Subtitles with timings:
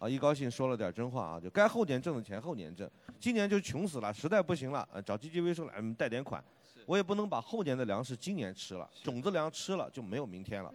[0.00, 6.42] 啊，一高兴说了点真话啊，就该后年挣的钱后年挣，今年就穷死了，实在不行了，呃，找 GGV 说来嗯贷点款，
[6.86, 10.72] 我也不能把后年的粮食今年吃了，种子粮吃了就没有明天了。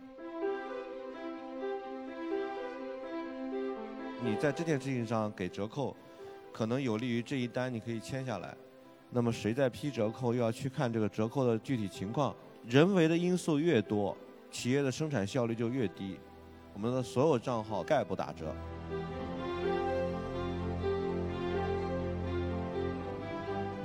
[4.24, 5.98] 你在这件事情上给折扣，
[6.54, 8.56] 可能有利于这一单你可以签下来。
[9.10, 12.36] 那么谁在批折扣，又要去看这个折扣的具体情况。
[12.68, 14.16] 人为的因素越多，
[14.52, 16.20] 企业的生产效率就越低。
[16.74, 18.54] 我们的所有账号概不打折。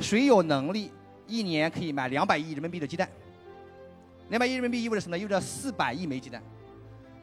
[0.01, 0.91] 谁有能力
[1.27, 3.09] 一年可以买两百亿人民币的鸡蛋？
[4.31, 5.21] 两百亿人民币意味着什么呢？
[5.21, 6.43] 意味着四百亿枚鸡蛋。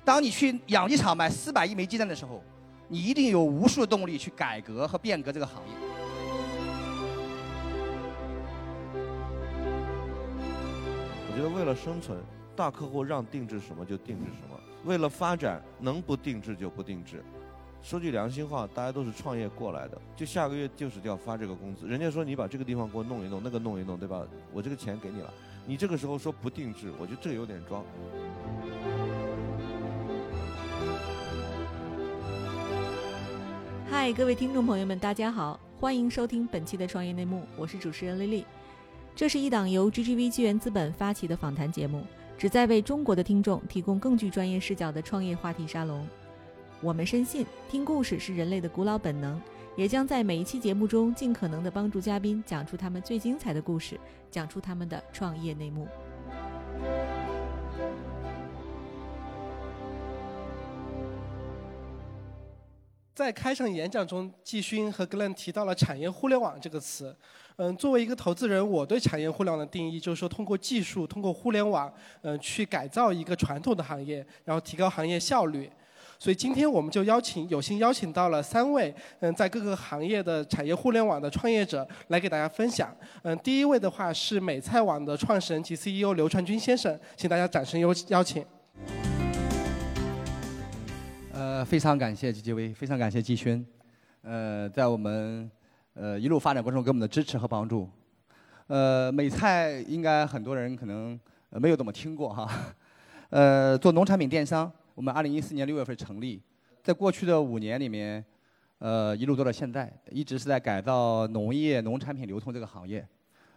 [0.06, 2.42] 当你去养鸡场买四百亿枚鸡蛋的时候，
[2.88, 5.74] 你一定有无数的动力去改革和变革这个行业。
[11.30, 12.18] 我觉得为了生存，
[12.56, 17.24] 大客户让定制什么就定制什么；为了发展，能不定制就不定制。
[17.84, 21.88] 说句良心话，大家都是创业过来的，就下个月就是要发这个工资。
[21.88, 24.28] 人家说你把这个地方给我弄一弄，那个弄一弄，对吧？
[24.52, 25.34] 我这个钱给你了，
[25.66, 27.82] 你这个时候说不定制，我觉得这有点装。
[33.90, 38.46] 嗨，各位听众朋友们，大家好，欢迎收听本期的创业内幕，我是主持人丽丽。
[39.16, 42.04] 这是一档由 GGV 纪元资本发起的访谈节目，
[42.38, 46.06] 旨在为中国的听众提供更具专业视角的创业话题沙龙。
[46.80, 49.42] 我们深信，听故事是人类的古老本能，
[49.76, 55.88] 也将在每一期节目中尽可能的帮助嘉宾讲出他们最精彩的故事，讲出他们的创业内幕。
[63.16, 67.16] 在开场演讲中，季勋和 Glenn 提到了“产业互联网”这个词。
[67.56, 71.92] 嗯，作为一个投资人，我对产业互联网的定义就是说，通过技术，通过互联网，
[72.22, 75.68] 嗯，去改造一个传统的行业，然后提高行业效率。
[76.20, 82.96] 所以今天我们就邀请，有幸邀请到了三位，嗯，在各个行业的产业互联网的创业者来给大家分享。
[83.22, 88.44] 嗯，第一位的话是美菜网的创始人及 CEO 刘传军先生，请大家掌声有邀请。
[91.34, 93.64] 呃，非常感谢 GGV，非常感谢季勋，
[94.24, 95.50] 呃，在我们
[95.94, 97.88] 呃一路发展过程中给我们的支持和帮助。
[98.66, 101.20] 呃，美菜应该很多人可能
[101.52, 102.50] 没有怎么听过哈。
[103.30, 106.42] 呃，做农产品电商，我们2014年6月份成立，
[106.82, 108.26] 在过去的五年里面，
[108.80, 113.08] 呃，一路做到现在，一直是在改造农业农产品流通这个行业。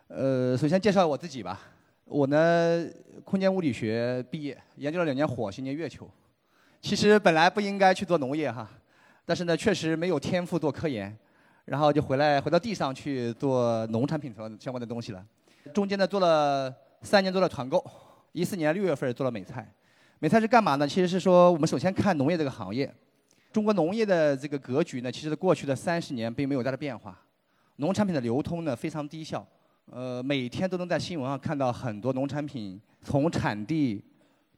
[0.08, 1.58] 呃，首先介绍我自己吧，
[2.04, 2.86] 我呢
[3.24, 6.06] 空间物理学毕业，研究了两年火星，一年月球。
[6.82, 8.70] 其实本来不应该去做农业哈，
[9.24, 11.16] 但是呢，确实没有天赋做科研，
[11.64, 15.24] 然后就回来回到地上去做农产品相相关的东西了。
[15.72, 16.70] 中间呢做了
[17.00, 17.82] 三年做了团购，
[18.32, 19.66] 一四年六月份做了美菜。
[20.22, 20.86] 美菜是干嘛呢？
[20.86, 22.94] 其实是说我们首先看农业这个行业，
[23.50, 27.18] 中国农业的这个格局呢，其实过去的三十年并没有大的变化，
[27.76, 29.46] 农产品的流通呢非常低效，
[29.90, 34.04] 呃，每天都能在新闻上看到很多农产品从产地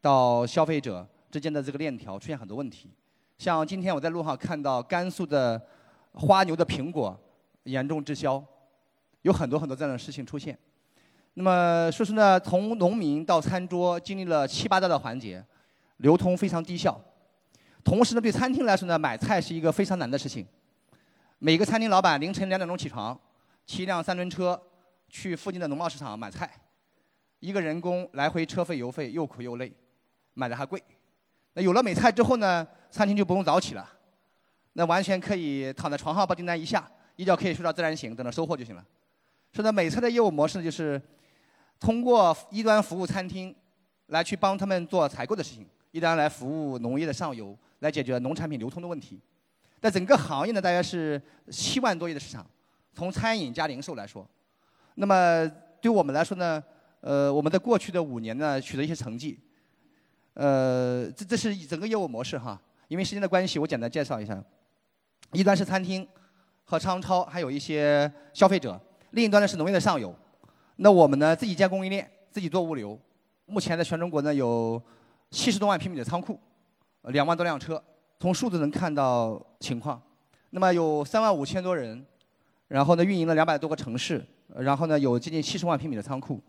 [0.00, 1.06] 到消费者。
[1.30, 2.90] 之间的这个链条出现很多问题，
[3.38, 5.58] 像今天我在路上看到甘肃的
[6.12, 7.18] 花牛的苹果
[7.62, 8.44] 严重滞销，
[9.22, 10.58] 有很多很多这样的事情出现。
[11.32, 15.42] 那么说是呢，从农民到餐桌经历了七八道的环节，
[16.02, 17.00] 流通非常低效。
[17.82, 20.46] 同时呢，对餐厅来说呢，买菜是一个非常难的事情。
[21.38, 23.18] 每个餐厅老板凌晨两点钟起床，
[23.66, 24.60] 骑一辆三轮车
[25.08, 26.48] 去附近的农贸市场买菜，
[27.40, 29.72] 一个人工来回车费油费又苦又累，
[30.34, 30.80] 买的还贵。
[31.54, 33.88] 那有了美菜之后呢，餐厅就不用早起了，
[34.74, 38.84] 那完全可以躺在床上把订单一下，一觉可以睡到自然醒，等着收货就行了。
[39.52, 41.00] 所以呢，美菜的业务模式，就是
[41.80, 43.54] 通过一端服务餐厅，
[44.06, 49.20] 来去帮他们做采购的事情；一端来服务农业的上游，来解决农产品流通的问题。
[49.80, 51.20] 在整个行业呢，大约是
[51.50, 52.44] 七万多亿的市场，
[52.94, 54.26] 从餐饮加零售来说。
[54.94, 56.62] 那么对我们来说呢，
[57.00, 59.38] 呃，我们在过去的五年呢，取得一些成绩。
[60.34, 62.60] 呃，这这是整个业务模式哈。
[62.88, 64.42] 因为时间的关系，我简单介绍一下。
[65.32, 66.06] 一端是餐厅
[66.64, 68.78] 和商超，还有一些消费者；
[69.10, 70.14] 另一端呢是农业的上游。
[70.76, 72.98] 那我们呢自己建供应链，自己做物流。
[73.46, 74.80] 目前在全中国呢有
[75.32, 76.38] 七十多万平米的仓库，
[77.04, 77.82] 两万多辆车。
[78.20, 80.00] 从数字能看到情况。
[80.50, 82.06] 那么有三万五千多人，
[82.68, 84.24] 然后呢运营了两百多个城市，
[84.54, 86.40] 然后呢有接近七十万平米的仓库，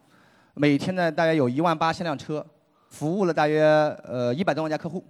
[0.54, 2.46] 每天呢大约有一万八千辆车。
[2.90, 3.64] 服务了大约
[4.04, 5.04] 呃一百多万家客户，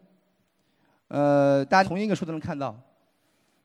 [1.09, 2.73] 呃，大家从一个数字能看到，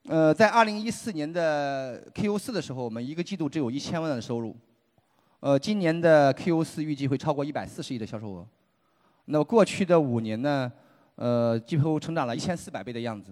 [0.08, 4.56] 呃，在二零一四年的 Q 四的时候，我们一个季度只有一千万的收入，
[5.38, 8.46] 呃，今年的 Q 四预计会超过一百四十亿的销售额，
[9.30, 10.72] 那过去的五年呢，
[11.16, 13.30] 呃，几乎成长了一千四百倍的样子，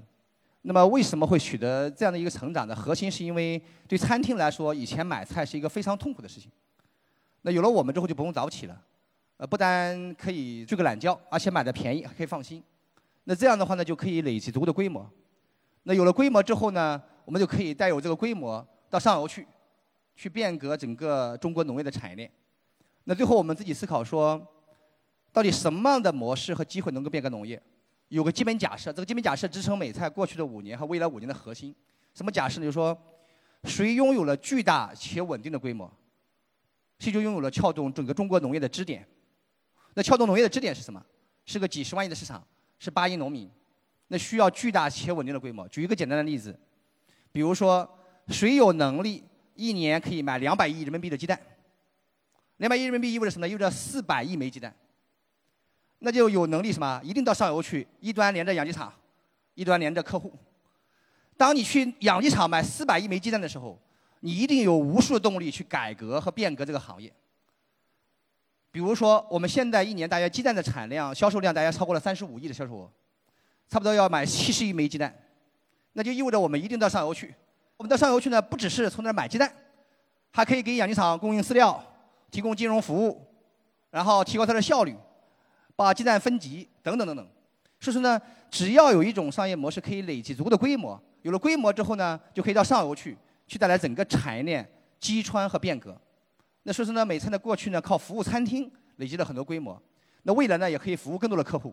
[0.60, 6.50] 那么为什么会取得这样的一个成长呢核心，是因为对餐厅来说，以前买菜是一个非常痛苦的事情。
[7.40, 8.78] 那有了我们之后就不用早起了，
[9.38, 12.62] 呃，不但可以睡个懒觉，而且买的便宜，还可以放心。
[13.24, 15.08] 那这样的话呢，就可以累积足够的规模。
[15.84, 19.46] 那有了规模之后呢，我们就可以带有这个规模到上游去，
[20.14, 22.30] 去变革整个中国农业的产业链。
[23.04, 24.44] 那最后我们自己思考说，
[25.36, 27.62] 到底什么样的模式和机会能够变革农业？
[28.08, 31.76] 有个基本假设，这个基本假设支撑美菜过去的五年和未来五年的核心。
[32.14, 32.64] 什么假设呢？
[32.64, 32.96] 就是说，
[33.64, 35.92] 谁拥有了巨大且稳定的规模？
[36.98, 39.06] 谁就拥有了撬动整个中国农业的支点。
[39.92, 41.04] 那撬动农业的支点是什么？
[41.44, 42.42] 是个几十万亿的市场，
[42.78, 43.46] 是八亿农民。
[44.08, 45.68] 那需要巨大且稳定的规模。
[45.68, 46.58] 举一个简单的例子，
[47.30, 47.86] 比如说，
[48.28, 49.22] 谁有能力
[49.54, 51.38] 一年可以买两百亿人民币的鸡蛋？
[52.56, 53.50] 两百亿人民币意味着什么呢？
[53.50, 54.74] 意味着四百亿枚鸡蛋。
[55.98, 57.00] 那就有能力什么？
[57.02, 58.92] 一定到上游去，一端连着养鸡场，
[59.54, 60.32] 一端连着客户。
[61.36, 63.78] 当你去养鸡场买四百亿枚鸡蛋的时候，
[64.20, 67.12] 你一定有无数的动力去改革和变革这个行业。
[68.70, 72.90] 比如说，我们现在一年大约鸡蛋的产量、销售量大约超过了三十五亿的销售额，
[73.68, 75.14] 差不多要买七十亿枚鸡蛋，
[75.94, 77.34] 那就意味着我们一定到上游去。
[77.78, 79.50] 我们到上游去呢，不只是从那儿买鸡蛋，
[80.30, 81.82] 还可以给养鸡场供应饲料、
[82.30, 83.26] 提供金融服务，
[83.90, 84.94] 然后提高它的效率，
[85.76, 87.24] 把鸡蛋分级等等等等。
[87.78, 88.20] 所以说呢，
[88.50, 94.68] 只要有一种商业模式可以累积足够的规模，有了规模之后呢，就可以到上游去，去带来整个产业链
[94.98, 95.96] 击穿和变革。
[96.62, 99.80] 那所以说呢，美餐呢过去呢靠服务餐厅累积了很多规模，
[100.22, 101.72] 那未来呢也可以服务更多的客户。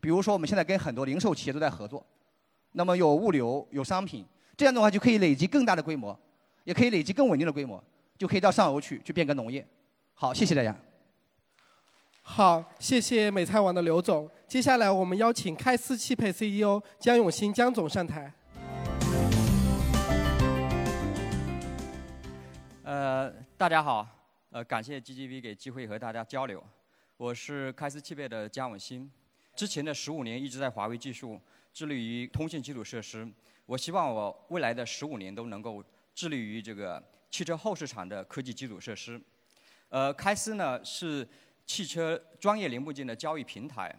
[0.00, 2.04] 比如说我们现在跟很多零售企业都在合作，
[2.72, 4.24] 那么有物流有商品，
[4.56, 6.18] 这样的话就可以累积更大的规模，
[6.64, 7.82] 也可以累积更稳定的规模，
[8.18, 9.66] 就可以到上游去去变革农业。
[10.14, 10.74] 好，谢谢大家。
[12.26, 14.28] 好，谢谢美菜网的刘总。
[14.48, 18.32] 接下来我们邀请开思汽配 CEO 江永新江总上台。
[22.82, 24.08] 呃，大家好，
[24.50, 26.64] 呃，感谢 GGV 给机会和大家交流。
[27.18, 29.08] 我是开思汽配的姜永新，
[29.54, 31.38] 之前的十五年一直在华为技术
[31.74, 33.28] 致力于通信基础设施。
[33.66, 35.84] 我希望我未来的十五年都能够
[36.14, 37.00] 致力于这个
[37.30, 39.20] 汽车后市场的科技基础设施。
[39.90, 41.28] 呃，开思呢是
[41.66, 43.94] 汽车专业零部件的交易平台。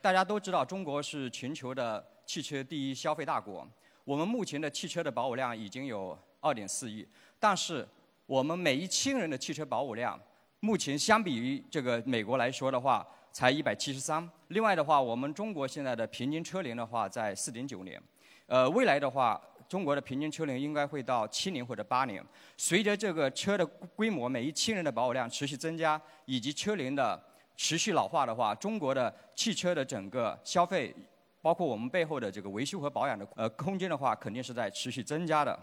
[0.00, 3.68] 大家都知道，中国是全球的汽车第一消费大国。
[4.04, 7.06] 我们目前的汽车的保有量已经有二点四亿，
[7.38, 7.86] 但是
[8.26, 10.18] 我们每一千人的汽车保有量，
[10.60, 14.28] 目前相比于这个美国来说的话，才一百七十三。
[14.48, 18.02] 另外的话，我们中国现在的平均车龄的话在四点九年，
[18.46, 19.40] 呃，未来的话，
[19.70, 22.20] 中国的平均车龄应该会到七年或者八年。
[22.56, 27.22] 随着这个车的规模，每一千人的保有量持续增加，以及车龄的
[27.56, 30.92] 持续老化的话，中国的汽车的整个消费，
[31.40, 35.56] 包括我们背后的这个维修和保养的呃空间的话，肯定是在持续增加的。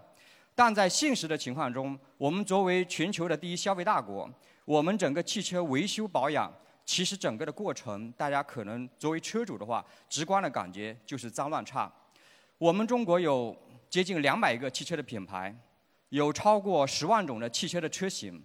[0.56, 4.30] 但在现实的情况中，我们作为全球的第一消费大国，
[4.64, 6.50] 我们整个汽车维修保养，
[6.86, 11.92] 其实整个的过程，大家可能作为车主的话，直观的感觉就是脏乱差。
[12.58, 13.56] 我们中国有
[13.90, 15.56] 接近两百个汽车的品牌，
[16.10, 18.44] 有超过十万种的汽车的车型，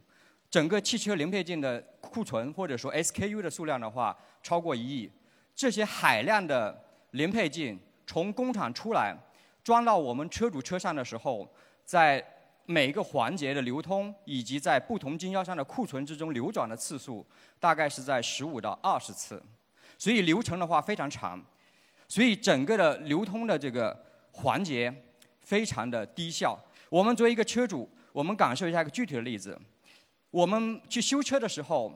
[0.50, 5.10] 整个汽车零配件的库存或者说 SKU 的数量的话，超过一亿。
[5.54, 9.16] 这些海量的零配件从工厂出来，
[9.62, 11.48] 装到我们车主车上的时候，
[11.84, 12.24] 在
[12.64, 17.26] 每一个环节的流通，以及在不同经销商的库存之中流转的次数，
[17.58, 19.42] 大概是在十五到二十次，
[19.98, 21.44] 所以流程的话非常长，
[22.08, 24.92] 所以整个的流通的这个环节
[25.42, 26.58] 非常的低效。
[26.88, 29.58] 我们作为一个车主，我们感受一下一个具体的例子：
[30.30, 31.92] 我们去修车的时候，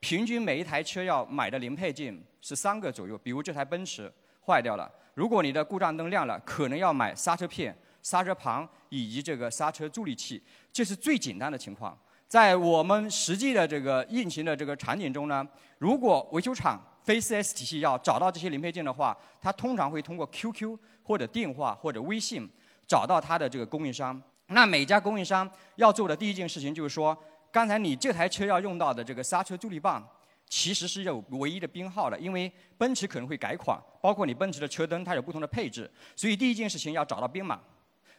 [0.00, 3.16] 平均每一台车要买的零配件是三个左右。
[3.18, 4.12] 比如这台奔驰
[4.46, 7.76] 坏掉了，如果你的故障灯亮了，可能要买刹车片。
[8.04, 11.96] 刹车盘以及这个刹车助力器，这是最简单的情况。
[12.26, 15.46] 在我们实际的这个运行的这个场景中呢，
[15.78, 22.50] 如果维修厂非 4S 体系要找到这些零配件的话，它通常会通过 QQ 或者电话或者微信
[22.92, 24.20] 找到它的这个供应商。
[24.48, 27.16] 那每家供应商要做的第一件事情就是说，
[27.50, 30.06] 刚才你这台车要用到的这个刹车助力棒，
[30.46, 37.58] 其实是有唯一的编号的，因为奔驰可能会改款，包括你奔驰的车灯它有不同的配置，所以第一件事情要找到编码。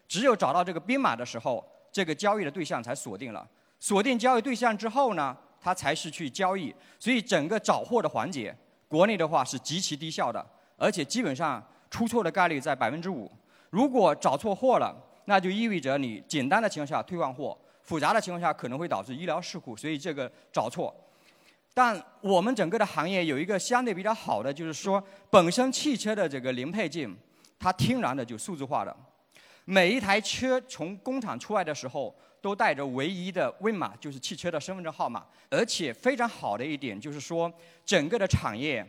[0.08, 3.48] 只有找到这个编码的时候，这个交易的对象才锁定了。
[3.80, 6.74] 锁定交易对象之后呢，它才是去交易。
[6.98, 10.44] 所以整个找货的环节，国内的话是极其低效的，
[10.78, 13.32] 而且基本上出错的概率在百分之五。
[13.74, 19.76] 如果找错货了，那就意味着你简单的情况下退换货，复杂的情况下可能会导致医疗事故。
[19.76, 20.96] 所以这个找错。
[21.74, 27.12] 但我们整个的行业有一个相对比较好的，就是说本身汽车的这个零配件。
[27.58, 28.94] 它天然的就数字化了。
[29.64, 35.26] 每一台车从工厂出来的时候，都带着唯一的 VIN 码，就是汽车的身份证号码。
[35.50, 37.50] 而且非常好的一点就是说，
[37.86, 38.86] 整个的产业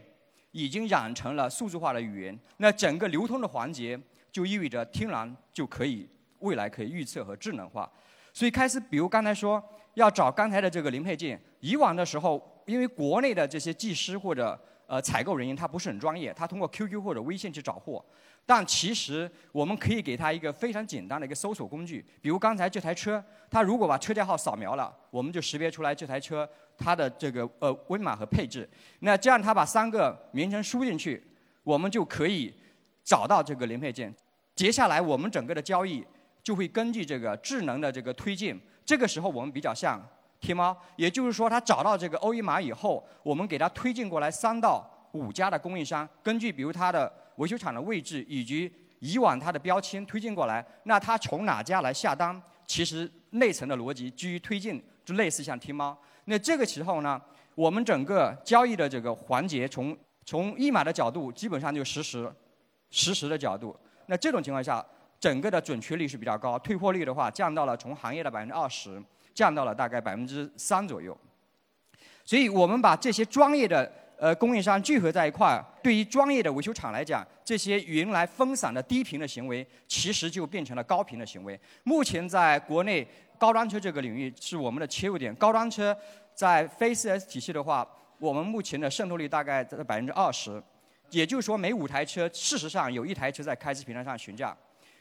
[0.50, 2.36] 已经养成了数字化的语言。
[2.56, 3.96] 那整个流通的环节
[4.34, 6.08] 就意味着天然就可以
[6.40, 7.88] 未来可以预测和智能化。
[8.32, 9.62] 所以开始，比如刚才说
[9.94, 18.04] 要找刚才的这个零配件，以往的时候，因为国内的这些技师或者呃采购人员他不是很专业，他通过 QQ 或者微信去找货。
[18.44, 28.68] 但其实我们可以给他一个非常简单的一个搜索工具，比如刚才这台车，他如果把车架号扫描了，我们就识别出来这台车它的这个呃 VIN 码和配置。
[28.98, 31.22] 那这样他把三个名称输进去，
[31.62, 32.52] 我们就可以
[33.04, 34.12] 找到这个零配件。
[34.54, 36.04] 接下来我们整个的交易
[36.42, 38.60] 就会根据这个智能的这个推进。
[38.84, 40.00] 这个时候我们比较像
[40.40, 47.12] 天猫，也就是说他找到这个 OE 码以后，我们给他推进过来三到五家的供应商，根据比如他的。
[47.38, 52.40] 维修厂的位置以及以往它的标签推进过来，那它从哪家来下单？
[52.64, 55.98] 其实内层的逻辑基于推进，就类似像天猫。
[56.26, 57.20] 那这个时候呢，
[57.56, 62.32] 我们整个交易的这个环节，从从一码的角度，基本上就实时
[62.88, 63.76] 实时的角度。
[64.06, 64.84] 那这种情况下，
[65.18, 69.02] 整个的准确率是比较高，退货率的话降到了从行业的百分之二十，
[69.34, 71.16] 降到了大概百分之三左右。
[72.24, 73.90] 所以我们把这些专业的。
[74.16, 81.58] 呃，供应商聚合在一块儿，对于专业的维修厂来讲，这些原来分散的低频的行为，其实就变成了高频的行为。
[81.82, 83.06] 目前在国内
[83.36, 85.34] 高端车这个领域是我们的切入点。
[85.34, 85.94] 高端车
[86.32, 87.86] 在非 4S 体系的话，
[88.20, 90.62] 我们目前的渗透率大概在百分之二十，
[91.10, 94.56] 也就是说每五台车，事实上有一台车在开市平台上询价。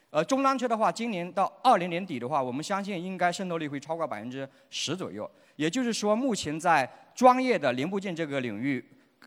[0.10, 5.29] 呃，中端车的话，今年到二零年底的话，我们相信应该渗透率会超过百分之十左右。
[5.55, 8.83] 也就是说，目前在专业的零部件这个领域。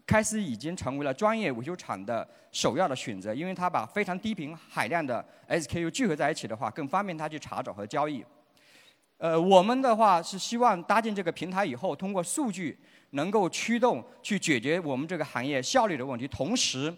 [0.06, 8.24] 开司已经成为了专业维修厂的首要的选择，因为它把非常低频海量的 SKU 聚合在一起的话，更方便它去查找和交易。
[9.18, 12.78] 呃，我们的话是希望搭建这个平台以后，通过数据
[13.16, 16.94] 能够驱动去解决我们这个行业效率的问题，同时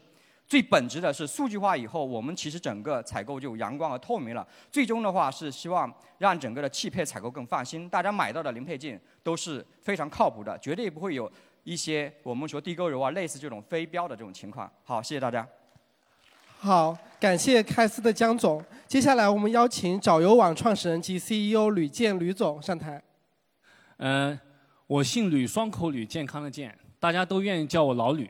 [0.46, 4.46] 最本质的是数据化以后，我们其实整个采购就阳光而透明了。
[4.70, 11.30] 最终的话是希望让整个的汽配采购更放心，大家买到的零配件都是非常靠谱的，绝对不会有。
[11.64, 14.70] 一些我们说地沟油啊，类似这种非标的这种情况。
[14.84, 15.46] 好，谢谢大家。
[16.60, 18.64] 好，感谢开司的江总。
[18.86, 23.02] 接下来我们邀请找油网创始人及 CEO 吕健吕总上台。
[23.98, 24.38] 嗯，
[24.88, 28.26] 我姓吕，双口吕，健康的健，大家都愿意叫我老吕。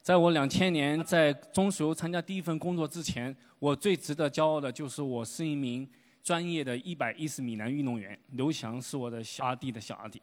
[0.00, 5.86] 在我两千年在中石油参加第一份工作之前，我最值得骄傲的就是我是一名
[6.24, 8.18] 专业的一百一十米栏运动员。
[8.30, 10.18] 刘翔是我的小阿弟的小阿弟。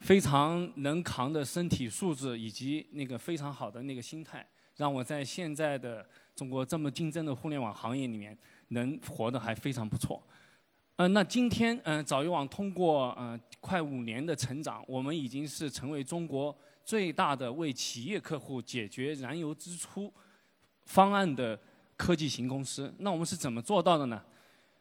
[0.00, 4.46] 非常能扛的身体素质以及那个非常好的那个心态，
[4.76, 8.36] 让我在现在的中国这么竞争的互联网行业里面
[8.68, 10.22] 能活得还非常不错。
[10.98, 16.52] 嗯，那今天嗯，早油网通过嗯快五年的成长，我们已经是成为中国
[16.84, 20.12] 最大的为企业客户解决燃油支出
[20.86, 21.56] 方案的
[21.96, 22.92] 科技型公司。
[22.98, 24.20] 那我们是怎么做到的呢？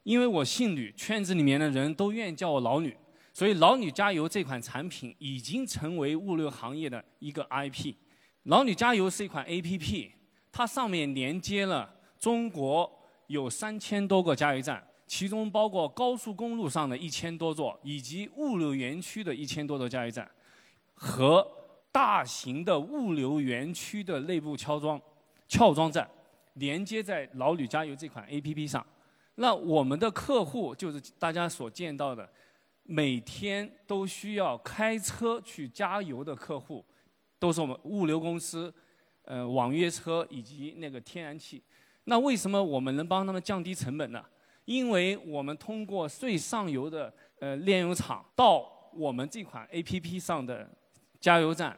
[0.02, 2.98] 因为我姓吕，圈子里面的人都愿意叫我老吕。
[3.32, 7.94] 所以，老吕加油这款产品已经成为物流行业的一个 IP。
[8.46, 10.10] 老吕加油是一款 APP，
[10.52, 12.92] 它上面连接了中国
[13.28, 20.30] 有三千多个加油站，其中包括高速公路上的一千多座，以及物流园区的一千多座加油站，
[20.94, 21.48] 和
[21.92, 25.02] 大型的物流园区的内部敲装、
[25.48, 26.08] 撬装站，
[26.56, 28.86] 连接在老吕加油这款 APP 上。
[29.36, 32.30] 那我们的客户就是大家所见到的。
[32.90, 36.86] 每天都需要开车去加油的客户，
[37.38, 38.74] 都是我们物流公司、
[39.26, 41.62] 呃网约车以及那个天然气。
[42.06, 44.24] 那为什么我们能帮他们降低成本呢？
[44.68, 50.70] 因为我们通过最上游的呃炼油厂到我们这款 APP 上的
[51.22, 51.76] 加油站，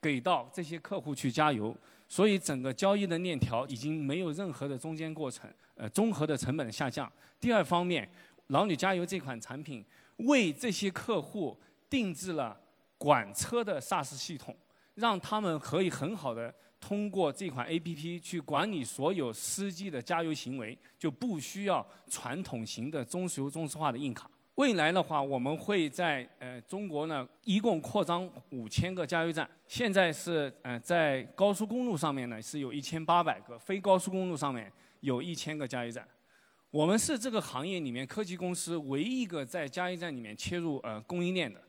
[0.00, 1.76] 给到这些客户去加油，
[2.08, 7.12] 所以整个交易的链条已经没有任何的中间过程，呃综合的成本下降。
[7.38, 8.08] 第二方面，
[8.46, 9.84] 老女加油这款产品。
[10.26, 12.54] 为这些客户定制了
[12.98, 14.54] 管车的 SaaS 系统，
[14.96, 24.28] 让他们可以很好的通过这款 APP 去管理所有司机的加油行为，就不需要传统型的中石油中石化的硬卡。
[24.56, 34.70] 未来的话，我们会在呃中国呢一共扩张五千个加油站，现在是呃在高速公路上面呢是有一千八百个，非高速公路上面
[35.00, 36.06] 有一千个加油站。
[36.70, 41.60] 我们是这个行业里面科技公司唯一一个在加油站里面切入呃供应链的，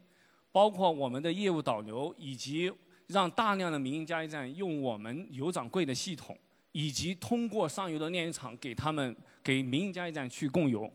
[0.51, 2.71] 包括我们的业务导流以及
[3.11, 6.37] 让大量的民营加油站用我们油掌柜的系统
[6.71, 10.91] 以及通过上游的炼油厂给他们给民营加油站去供油。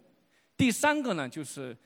[0.56, 1.76] 第三个呢，就是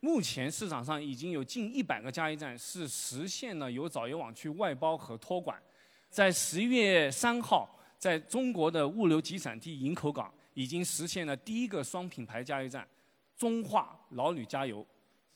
[0.00, 5.60] 目前市场上已经有近一百个加油站是实现了由找油网去外包和托管。
[6.08, 12.86] 在十一月三号，在中国的物流集散地营口港已经实现了第一个双品牌加油站——
[13.36, 14.86] 中化老吕加油。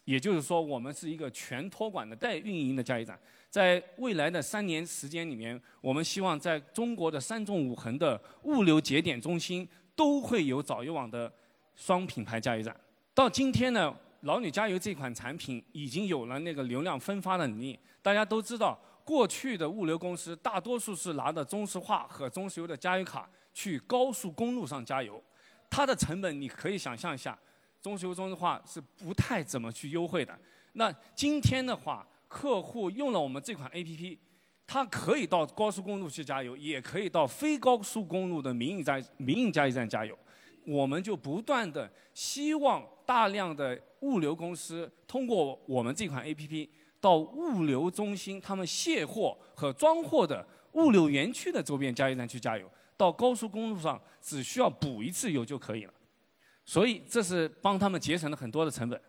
[0.05, 3.19] 也就是说，我们是一个全托管的代运营的加油站。
[3.51, 11.33] 在未来的三年时间里面，我们希望在中国的三纵五横的物流节点中心都会有早油网的
[11.75, 12.75] 双品牌加油站。
[13.15, 17.79] 到今天呢，老女加油这款产品已经有了那个流量分发的能力。
[18.03, 25.23] 大家都知道，过去的物流公司大多数是拿着中石化和中石油的加油卡去高速公路上加油，
[25.71, 27.37] 它的成本你可以想象一下。
[27.81, 30.39] 中石油、中石化是不太怎么去优惠的。
[30.75, 34.19] 那今天的话，客户用了我们这款 APP，
[34.67, 40.17] 他可以到高速公路去加油，也可以到非高速公路的民营加民营加油站加油。
[40.67, 46.69] 我们就不断的希望大量的物流公司通过我们这款 APP
[47.01, 55.95] 到物流中心、他们卸货和装货的物流园区的周边加油站去加油，到高速公路上只需要补一次油就可以了。
[56.67, 59.01] 所以这是帮他们节省了很多的成本。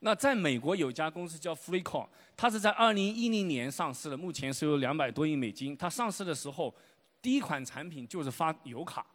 [0.00, 5.76] 那在美国有家公司叫 FreeCall，它是在2010年上市的，目前是有两百多亿美金。
[5.76, 6.74] 它上市的时候，
[7.22, 9.06] 第一款产品就是发油卡，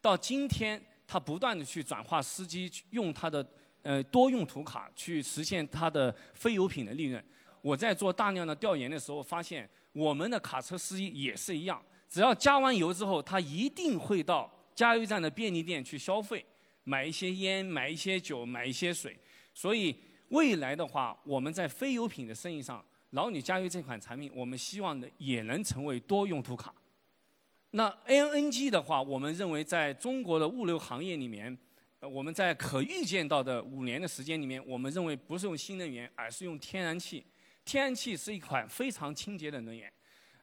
[0.00, 3.46] 到今天它不断的去转化司机用它的
[3.82, 7.24] 呃多用途卡去实现它的非油品的利润。
[7.62, 16.44] 我在做大量的调研的时候发现，我们的卡车司机也是一样，只要加完油之后，他一定会到加油站的便利店去消费。
[16.84, 19.18] 买一些烟，买一些酒，买一些水，
[19.52, 19.96] 所以
[20.28, 26.74] 未来的话，我们在非油品的生意上，老李加油这款产品，我们希望的也能成为多用途卡。
[27.70, 31.56] 那 LNG 的话，我们认为在中国的物流行业里面，
[32.00, 37.24] 我们在可预见到的五年的时间里面，我们认为不是用新能源，而是用天然气。
[37.64, 39.92] 天然气是一款非常清洁的能源，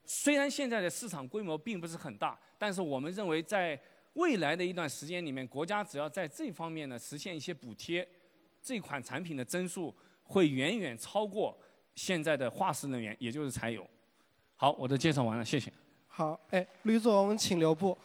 [0.03, 3.79] 虽然现在的市场规模并不是很大，但是我们认为在
[4.15, 8.05] 未来的一段时间里面，国家只要在这方面呢实现一些补贴，
[8.63, 11.55] 这款产品的增速会远远超过
[11.95, 13.85] 现在的化石能源，也就是柴油。
[14.55, 15.71] 好，我的介绍完了，谢谢。
[16.07, 17.97] 好，哎，吕总请留步。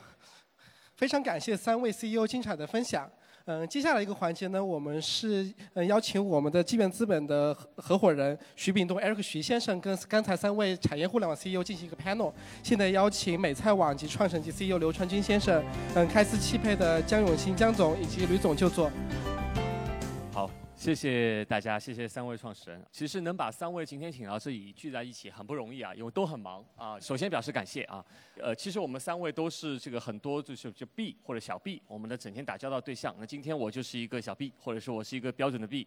[0.97, 3.09] 非常感谢三位 CEO 精彩的分享。
[3.45, 12.33] 嗯，接下来一个环节呢，我们是嗯邀请我们的纪元资本的合合伙人徐炳东 Eric 徐先生跟刚才三位产业互联网 CEO 进行一个 panel。
[12.63, 18.91] 现在邀请美菜网及创审及 CEO 刘传军先生，嗯，开思汽配的江永新江总以及吕总就座。
[20.79, 22.81] 谢谢大家，谢谢三位创始人。
[22.93, 26.99] 其实能把三位今天请到这里聚在一起很不容易啊，因为都很忙啊。
[27.01, 28.03] 首先表示感谢啊。
[28.41, 33.13] 呃，其实我们三位都是这个很多就是就 B 或者小 B，我们的整天打交道对象。
[33.19, 35.85] 那今天我就是一个小 B，或者说我是一个标准的 B。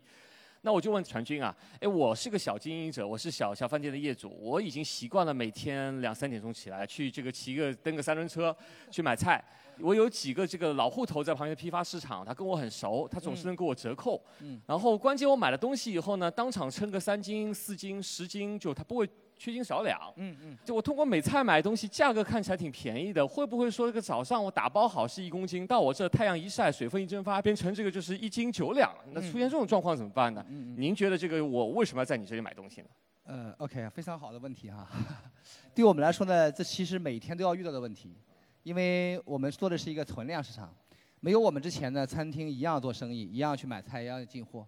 [0.64, 8.54] 那我就问传军啊，哎，我是个小经营者，我是小小饭店的业主，我已经习惯了每天两三点钟起来去这个骑个蹬个三轮车
[8.92, 9.42] 去买菜。
[9.84, 14.22] 我有几个这个老户头在旁边的批发市场，他跟我很熟，他总是能给我折扣。
[14.40, 14.62] 嗯。
[14.66, 20.00] 然后关键我买了东西以后呢，当场称个三斤、四斤、十斤，就他不会缺斤少两。
[20.18, 20.58] 嗯嗯。
[20.64, 28.94] 就我通过美菜买东西，价格看起来挺便宜的，会不会说这个早上我打包好是一公斤，到我这太阳一晒，水分一蒸发，变成这个就是一斤九两？
[29.12, 30.46] 那出现这种状况怎么办呢？
[30.50, 30.76] 嗯嗯。
[30.78, 32.88] 您觉得这个我为什么要在你这里买东西呢？
[33.24, 34.88] 呃，OK，非常好的问题哈。
[35.74, 38.16] 对我们来说呢，这其实每天都要遇到的问题。
[38.64, 40.74] 因为我们做的是一个存量市场，
[41.20, 44.66] 没有我们之前呢餐厅一样做生意，一样去买菜，一样进货。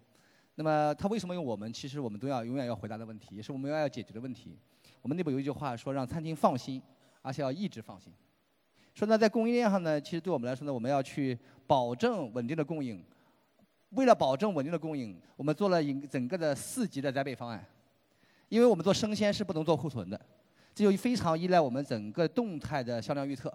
[0.56, 1.72] 那么他为什么用我们？
[1.72, 4.56] 其实我们都要永远要回答的问题，也是我们要要解决的问题。
[5.02, 6.80] 我们内部有一句话说：“让餐厅放心，
[7.22, 8.12] 而且要一直放心。”
[8.94, 13.04] 说呢，在供应链上呢，其实对我们来说呢，我们要去保证稳定的供应。
[13.90, 17.64] 为了保证稳定的供应，我们做了一整个的四级的栽培方案。
[18.48, 20.20] 因为我们做生鲜是不能做库存的，
[20.72, 23.52] 这就非常依赖我们整个动态的销量预测。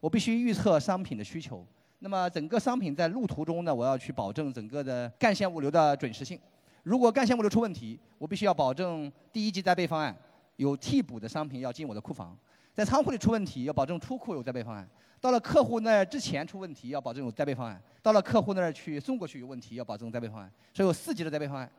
[0.00, 1.64] 我必须预测商品的需求，
[1.98, 6.40] 那么整个商品在路途中呢，我要去保证整个的干线物流的准时性。
[6.82, 10.16] 如果干线物流出问题，我必须要保证第一级栽培方案
[10.56, 12.34] 有替补的商品要进我的库房。
[12.74, 14.88] 在仓库里出问题，要保证出库有栽培方案。
[15.20, 17.78] 到了客户那儿之前出问题，要保证有栽培方案。
[18.00, 20.50] 到了客户那儿去送过去有问题，要保证栽培方案。
[20.72, 21.70] 所以有四级的栽培方案。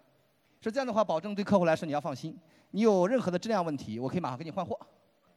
[0.62, 2.38] 所以这样的话，保证对客户来说你要放心，
[2.70, 4.80] 你有任何的质量问题，我可以马上给你换货。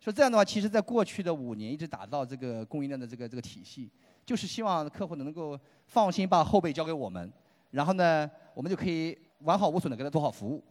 [0.04, 3.90] 说这样的话，其实在过去的五年一直打造这个供应链的这个这个体系，
[4.26, 7.32] 就是希望客户能够放心把后背交给我们，
[7.70, 10.62] 然后呢，我们就可以完好无损的给他做好服务。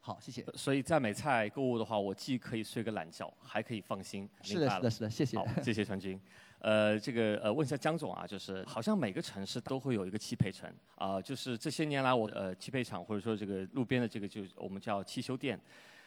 [0.00, 0.44] 好，谢谢。
[0.56, 4.28] 所以在美菜购物的话，我既可以睡个懒觉，还可以放心。
[4.42, 5.38] 是的，是的，是的，谢谢。
[5.38, 6.20] 好，谢谢传军。
[6.58, 15.56] 呃，这个呃，问一下江总啊，就是好像每个城市都会有一个汽配城啊，就是这些年来我呃汽配厂或者说这个路边的这个就我们叫汽修店，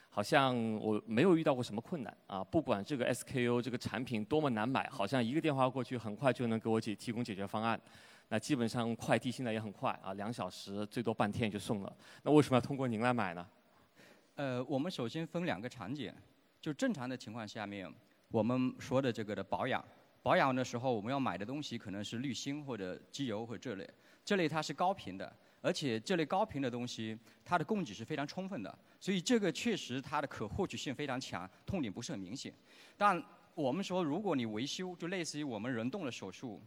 [0.10, 7.80] 好像我没有遇到过什么困难啊，不管这个 SKU 这个产品多么难买，好像一个电话过去很快就能给我解提供解决方案。
[8.30, 11.96] 那基本上快递现在也很快啊，两小时最多半天就送了。
[12.24, 13.48] 那为什么要通过您来买呢？
[14.36, 16.14] 呃，我们首先分两个场景，
[16.62, 17.92] 就正常的情况下面，
[18.30, 19.84] 我们说的这个的保养，
[20.22, 23.90] 保养的时候我们要买的东西可能是滤芯或者机油或者这类，
[24.24, 32.54] 这类它是高频的，而且这类高频的东西它的供给是非常充分的，所以这个确实它的可获取性非常强，痛点不是很明显。
[32.98, 33.22] 但
[33.56, 36.62] 我们说，如果你维修，就类似于我们人动的手术。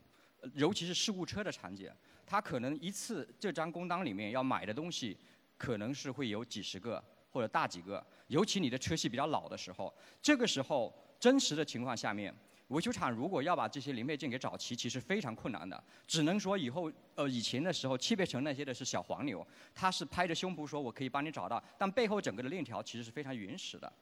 [0.55, 1.89] 尤其是事故车的场景，
[2.27, 5.17] 它可能一次这张工单里面要买的东西，
[5.57, 7.01] 可能是会有几十个
[7.31, 8.05] 或者大几个。
[8.27, 12.35] 尤其你的车系比较老的时候，这个时候真实的情况下面，
[12.73, 15.83] 维修厂如果要把这些零配件给找齐，其实非常困难的。
[16.07, 23.93] 只能说以后呃以前的时候，汽配城那些的是小黄牛，他是拍着胸脯说我可以帮你找到，但背后整个的链条其实是非常原始的。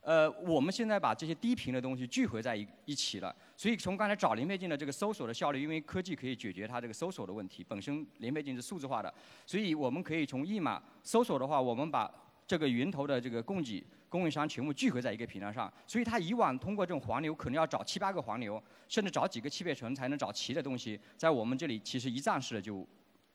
[0.00, 9.12] 呃，我们现在把这些低频的东西聚合在一一起了，所以从刚才找零配件的这个搜索的效率，因为科技可以解决它这个搜索的问题，本身零配件是数字化的，
[9.44, 12.10] 所以我们可以从一码搜索的话，我们把
[12.46, 22.86] 这个云头的这个供给供应商全部聚合在一个平台上，所以他以往通过这种黄牛可能要找七八个黄牛，甚至找几个汽配城才能找齐的东西，在我们这里其实一站式的就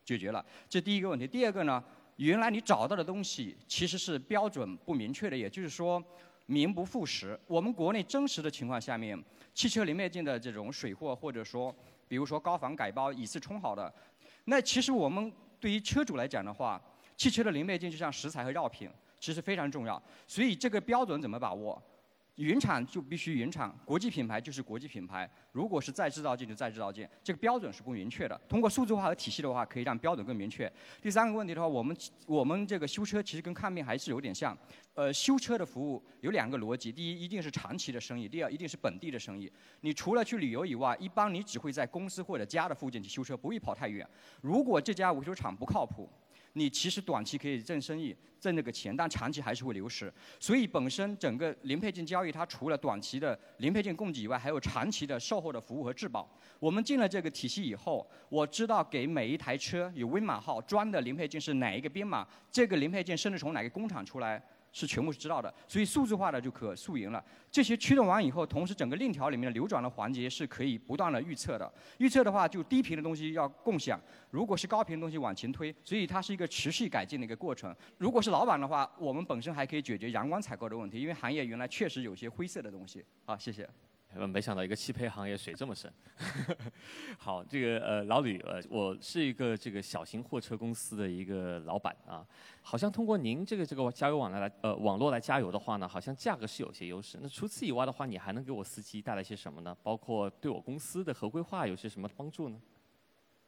[0.03, 1.27] 解决了，这第一个问题。
[1.27, 1.83] 第二个呢，
[2.17, 6.03] 原来你找到的东西其实是标准不明确的，也就是说。
[6.45, 7.39] 名不副实。
[7.47, 9.17] 我们国内真实的情况下面，
[9.53, 11.73] 汽车零配件的这种水货，或者说，
[12.05, 13.91] 比如说高仿改包、以次充好的，
[14.43, 16.79] 那其实我们对于车主来讲的话，
[17.15, 18.89] 汽车的零配件就像食材和药品，
[19.23, 20.01] 其实非常重要。
[20.27, 21.81] 所以这个标准怎么把握？
[22.35, 25.29] 原厂就必须原厂，国际品牌就是国际品牌。
[25.51, 28.37] 如果是再制造件就再制造件，这个标准是不明确的。
[28.49, 30.69] 通过数字化和体系的话，可以让标准更明确。
[30.99, 34.57] 第三个问题的话，我们我们这个修车其实跟看病还是有点像。
[34.95, 39.51] 呃，修车的服务有两个逻辑：第一，一定是长期的生意；第二，一定是本地的生意。
[39.81, 44.07] 你除了去旅游以外，一般你只会在公司或者家的附近去修车，不会跑太远。
[44.41, 46.09] 如果这家维修厂不靠谱，
[46.53, 50.11] 你其实短期可以挣生意、挣那个钱，但长期还是会流失。
[50.39, 56.29] 所以本身整个零配件交易，它除了短期的零配件供给以外，还有长期的售后的服务和质保。
[56.59, 64.41] 我们进了这个体系以后，我知道给每一台车有 V 码号装的零配件是哪一个编码，这个零配件甚至从哪个工厂出来。
[64.73, 67.23] 是全部是知道的，所以数字化的就可溯源了。
[67.49, 71.71] 这些驱动完以后，同时整个链条里面的流转的环节是可以不断的预测的。
[71.99, 73.97] 预测的话，就低频的东西要共享，
[74.31, 77.73] 如果是高频的东西往前推，所以它是一个持续改进的一个过程。
[77.99, 83.05] 如果是老板的话，我们本身还可以解决阳光采购的问题，因为行业原来确实有些灰色的东西。
[83.25, 83.69] 好，谢谢。
[84.27, 85.91] 没想到一个汽配行业水这么深。
[87.17, 92.25] 好，这个呃老吕呃，我是一个这个小型货车公司的一个老板啊。
[92.61, 97.17] 好像通过您这个这个加油网来呃网络来加油的话呢，好像价格是有些优势。
[97.21, 99.75] 那除此以外的话，你还能给我司机带来些什么呢？
[99.83, 102.61] 包括对我公司的合规化有些什么帮助呢？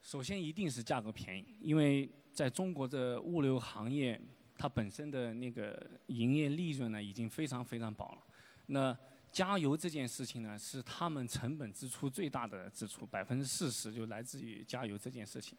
[0.02, 4.20] 首先一定是价格便宜，因为在中国的物流行业，
[4.58, 8.22] 它本身的那个营业利润呢已经非常非常薄了。
[8.68, 8.96] 那
[9.36, 15.58] 加油这件事情呢，是他们成本支出最大的支出，百分之四十就来自于加油这件事情。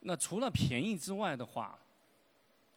[0.00, 1.78] 那除了便宜之外的话，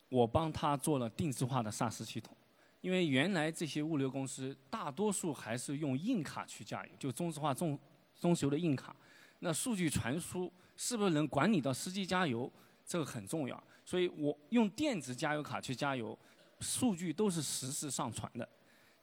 [0.09, 2.35] 我帮他做了定制化的 SaaS 系统，
[2.81, 7.79] 因为原来这些物流公司大多数还是用硬卡去加油，就中石化中
[8.19, 8.93] 中石油的硬卡。
[9.39, 12.51] 那数据传输是不是能管理到司机加油，
[12.85, 13.63] 这个很重要。
[13.85, 16.19] 所以我用电子加油卡去加油，
[16.59, 18.45] 数据都是实时上传的。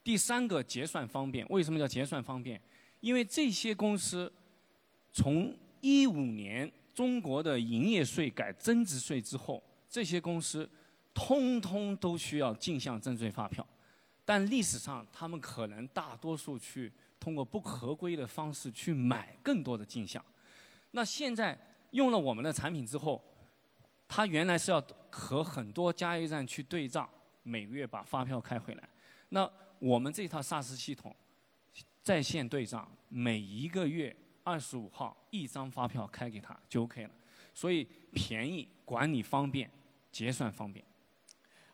[0.05, 2.61] 第三个结算方便，为什么叫结算方便？
[3.01, 4.33] 因为这些公司
[5.13, 10.69] 从一五年中国的营业税改增值税之后，这些公司
[11.15, 13.67] 通通都需要进项增值税发票，
[14.25, 20.25] 但历史上他们可能大多数去通过不合规的方式去买更多的进项。
[20.91, 21.57] 那现在
[21.93, 23.23] 用了我们的产品之后，
[24.09, 27.09] 他原来是要和很多加油站去对账，
[27.43, 28.89] 每个月把发票开回来，
[29.29, 29.49] 那。
[29.83, 31.13] 我们这套 SaaS 系统
[32.05, 34.15] 在线对账，每一个月
[34.45, 37.11] 二十五号一张发票开给他就 OK 了，
[37.53, 39.69] 所以便宜、管理方便、
[40.13, 40.85] 结算方便。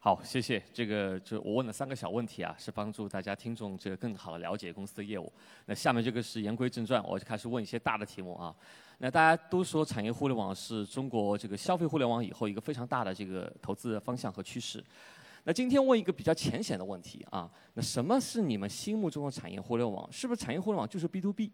[0.00, 0.62] 好，谢谢。
[0.72, 5.30] 这个就我问了三个小问题啊，是帮助大家听众这个更好的了解公司的业务。
[5.66, 8.56] 那下面这个是言归正传，我就开始问一些大的题目啊。
[8.96, 14.82] 那大家都说产业互联网是中国这个消费互联网以后一个非常大的这个投资方向和趋势。
[15.48, 20.06] 那今天问一个比较浅显的问题啊，那什么是你们心目中的产业互联网？
[20.12, 21.50] 是不是产业互联网就是 B to B？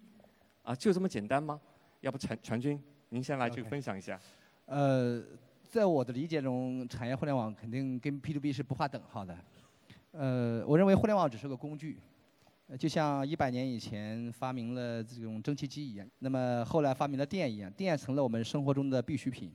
[0.64, 1.60] 啊，就这么简单吗？
[2.00, 4.18] 要不传传军，您先来去分享一下。
[4.66, 5.22] 呃，
[5.62, 9.38] 在我的理解中，产业互联网肯定跟 P to B 是不划等号的。
[10.10, 11.96] 呃，我认为互联网只是个工具，
[12.66, 19.52] 呃就像一百年以前发明了这种蒸汽机一样，那么后来发明了电一样，电成了我们生活中的必需品。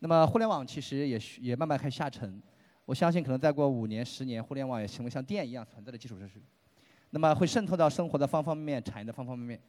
[0.00, 2.42] 那么互联网其实也需也慢慢开始下沉，
[2.90, 6.42] 我相信可能再过五年、十年，互联网也成为像电一样存在的基础设施，
[7.10, 9.60] 那么会渗透到生活的方方面面、产业的方方面面。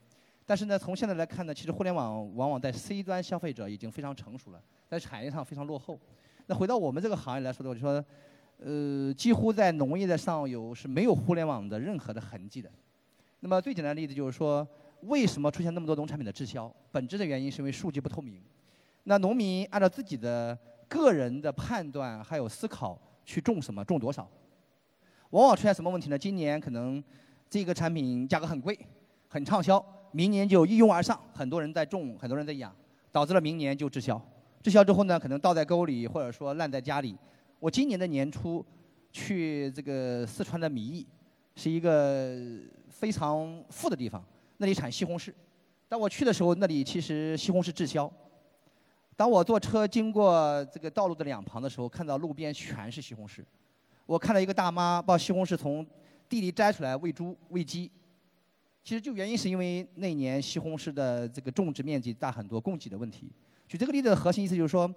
[0.43, 5.99] 但是呢，从现在来看呢，其实互联网往往在 C 端消费者已经非常成熟了，在产业上非常落后。
[6.47, 8.03] 那回到我们这个行业来说的话，我就说，
[8.57, 12.71] 呃，几乎在农业的上游是没有互联网的任何的痕迹的。
[13.41, 14.67] 那么最简单的例子就是说，
[15.01, 16.73] 为什么出现那么多农产品的滞销？
[16.91, 18.41] 本质的原因是因为数据不透明。
[19.03, 20.57] 那农民按照自己的
[20.87, 24.29] 个人的判断还有思考去种什么，种多少，
[25.29, 26.17] 往往出现什么问题呢？
[26.17, 27.03] 今年可能
[27.49, 28.77] 这个产品价格很贵，
[29.27, 32.75] 很畅销，明年就一拥而上，很多人在种，很多人在养，
[33.11, 34.21] 导致了明年就滞销。
[34.61, 37.17] 滞销之后呢，可能倒在沟里，或者说烂在家里。
[37.59, 38.65] 我今年的年初
[39.11, 41.07] 去这个四川的米易，
[41.55, 42.37] 是一个
[42.89, 44.23] 非常富的地方，
[44.57, 45.33] 那里产西红柿。
[45.87, 48.11] 当我去的时候，那里其实西红柿滞销。
[49.21, 53.43] 当我坐车经过这个道路的两旁的时候，看到路边全是西红柿。
[54.07, 55.85] 我看到一个大妈把西红柿从
[56.27, 57.91] 地里摘出来喂猪喂鸡。
[58.83, 63.31] 其实就原因是因为那年西红柿的这个种植面积大很多，供给的问题。
[63.67, 64.91] 举这个例子的核心意思就是说，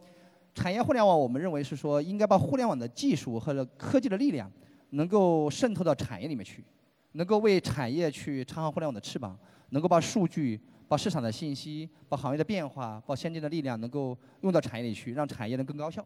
[0.54, 4.50] 产业互联网我们认为是说应该把互联网的技术和科技的力量
[4.92, 6.64] 能够渗透到产业里面去，
[7.12, 16.04] 能够为产业去插上互联网的翅膀，能够把数据、把市场的信息、把行业的变化、把先进的力量能够用到产业里去，让产业能更高效。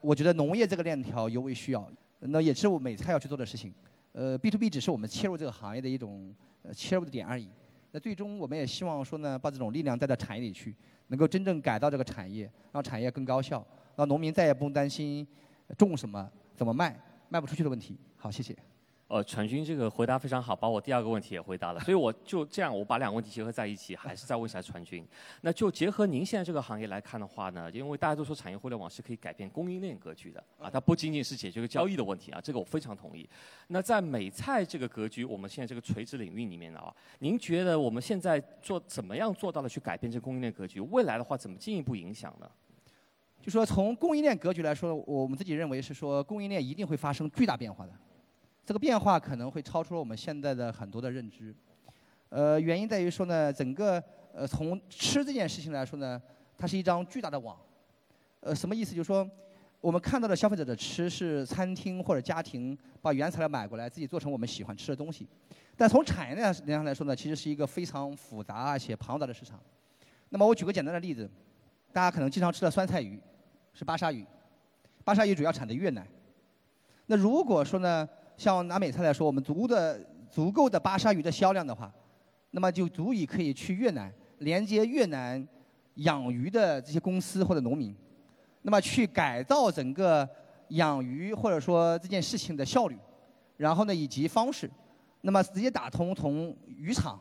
[0.00, 3.72] 我觉得农业这个链条尤为需要，那也是我美菜要去做的事情。
[4.12, 7.48] 呃，B to B 只是我们切入这个行业的一种呃切入的点而已。
[7.90, 10.74] 那最终我们也希望说呢，把这种力量带到产业里去，
[11.08, 13.64] 能够真正改造这个产业，让产业更高效，
[13.96, 15.26] 让农民再也不用担心
[15.76, 17.96] 种什么、怎么卖、卖不出去的问题。
[18.16, 18.56] 好，谢谢。
[19.08, 25.02] 呃，传军这个回答非常好，把我第二个问题也回答了，所以我就这样，我把两个问题结合在一起，还是再问一下传军。
[25.40, 33.26] 那就结合您现在这个行业来看的话呢，因为大家都说产业互联网是可以改变供应链格局的啊，它不仅仅是解决个交易的问题啊，这个我非常同意。
[33.68, 40.80] 那在美菜这个格局，我们现在这个垂直领域里面呢啊，您觉得我们现在做怎么样做到了去改变这个供应链格局？
[40.80, 42.50] 未来的话怎么进一步影响呢？
[43.40, 47.92] 就说从供应链格局来说，我们自己认为是说供应链一定会发生巨大变化的。
[48.68, 51.54] 这个变化可能会超出了我们现在的很多的认知，
[52.28, 53.98] 呃，原因在于说呢，整个
[54.34, 56.20] 呃从吃这件事情来说呢，
[56.58, 57.56] 它是一张巨大的网，
[58.40, 58.94] 呃，什么意思？
[58.94, 59.26] 就是说，
[59.80, 65.26] 我们看到的消费者的吃是餐厅或者家庭把原材料买过来自己做成我们喜欢吃的东西，
[65.74, 69.58] 但从产业链上来说呢，其实是一个非常复杂而且庞大的市场。
[70.28, 71.26] 那么我举个简单的例子，
[71.90, 73.18] 大家可能经常吃的酸菜鱼
[73.72, 74.26] 是巴沙鱼，
[75.04, 76.06] 巴沙鱼主要产的越南。
[77.06, 78.06] 那如果说呢？
[78.38, 81.92] 像拿美菜来说，我们足的足够的巴沙鱼的销量的话，
[82.52, 85.46] 那么就足以可以去越南连接越南
[85.94, 87.92] 养鱼的这些公司或者农民，
[88.62, 90.26] 那么去改造整个
[90.68, 92.96] 养鱼或者说这件事情的效率，
[93.56, 94.70] 然后呢以及方式，
[95.22, 97.20] 那么直接打通从渔场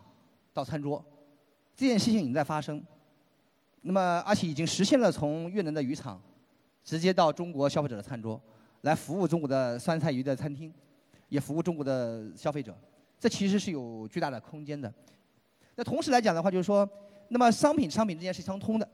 [0.53, 1.03] 到餐桌，
[1.75, 2.79] 这件事情已经在发生，
[3.81, 6.21] 那么而且已经实现了从越南的渔场
[6.83, 8.39] 直接到中国消费者的餐桌，
[8.81, 10.71] 来服务中国的酸菜鱼的餐厅。
[11.29, 12.75] 也服务中国的消费者，
[13.19, 14.91] 这其实是有巨大的空间的。
[15.75, 16.87] 那同时来讲的话，就是说，
[17.29, 18.87] 那么商品商品之间是相通的。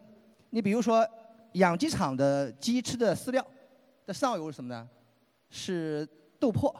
[0.49, 1.07] 你比如说，
[1.53, 3.45] 养鸡场的鸡吃的饲料
[4.05, 4.87] 的上游是什么呢？
[5.49, 6.07] 是
[6.39, 6.73] 豆粕，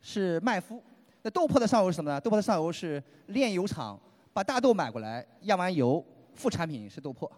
[0.00, 0.80] 是麦麸。
[1.22, 2.20] 那豆粕的上游是什么呢？
[2.20, 3.98] 豆粕的上游是炼油厂
[4.32, 7.30] 把大豆买过来，压完油，副产品是豆粕。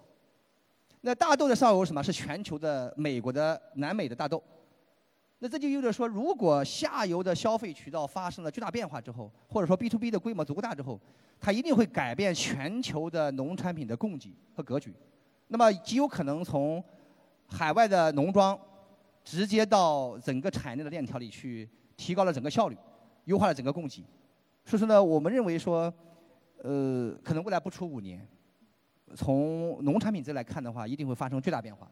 [1.03, 2.03] 那大豆的上游是什么？
[2.03, 4.43] 是全球的美国的南美的大豆。
[5.39, 10.99] 那这就意味着说，如果下游的消费渠道发生了巨大变化之后，或者说 B to B 的规模足够大之后，
[11.39, 14.95] 它一定会改变全球的农产品的供给和格局。
[15.49, 16.83] 那么极有可能从
[17.47, 18.59] 海外的农庄
[19.23, 22.77] 直接到整个产业链的链条里去，提高了整个效率，
[23.27, 24.03] 优化了整个供给。
[24.65, 25.93] 所以说呢，我们认为说，
[26.63, 28.27] 呃，可能未来不出五年，
[29.15, 31.89] 从农产品这来看的话，一定会发生巨大变化。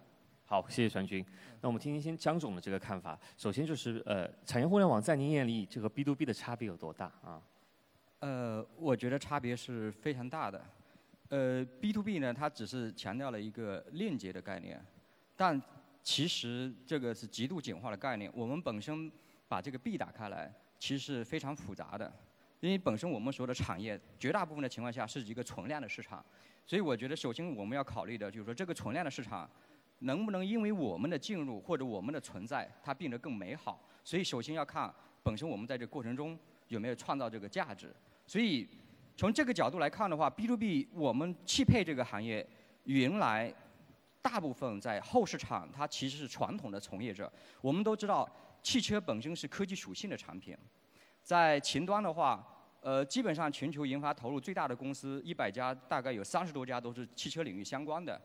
[0.46, 1.24] 好，谢谢传军。
[1.62, 3.18] 那我们听听先江总的这个看法。
[3.36, 7.40] 首先就是呃，产业互联网在您眼里，这个 B to B 的差别有多大啊？
[8.20, 10.62] 呃，我觉得差别是非常大的。
[11.30, 14.78] 呃，B to B 呢，它只是强调了一个链接的概念，
[15.34, 15.60] 但
[16.02, 18.30] 其实这个是极度简化的概念。
[18.34, 19.10] 我们本身
[19.48, 22.12] 把这个 B 打开来，其实是非常复杂的。
[22.60, 26.24] 因为本身我们所有的产业绝大部分的情况下是一个存量的市场，
[26.66, 29.50] 所以我觉得首先我们要考虑的就是说这个存量的市场
[30.04, 33.78] 能不能因为我们的进入或者我们的存在它变得更美好。
[34.02, 34.90] 所以首先要看
[35.22, 36.38] 本身我们在这过程中
[36.68, 37.94] 有没有创造这个价值。
[38.26, 38.66] 所以
[39.16, 42.46] 从这个角度来看的话，B to B 我们汽配这个行业
[42.84, 43.54] 原来。
[44.24, 47.30] 大部分在后市场，它其实是传统的从业者。
[47.60, 48.26] 我们都知道，
[48.62, 50.56] 汽车本身是科技属性的产品。
[51.22, 52.42] 在前端的话，
[52.80, 58.18] 呃，基本上全球研发投入最大的公司一百家，大概有三十多家都是汽车领域相关的。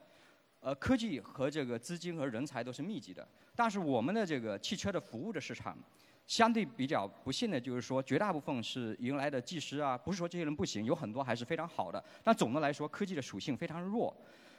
[0.61, 3.27] 呃，科技和这个资金和人才都是密集的。
[3.55, 5.77] 但是我们的这个汽车的服务的市场，
[6.27, 12.03] 相对比较不幸的就是说，绝大部分是原来的技师啊，不是说这些人不行，有很多还是非常好的。
[12.23, 14.15] 但总的来说，科技的属性非常弱。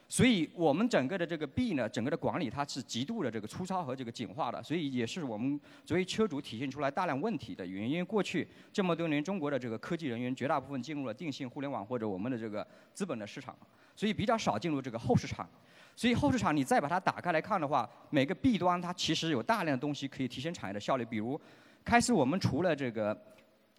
[0.09, 7.91] 所以我们整个的这个 B 呢，整个的管理它是极度的这个粗糙和这个简化的，所以也是我们作为车主体现出来大量问题的原因。
[7.91, 13.57] 因为过去这么多年，中国的这个科技人员绝大部分进入了电信、互联网或者我们的这个资本的市场，
[14.01, 15.47] 所以比较少进入这个后市场。
[15.95, 21.05] 所以后市场你再把它打开来看的话，每个 B 端它其实有大量的东西可以提升产业的效率。
[21.05, 21.39] 比如，
[21.85, 23.15] 开始我们除了这个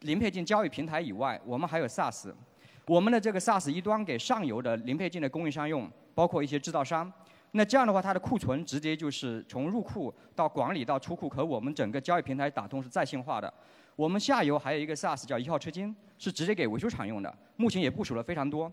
[0.02, 2.32] 零配件交易平台以外，我们还有 SaaS。
[2.86, 7.12] 我们的这个 SaaS 一端给上游的零配件的供应商用，包括一些制造商。
[7.54, 13.52] 那这样的话，它的库存直接就是从入库到管理到出库，和我们整个交易平台打通是在线化的。
[13.96, 18.72] 我们下游还有一个 SaaS 叫一号车间，是直接给维修厂用的，目前也部署了非常多。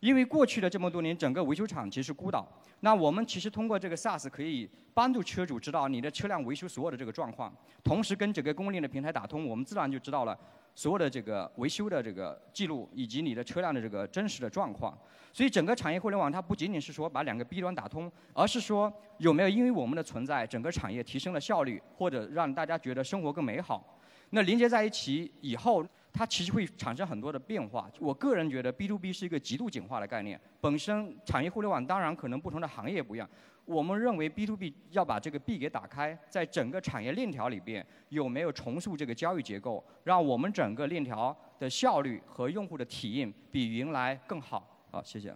[0.00, 2.46] 因为过去的这么多年，整个维修厂其实孤岛。
[2.80, 10.36] 那我们其实通过这个 SaaS 可以帮助车主知道你的车辆维修所有的这个状况，同时跟整个供应链的平台打通，我们自然就知道了。
[10.74, 14.96] 所有的这个维修的这个记录，以及你的车辆的这个真实的状况，
[15.32, 23.98] 所以整个产业互联网它不仅仅是说把两个 B 端打通，而是说有没有因为我们的存在，整个产业提升了效率，或者让大家觉得生活更美好。
[24.30, 27.90] 那连接在一起以后，它其实会产生很多的变化。
[27.98, 30.40] 我个人觉得 B to B 是一个极度简化的概念。
[30.60, 33.28] 本身产业互联网当然可能不同的行业不一样。
[33.64, 44.86] 我们认为 B to B 要把这个 B 给打开，在整个产业链条里边有没有重塑这个交易结构，让我们整个链条的效率和用户的体验比原来更好？
[44.90, 45.32] 好，谢谢。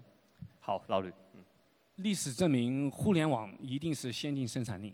[0.58, 1.12] 好，老吕。
[1.96, 4.92] 历史证明，互联网一定是先进生产力，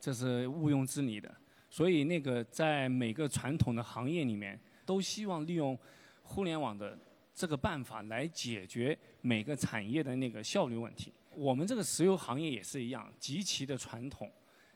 [0.00, 1.30] 这是毋庸置疑的。
[1.68, 5.78] 所以，那个在每个传统的行业里面，都希望利用
[6.22, 6.98] 互联网的
[7.34, 11.12] 这个办法来解决每个产业的那个效率问题。
[11.34, 14.30] 我们这个石油行业也是一样，极其的传统。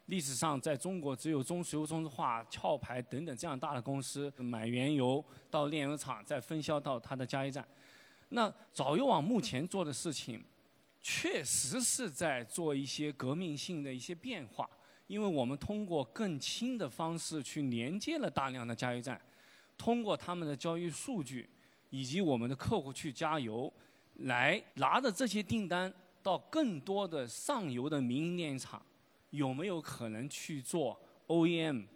[0.06, 7.66] 历史上，在中国只有中石油、中石化、壳牌等等这样大的公司买原油到炼油厂，再分销到它的加油站。
[8.28, 10.42] 那早油网目前做的事情，
[11.02, 14.68] 确实是在做一些革命性的一些变化，
[15.08, 19.20] 因为我们通过更轻的方式去连接了大量的加油站，
[19.76, 21.48] 通过他们的交易数据
[21.90, 23.72] 以及我们的客户去加油，
[24.14, 25.92] 来拿着这些订单。
[26.22, 28.84] 到更多的上游的民营炼厂，
[29.30, 31.86] 有没有可能去做 OEM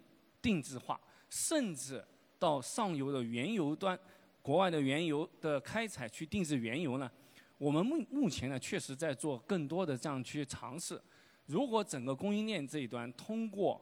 [0.41, 0.97] 定制化，
[1.29, 2.01] 甚至
[2.39, 3.99] 到上游的原油端，
[4.41, 7.11] 国外的原油的开采去定制原油呢？
[7.57, 11.01] 我们目目前呢，确实在做更多的这样去尝试。
[11.45, 13.81] 如果整个供应链这一端通过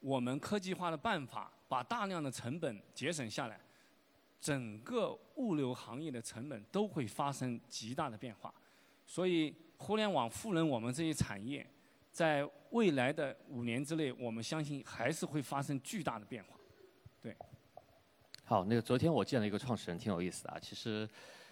[0.00, 3.60] 我们科技化的办法，把大量的成本节省下来，
[4.40, 8.52] 整个物流行业的成本都会发生极大的变化。
[9.04, 9.54] 所以。
[9.78, 11.68] 互联网赋能我们这些产业，
[12.10, 16.56] 在未来的五年之内，我们相信还是会发生巨大的变化。
[17.20, 17.36] 对。
[18.42, 20.58] 好，那个昨天我见了一个创始人，挺有意思的啊。
[20.58, 21.06] 其实，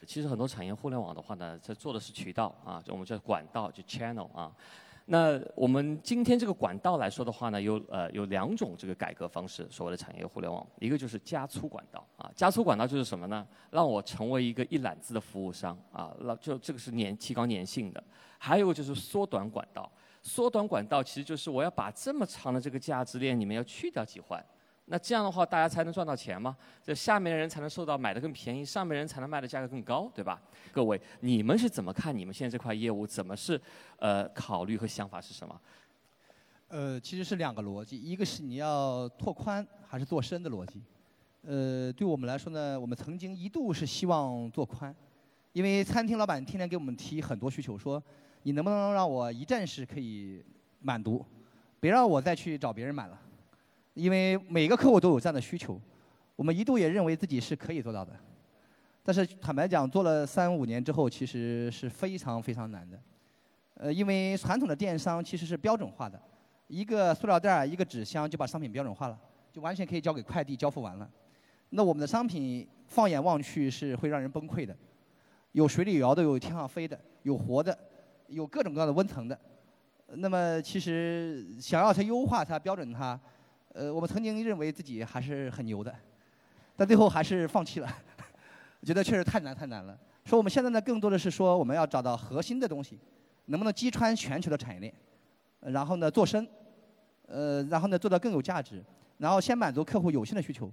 [0.06, 4.50] 其实很多产业互联网的话呢，在做的是渠道啊，就我们叫管道，就 channel 啊。
[5.06, 13.46] 那我们今天这个管道来说的话呢，有呃有两种这个改革方式，所谓的产业互联网，一个就是加粗管道啊，加粗管道就是什么呢？
[13.70, 18.02] 让我成为一个一揽子的服务商啊，那就这个是粘提高粘性的。
[18.38, 19.90] 还有就是缩短管道，
[20.22, 24.42] 缩短管道其实就是我要把这么长的这个价值链你们要去掉几环。
[24.86, 26.54] 那这样的话，大家才能赚到钱吗？
[26.82, 30.42] 这下面的人才能受到买的更便宜，上面人才能卖的价格更高，对吧？
[30.72, 33.06] 各位，你们是怎么看你们现在这块业务？
[33.06, 33.58] 怎么是
[33.98, 35.58] 呃考虑和想法是什么？
[36.68, 40.82] 呃，其实是两个逻辑，一个是你要拓宽还是做深的逻辑。
[41.46, 44.94] 呃，对我们来说呢，我们曾经一度是希望做宽，
[45.52, 48.02] 因为餐厅老板天天给我们提很多需求，说
[48.42, 50.44] 你能不能让我一站式可以
[50.80, 51.24] 满足，
[51.80, 53.18] 别让我再去找别人买了。
[53.94, 55.80] 因为每个客户都有这样的需求，
[56.36, 58.12] 我们一度也认为自己是可以做到的，
[59.02, 62.98] 但是坦白讲，做了三五年之后，其实是非常非常难的。
[63.74, 66.20] 呃，因为传统的电商其实是标准化的，
[66.68, 69.18] 一个塑料袋儿、一个纸箱就把商品标准化了，
[69.52, 71.08] 就完全可以交给快递交付完了。
[71.70, 74.76] 那我们的商品放眼望去是会让人崩溃的，
[75.52, 77.76] 有水里摇的，有天上飞的，有活的，
[78.28, 79.38] 有各种各样的温层的。
[80.16, 83.18] 那么其实想要它优化它、标准它，
[83.74, 85.92] 呃，我们曾经认为自己还是很牛的，
[86.76, 87.88] 但最后还是放弃了，
[88.80, 89.98] 我 觉得确实太难太难了。
[90.24, 92.96] 说我们现在呢，更多的是说我们要找到核心的东西，
[93.46, 94.94] 能不能击穿全球的产业链，
[95.60, 96.46] 然后呢做深，
[97.26, 98.80] 呃，然后呢做到更有价值，
[99.18, 100.70] 然后先满足客户有限的需求。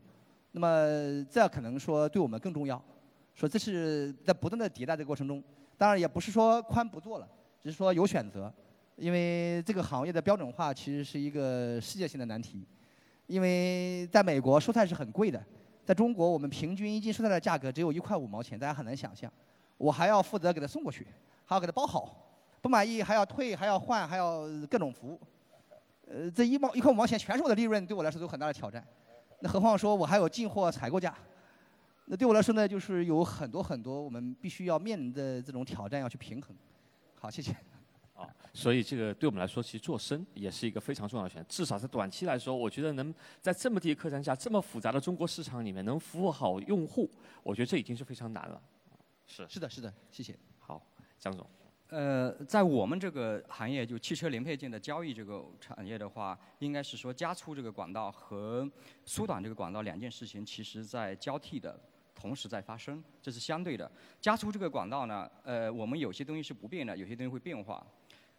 [0.51, 2.79] 那么这可能说对我们更重要，
[3.33, 5.43] 说这是在不断的迭代的过程中，
[5.75, 7.27] 当然也不是说宽不做了，
[7.63, 8.53] 只是说有选择，
[8.95, 12.63] 因为这个行业的标准化其实是一个世界性的难题，
[13.31, 15.41] 因为在美国蔬菜是很贵的，
[15.85, 19.31] 在中国我们平均一斤蔬菜的价格只有一块五毛钱，大家很难想象，
[19.77, 21.07] 我还要负责给他送过去，
[21.45, 22.13] 还要给他包好，
[22.61, 25.19] 不满意还要退还要换还要各种服务，
[26.09, 28.85] 呃，这一毛一块五毛钱全是我的利润，对我来说有很大的挑战。
[29.39, 31.15] 那何况说我还有进货采购价，
[32.07, 36.53] 那对我来说呢，就是有很多很多我们必须要面临的这种挑战要去平衡。
[37.17, 37.55] 好，谢谢。
[38.21, 41.47] 啊，所以这个对我们来说，其实做深也是一个非常重要的选择。
[41.49, 47.09] 至少在短期来说，我觉得能在这么低的客单价、这么复杂的中国市场里面能服务好用户，
[47.43, 48.61] 我觉得这已经是非常难了。
[49.25, 49.47] 是。
[49.49, 50.37] 是的，是的，谢谢。
[50.59, 50.81] 好，
[51.19, 51.45] 江总。
[51.89, 58.69] 呃，在我们这个行业，就汽车零配件的交易这个产业的话，应该是说加粗这个管道和
[59.03, 61.77] 缩短这个管道两件事情，其实在交替的
[62.15, 63.91] 同时在发生，这是相对的。
[64.21, 67.85] 加粗这个管道呢，呃，我们有些东西是不变的，有些东西会变化。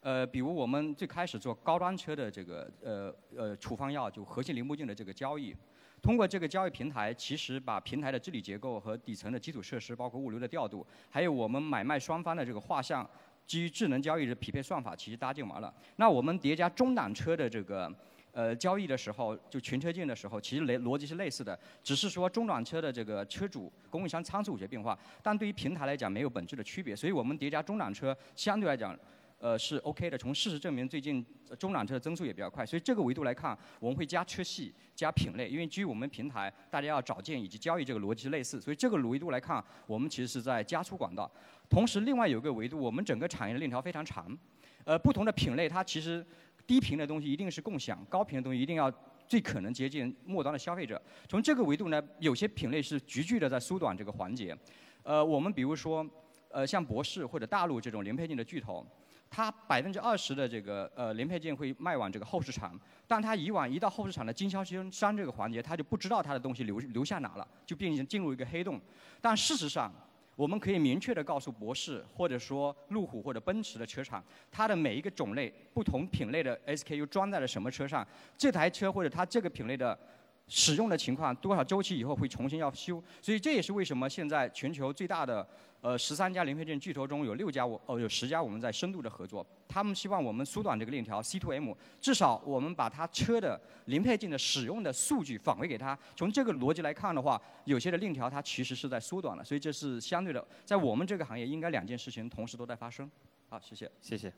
[0.03, 5.55] 呃，比如我们最开始做高端车的这个呃呃处方药，就核心零部件的这个交易，
[6.03, 13.09] 通过这个交易平台，其实把平台的治理结构和底层的基础设施，包括物流的调度，还有我们买卖双方的这个画像。
[13.45, 15.75] 基于智能交易的匹配算法，其实搭建完了。
[15.97, 17.93] 那我们叠加中档车的这个
[18.31, 26.95] 呃交易的时候，就全车件的时候，其实类逻辑是类似的，只是说中档车的这个车主、供应商仓储有些变化，但对于平台来讲没有本质的区别。
[26.95, 28.97] 所以我们叠加中档车相对来讲，
[29.43, 30.17] 呃是 OK 的。
[30.17, 31.27] 从事实证明，最近
[31.59, 32.65] 中档车的增速也比较快。
[32.65, 41.29] 所以这个维度来看，我们会加车系、加品类，因为基于我们平台大家要找件以及交易这个逻辑类似，所以这个维度来看，我们其实是在加粗管道。
[41.69, 44.39] 同时，另外有个维度，我们整个产业链条非常长，
[44.85, 46.25] 呃，不同的品类它其实
[46.65, 48.89] 低频的东西一定是共享，高频的东西一定要
[49.27, 51.03] 最可能接近末端的消费者。
[51.29, 54.57] 从这个维度呢，有些品类是急剧的在缩短这个环节。
[55.03, 56.07] 呃，我们比如说，
[56.49, 58.87] 呃，像博士或者大陆这种零配件的巨头，
[59.35, 68.79] 它百分之二十的这个呃零配件会卖往这个后市场，但它以往一到后市场的经销商这个环节，它就不知道它的东西留留下哪了，就变成进入一个黑洞。
[69.23, 69.91] 但事实上，
[70.37, 78.07] 我们可以明确的告诉博士，或者说路虎或者奔驰的车厂，它的每一个种类、不同品类的 SKU 装在了什么车上，
[78.37, 79.99] 这台车或者它这个品类的
[80.47, 83.03] 使用的情况，多少周期以后会重新要修。
[83.23, 85.49] 所以这也是为什么现在全球最大的。
[85.83, 95.99] 呃，十三家零配件巨头中有六家我哦有十家我们在深度的合作，他们希望我们缩短这个链条 C to M，至少我们把它车的零配件的使用的数据返回给他。
[96.15, 103.11] 从这个逻辑来看的话，有些的链条它其实是在缩短了，所以这是相对的，在我们这个行业应该两件事情同时都在发生。
[103.49, 104.33] 好，谢谢，谢谢。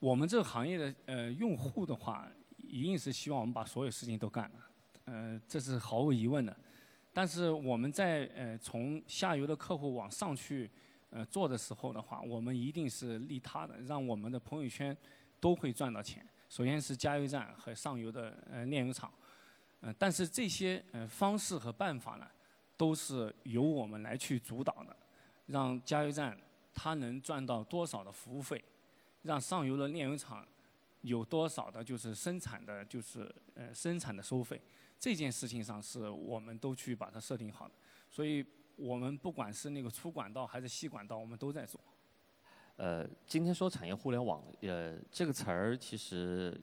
[0.00, 4.60] 我们这个行业的呃用户的话，一定是希望我们把所有事情都干了，
[5.06, 6.54] 呃，这是毫无疑问的。
[7.12, 10.70] 但是我们在呃从下游的客户往上去
[11.10, 14.96] 呃做的时候的话，我们一定是利他的，让我们的朋友圈
[15.40, 16.24] 都会赚到钱。
[16.48, 19.12] 首先是加油站和上游的呃炼油厂，
[19.80, 22.26] 呃，但是这些呃方式和办法呢，
[22.76, 24.96] 都是由我们来去主导的，
[25.46, 26.36] 让加油站
[26.72, 28.64] 它能赚到多少的服务费，
[29.22, 30.46] 让上游的炼油厂
[31.02, 34.60] 有多少的就是生产的就是呃生产的收费。
[35.00, 37.74] 这件事情上是我们都去把它设定好的，
[38.10, 38.44] 所以
[38.76, 41.80] 我们不管是那个粗管道还是细管道，我们都在做。
[42.76, 46.58] 呃，今天说产业互联网，呃，这个词儿其实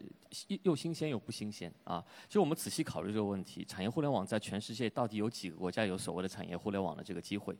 [0.63, 2.03] 又新鲜又不新鲜啊。
[2.29, 7.57] 就我们仔细考虑这个问题，产业互联网在全世界到底有几个国家有所谓的产业互联网的这个机会？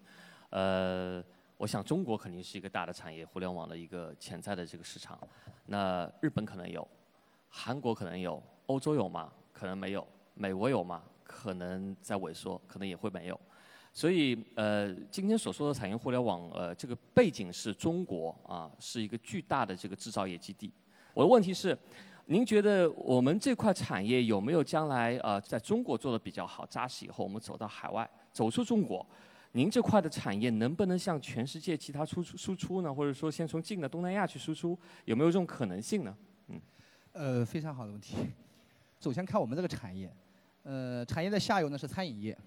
[0.51, 1.23] 呃，
[1.57, 5.19] 我想中国肯定是一个大的产业互联网的一个潜在的这个市场。
[5.65, 6.87] 那日本可能有，
[7.49, 9.33] 韩国可能有，欧洲有吗？
[9.51, 10.07] 可能没有。
[10.37, 11.03] 美国有吗？
[11.23, 13.39] 可能在萎缩，可能也会没有。
[13.91, 20.71] 所以，呃，今天所说的产业互联网，呃，这个背景是中国啊，是一个巨大的这个制造业基地。
[21.15, 21.75] 我的问题是，
[22.25, 29.03] 您觉得我们这块产业有没有将来呃，在中国做的比较好、扎实以后，我们走到海外，走出中国，
[29.53, 32.93] 您这块的产业能不能向全世界其他输出输出呢？
[32.93, 36.15] 或者说，先从近的东南亚去输出，有没有这种可能性呢？
[36.49, 36.61] 嗯，
[37.13, 38.15] 呃，非常好的问题。
[39.01, 40.11] 首先看我们这个产业。
[40.69, 42.37] 呃，产业的下游呢是餐饮业，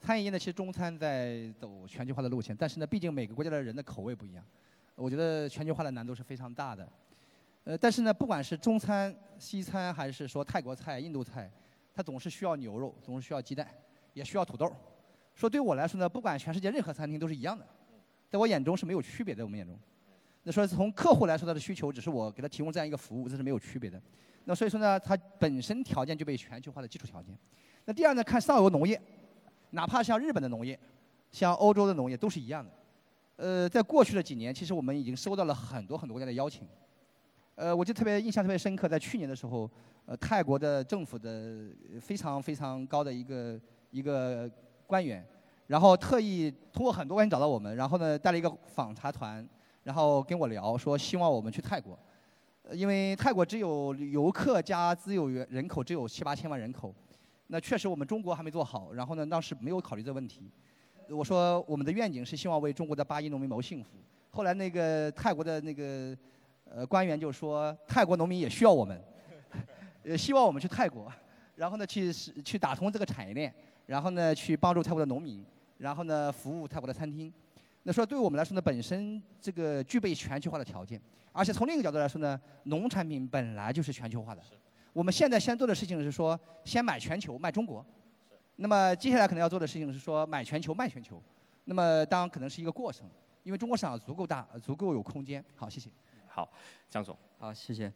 [0.00, 4.42] 餐饮业呢，其实中餐在走全球化的路线，但是呢，毕竟每个国家的人的口味不一样，
[4.94, 6.88] 我觉得全球化的难度是非常大的。
[7.64, 11.50] 呃，但是呢，不管是中餐、西餐，还是说泰国菜、印度菜，
[11.92, 13.68] 它总是需要牛肉，总是需要鸡蛋，
[14.14, 14.74] 也需要土豆。
[15.34, 17.66] 说对我来说呢，不管全世界任何餐厅都是一样的，
[18.30, 19.44] 在我眼中是没有区别的。
[19.44, 19.78] 我们眼中，
[20.44, 24.00] 那说从客户来说他的需求，只是我给他提供这样一个服务，这是没有区别的。
[24.50, 27.38] 那所以说呢，它本身条件就被全球化的基础条件。
[27.84, 29.00] 那第二呢，看上游农业，
[29.70, 30.76] 哪怕像日本的农业，
[31.30, 32.70] 像欧洲的农业都是一样的。
[33.36, 36.66] 呃，在过去的几年，其实我们已经收到了很多很多国家的邀请。
[37.54, 39.70] 呃，我就特别印象特别深刻，在去年的时候，
[40.04, 41.68] 呃，泰国的政府的
[42.00, 43.60] 非常非常高的一个
[43.92, 44.50] 一个
[44.84, 45.24] 官员，
[45.68, 49.48] 然后特意通过很多关系找到我们，然后呢带了一个访查团，
[49.84, 51.96] 然后跟我聊说希望我们去泰国，
[52.72, 56.94] 因为泰国只有游客加自有人口只有七八千万人口，
[57.48, 60.50] 那确实我们中国还没做好，然后呢当时没有考虑这问题，
[61.08, 63.90] 我说我们的愿景是希望为中国的八亿农民谋幸福，
[64.30, 66.16] 后来那个泰国的那个。
[66.72, 69.02] 呃，官员就说泰国农民也需要我们，
[70.06, 71.12] 呃，希望我们去泰国，
[71.56, 73.52] 然后呢去去打通这个产业链，
[73.86, 75.44] 然后呢去帮助泰国的农民，
[75.78, 77.32] 然后呢服务泰国的餐厅。
[77.82, 81.00] 那说对我们来说呢，本身这个具备全球化的条件，
[81.32, 84.42] 而且从另一个角度来说呢，农产品本来就是全球化的。
[84.92, 87.84] 我们现在先做的事情是说，先买全球卖中国。
[88.56, 91.22] 那么接下来可能要做的事情是说，买全球卖全球。
[91.64, 93.08] 那么当然可能是一个过程，
[93.44, 95.42] 因为中国市场足够大，足够有空间。
[95.54, 95.88] 好，谢谢。
[96.26, 96.50] 好，
[96.88, 97.16] 江总。
[97.38, 97.90] 好，谢谢。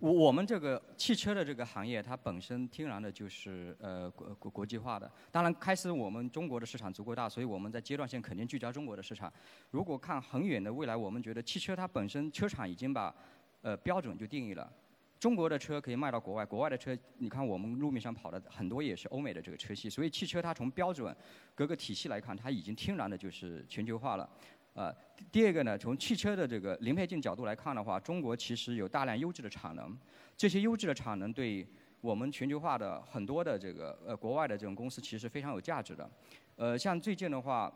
[0.00, 5.10] 我我们这个汽车的这个行业，它本身天然的就是呃国国国际化的。
[5.30, 9.30] 当然，开始我们中国的市场足够大，所以我们在阶段性肯定聚焦中国的市场。
[9.70, 13.14] 如果看很远的未来，我们觉得汽车它本身车厂已经把
[13.60, 14.72] 呃标准就定义了。
[15.18, 19.90] 中国的车可以卖到国外，国外的车，你看我们路面上跑的很多也是欧美的这个车系。
[19.90, 21.14] 所以汽车它从标准
[21.54, 24.26] 各个体系来看，它已经天然的就是全球化了。
[24.80, 24.90] 呃，
[25.30, 29.94] 第二个呢，从汽车的这个零配件角度来看的话，中国其实有大量优质的产能，
[30.38, 31.66] 这些优质的产能对
[32.00, 36.10] 我们全球化的很多的这个呃国外的这种公司其实非常有价值的。
[36.56, 37.70] 呃，像最近的话，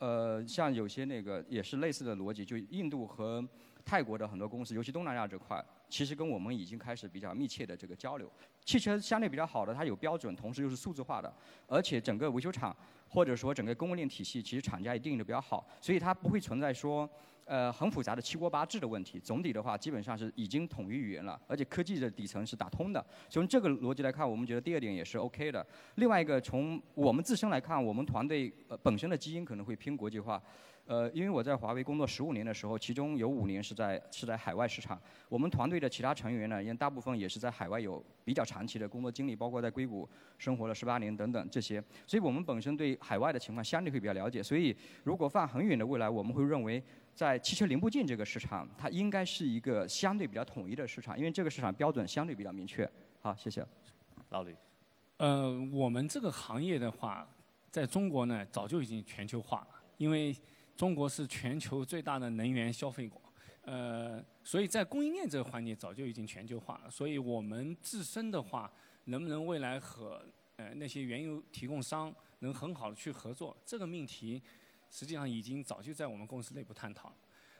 [0.00, 3.46] 呃，像有些那个也是类似的逻辑，就印度和
[3.84, 8.28] 泰国的很多公司，尤其东南亚这块，其实跟我们已经开始比较密切的这个交流。
[8.64, 11.32] 汽车相对比较好的，它有标准，同时又是数字化的，
[11.68, 12.76] 而且整个维修厂。
[13.08, 17.08] 或者说整个供应链体系，其实厂家也定义的比较好，所以它不会存在说，
[17.44, 19.18] 呃，很复杂的七国八制的问题。
[19.18, 23.04] 总体的话，基本上是已经统一语言了，而且科技的底层是打通的。
[23.28, 25.66] 从这个逻辑来看，我们觉得第二点也是 OK 的。
[25.94, 30.42] 另外一个，从我们自身来看，我们团队呃本身的基因可能会偏国际化。
[30.88, 34.98] 呃，因为我在华为工作十五年的时候，其中有五年是在是在海外市场。
[35.28, 40.08] 我们团队的其他成员呢，因为大部分也是在海外有比较长期的工作经历，包括在硅谷
[40.38, 41.78] 生活了十八年等等这些。
[42.06, 44.42] 所以我们本身对海外的情况相对会比较了解。
[44.42, 44.74] 所以
[45.04, 46.82] 如果放很远的未来，我们会认为
[47.14, 52.90] 在汽车零部件这个市场，它应该是一个相对比较统一的市场，因为这个市场标准相对比较明确。
[53.20, 53.62] 好，谢谢。
[54.30, 54.56] 老李。
[55.18, 57.28] 呃，我们这个行业的话，
[57.70, 59.68] 在中国呢，早就已经全球化了，
[59.98, 60.34] 因为。
[60.78, 63.20] 中国是全球最大的能源消费国，
[63.62, 66.88] 呃，所以在供应链这个环节早就已经全球化了。
[66.88, 68.70] 所以我们自身的话，
[69.06, 70.24] 能不能未来和
[70.54, 74.40] 呃那些原油提供商能很好的去合作，这个命题
[74.88, 77.16] 实际上已经早就在我们公司内部探讨了。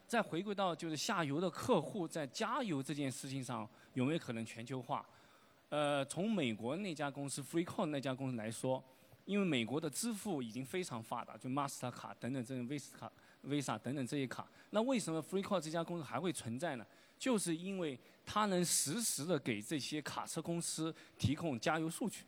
[0.06, 5.04] 再回归到就是下游的客户在加油这件事情上有没有可能全球化？
[5.70, 8.80] 呃，从美国那家公司 FreeCall 那家公司来说。
[9.28, 13.12] 因为美国的支付已经非常发达，就 Master 卡等等这种 Visa 卡、
[13.44, 16.86] Visa 等等这些卡，那为什么 FreeCall 这家公司还会存在呢？
[17.18, 22.24] 就是因为它能实时的给这些卡车公司提供加油数据。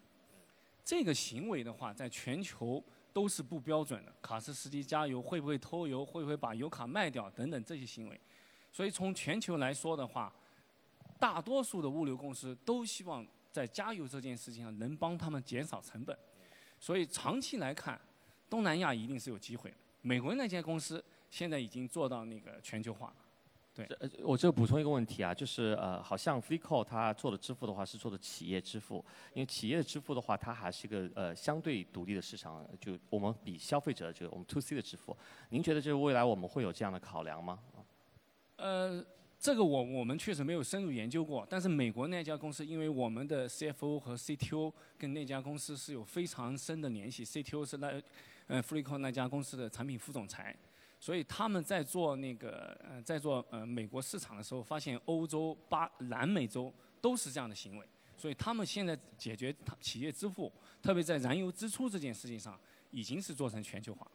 [0.84, 2.84] 这个行为的话，在全球
[3.14, 4.12] 都是不标准的。
[4.20, 6.04] 卡车司机加油会不会偷油？
[6.04, 7.30] 会不会把油卡卖掉？
[7.30, 8.20] 等等这些行为。
[8.70, 10.30] 所以从全球来说的话，
[11.18, 16.14] 大多数的物流公司都希望在加油这件事情上能帮他们减少成本。
[16.80, 18.00] 所以长期来看，
[18.48, 19.76] 东南亚一定是有机会的。
[20.00, 23.14] 美国那家公司现在已经做到那个全球化了。
[23.72, 29.04] 对，呃，我就补充一个问题啊，就是呃，好像 FreeCall 它做的支付的话是做的企业支付，
[29.34, 35.16] 因为企业的支付的话，它还是一个呃相对独立的市场，就我们比消费者就我们 To C 的支付，
[35.50, 37.58] 您觉得就是未来我们会有这样的考量吗？
[38.56, 39.04] 呃。
[39.40, 47.98] 这个我我们确实没有深入研究过，但是美国那家公司，因为我们的 CFO 和 CTO 跟那家公司是有非常深的联系，CTO 是那
[48.48, 50.54] 呃 FreeCall 那家公司的产品副总裁，
[51.00, 56.70] 所以他们在做那个呃在做呃美国市场的时候，发现欧洲、巴南美洲
[57.00, 57.86] 都是这样的行为，
[58.18, 62.60] 所以他们现在解决企业支付，特别在燃油支出这件事情上，
[62.90, 64.06] 已经是做成全球化。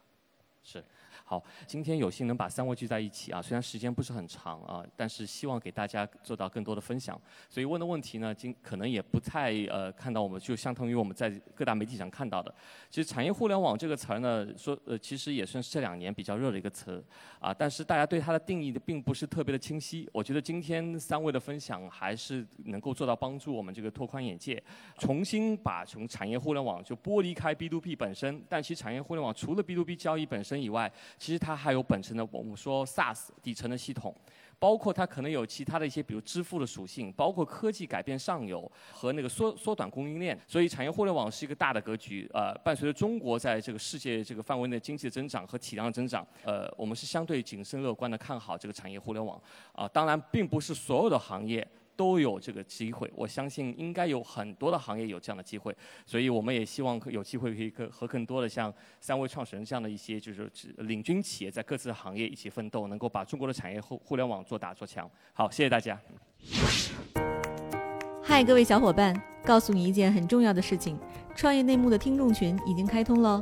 [0.66, 0.84] 是。
[1.24, 7.20] 好，今天有幸能把三位聚在一起啊，虽然时间不是很长啊，但是希望给大家做到更多的分享。
[7.49, 12.53] 所以问的问题呢，今可能也不太呃看到我们就相当于我们在各大媒体上看到的。
[12.89, 17.03] 其实产业互联网这个词儿呢，说呃其实也算是这两年比较热的一个词
[17.39, 20.07] 啊，但是大家对它的定义的并不是特别的清晰。
[20.11, 24.61] 我觉得今天三位的分享还是能够做到帮助我们这个拓宽眼界，
[24.99, 34.16] 重新把从产业互联网就剥离开 B to B 本身，但其实产业互联网除了 B to B 交易本身以外，其实它还有本身的我们说 SaaS 底层的系统，
[34.60, 40.39] 包括它可能有其他的一些，比如支付的属性，包括科技改变上游和那个缩缩短供应链。
[40.47, 42.30] 所以产业互联网是一个大的格局。
[42.34, 49.41] 呃，伴随着中国在这个世界这个范围内经济的增长和体量的增长，呃，我们是相对谨慎乐观的看好这个产业互联网。
[49.74, 51.68] 啊，当然并不是所有的行业。
[51.95, 55.75] 都有这个机会，我相信应该有很多的行业有这样的机会，
[56.05, 65.09] 所以我们也希望有机会可以和更多的像三位创始人这样的一些就是领军企业在各自的行业一起奋斗，能够把中国的产业互互联网做大做强。
[65.33, 65.99] 好，谢谢大家。
[68.21, 69.15] 嗨，各位小伙伴，
[69.45, 70.97] 告诉你一件很重要的事情：
[71.35, 73.41] 创业内幕的听众群已经开通了。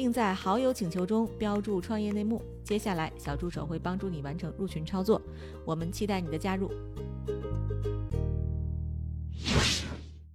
[0.00, 2.40] 并在好友请求中标注“创业内幕”。
[2.64, 5.20] 接下来，小助手会帮助你完成入群操作。
[5.62, 6.70] 我们期待你的加入。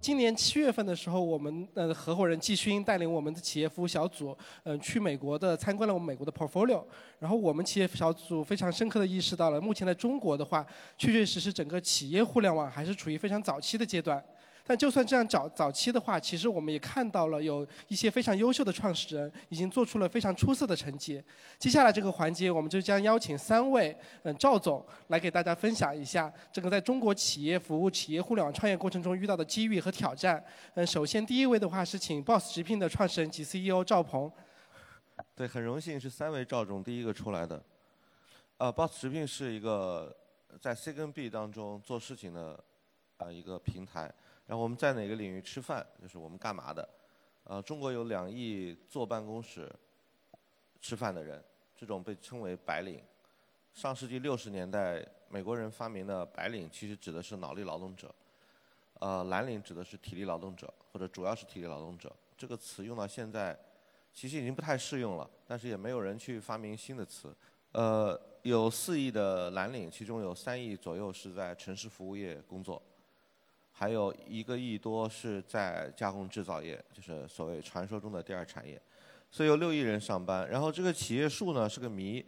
[0.00, 6.84] 今年七月份的时候，我们的合伙人季勋带领我们的企业服务小组，嗯，去美国的参观了我们美国的 portfolio。
[7.18, 10.64] 然后我们企业小组非常深刻的意识到了，目前在中国的话，
[10.96, 14.24] 确确实实整个企业互联网还是处于非常早期的阶段。
[14.66, 21.22] 但就算这样早早期的话，其实我们也看到了有一些非常优秀的创始人已经做出了非常出色的成绩。
[21.56, 30.44] 接下来这个环节，我们就将邀请三位嗯赵总来给大家分享一下这个在中国企业服务、企业互联网创业过程中遇到的机遇和挑战。
[30.74, 34.30] 嗯，首先第一位的话是请 Boss 直聘的创始人及 CEO 赵鹏。
[35.36, 37.62] 对，很荣幸是三位赵总第一个出来的。
[38.58, 40.14] 呃，Boss 直聘是一个
[40.60, 42.58] 在 C 跟 B 当中做事情的
[43.18, 44.12] 呃一个平台。
[44.46, 46.88] 然后我们在哪个领域吃饭，就是我们干嘛的。
[47.44, 49.70] 呃，中国有两亿坐办公室
[50.80, 51.42] 吃饭的人，
[51.76, 53.02] 这种被称为白领。
[53.74, 58.14] 上世纪六十年代，美国人发明的白领其实指的是脑力劳动者，
[59.00, 62.10] 呃，蓝领指的是体力劳动者，或者主要是体力劳动者。
[62.38, 63.58] 这个词用到现在，
[64.12, 67.34] 其实已经不太适用了，但是也没有人去发明新的词。
[67.72, 72.82] 呃，有四亿的蓝领，其中有三亿左右是在城市服务业工作。
[73.78, 78.80] 还有一个亿多是在加工制造业，就是所谓传说中的第二产业，
[79.30, 80.48] 所以有六亿人上班。
[80.48, 82.24] 然后这个企业数呢是个谜，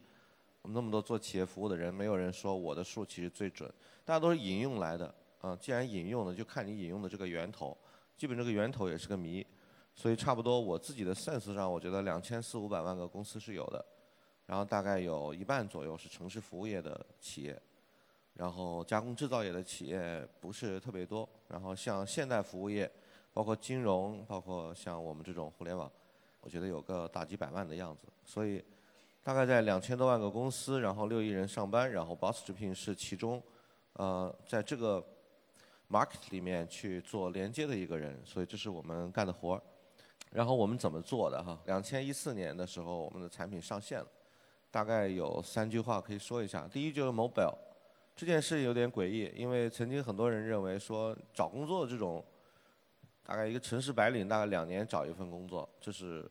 [0.61, 3.67] 我们那么多做企业服务的人，没有人说我的数其实最准，
[4.05, 5.15] 大家都是引用来的。
[5.41, 7.75] 啊，既然引用了，就看你引用的这个源头，
[8.15, 9.47] 基本这个源头也是个谜。
[9.95, 13.83] 所以差不多我自己的 sense 上，我觉得两千四五百万个公司是有的，
[14.45, 17.59] 然后大概有一半左右是城市服务业的企业。
[18.39, 22.89] 然后加工制造业的企业不是特别多，然后像现代服务业，
[23.33, 25.91] 包括金融，包括像我们这种互联网，
[26.41, 28.07] 我觉得有个大几百万的样子。
[28.25, 28.65] 所以
[29.25, 33.43] 大概在两千多万个公司，然后六亿人上班，然后 Boss 直聘是其中，
[33.95, 35.05] 呃，在这个
[35.91, 39.63] market 里面去做连接的一个人，所以这是我们干的活儿。
[40.31, 41.59] 然后我们怎么做的哈？
[41.67, 44.07] 两千一四年的时候，我们的产品上线了，
[44.71, 46.69] 大概有三句话可以说一下。
[46.69, 47.53] 第一就是 mobile。
[48.19, 52.25] 这件事有点诡异，因为曾经很多人认为说找工作的这种，
[53.23, 56.29] 大概一个城市白领大概两年找一份工作，这是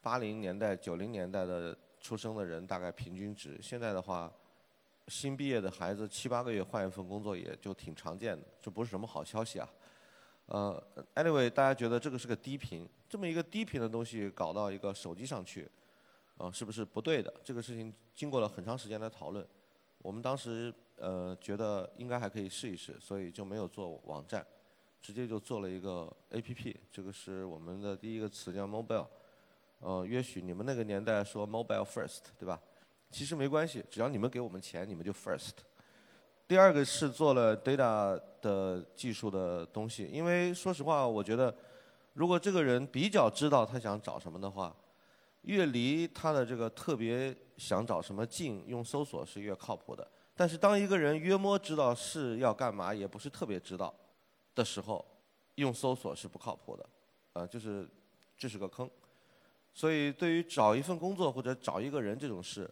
[0.00, 3.60] 八零年代九零年代的出生的人大概平均值。
[3.62, 4.28] 现在的话，
[5.06, 9.70] 新毕业的孩子七八个月换一份工作也就挺常见的，这不是什么好消息啊。
[10.46, 10.84] 呃
[11.14, 15.70] ，anyway，大家觉得这个是个低频，这么一个低频的东西搞到一个手机上去，
[16.38, 17.32] 啊，是不是不对的？
[17.44, 19.46] 这个事情经过了很长时间的讨论。
[20.02, 24.44] 我们当时呃觉得应该还可以试一试，所以就没有做网站，
[25.00, 26.74] 直接就做了一个 APP。
[26.90, 29.06] 这个是我们的第一个词叫 mobile。
[29.80, 32.60] 呃，也许你们那个年代说 mobile first，对吧？
[33.10, 35.52] 其实没关系，只要你们给我们钱，你们就 first。
[36.46, 41.54] 第二个是做了 data 的技术的东西，因为说实话，我觉得
[42.12, 44.74] 如果这个人比较知道他想找什么的话，
[45.42, 50.10] 越离他的这个特别想找什么近，用搜索是越靠谱的。
[50.34, 53.94] 但是当一个人约摸知道是要干嘛，也不是特别知道
[54.54, 55.04] 的时候，
[55.56, 56.88] 用搜索是不靠谱的，
[57.34, 57.86] 啊，就是
[58.38, 58.90] 这是个坑。
[59.74, 62.68] 所以对于找一份工作或者找一个人这种事，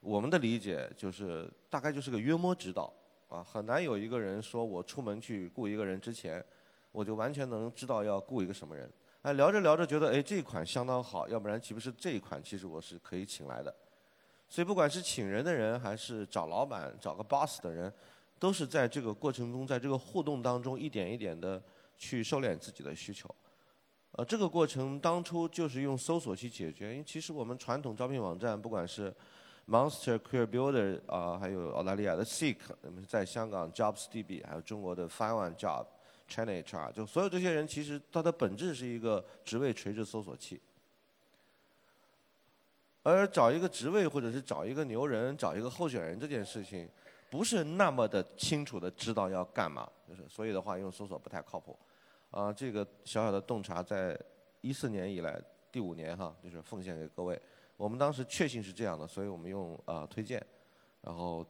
[0.00, 2.92] 我们的理解就是大概就是个约摸知道，
[3.28, 6.44] 啊，很难有一个人说我出门去雇一个人之前，
[6.92, 8.92] 我就完全能知道要雇一个什么人。
[9.22, 13.74] 哎，聊着聊着觉得哎这一款相当好，要不然岂不是这一款其实我是可以请来的。
[14.48, 17.92] 所以不管是请人的人，还是找老板、找个 boss 的人，
[18.38, 21.62] 都是在这个过程中，在这个互动当中，一点一点的
[21.96, 23.34] 去收敛自己的需求。
[24.12, 29.14] 呃，这个过程当初就是用搜索去解决，因为其实我们传统招聘网站，不管是
[29.68, 35.86] Monster Career Builder 啊，还有澳大利亚的 Seek，那么在香港 JobsDB，还有中国的 Find One Job。
[36.28, 40.60] China HR 就所有这些人，其实它的本质是一个职位垂直搜索器，
[43.14, 46.88] 而找一个职位或者是找一个牛人、找一个候选人这件事情，
[47.30, 51.78] 不是那么的清楚的知道要干嘛，就是所以的话用搜索不太靠谱。
[52.32, 54.18] 啊，这个小小的洞察在
[54.60, 55.40] 一四年以来
[55.70, 57.40] 第五年哈，就是奉献给各位。
[57.76, 60.44] 我们当时确信是这样的，所以我们用啊推荐，
[61.00, 61.46] 然后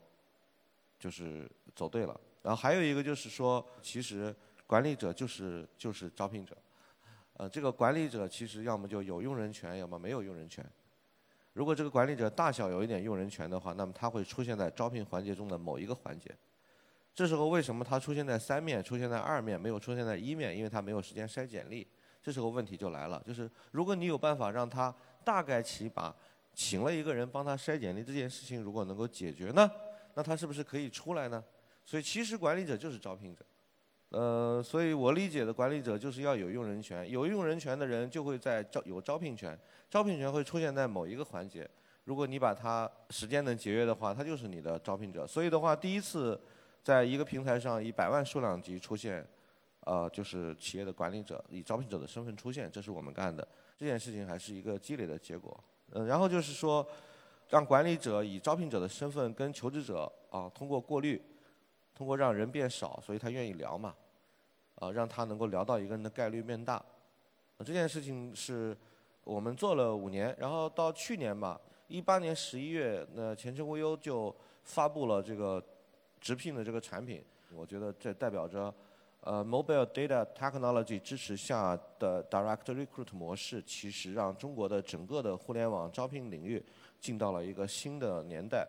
[0.98, 2.20] 就是走对了。
[2.42, 4.34] 然后还有一个就是说，其实。
[4.68, 6.56] 管理者就是就是招聘者，
[7.34, 10.68] 呃，这个管理者其实要么就有用人权，要么没有用人权。
[11.56, 16.30] 如果这个管理者大小有一点用人权的话，那么他会出现在招聘环节中的某一个环节。
[17.14, 20.54] 这时候为什么他出现在三面，出现在二面，没有出现在一面？
[20.54, 21.86] 因为他没有时间筛简历。
[22.22, 24.94] 这时候问题就来了，就是如果你有办法让他
[25.24, 26.14] 大概起把
[26.52, 29.70] 请了一个人帮他筛简历这件事情如果能够解决呢，
[30.12, 31.42] 那他是不是可以出来呢？
[31.86, 33.42] 所以其实管理者就是招聘者。
[34.10, 39.58] 呃，所以我理解的管理者就是要有用人权，有用人权的人就会在招有招聘权，
[39.90, 41.68] 招聘权会出现在某一个环节。
[42.04, 45.26] 如果你把它时间能节约的话，他就是你的招聘者。
[45.26, 46.40] 所以的话，第一次
[46.84, 49.26] 在一个平台上以百万数量级出现，
[49.80, 53.46] 呃，就是企业的管理者以招聘者的身份出现，这是我们干的。
[53.76, 55.58] 这件事情还是一个积累的结果。
[55.90, 56.86] 嗯，然后就是说，
[57.48, 61.20] 让管理者以招聘者的身份跟求职者啊通过过滤。
[61.96, 63.94] 通过让人变少，所以他愿意聊嘛，
[64.74, 66.84] 啊，让他能够聊到一个人的概率变大。
[67.64, 68.76] 这件事情是
[69.24, 75.64] 我们做了五年，然后到去年吧，一八年十一月，那前程无忧就发布了这个
[76.20, 77.24] 直聘的这个产品。
[77.54, 78.74] 我觉得这代表着，
[79.22, 86.62] 呃，mobile data technology 支持下的 direct recruit 模式，其实让中国的整个的互联网招聘领域
[87.00, 88.68] 进到了一个新的年代。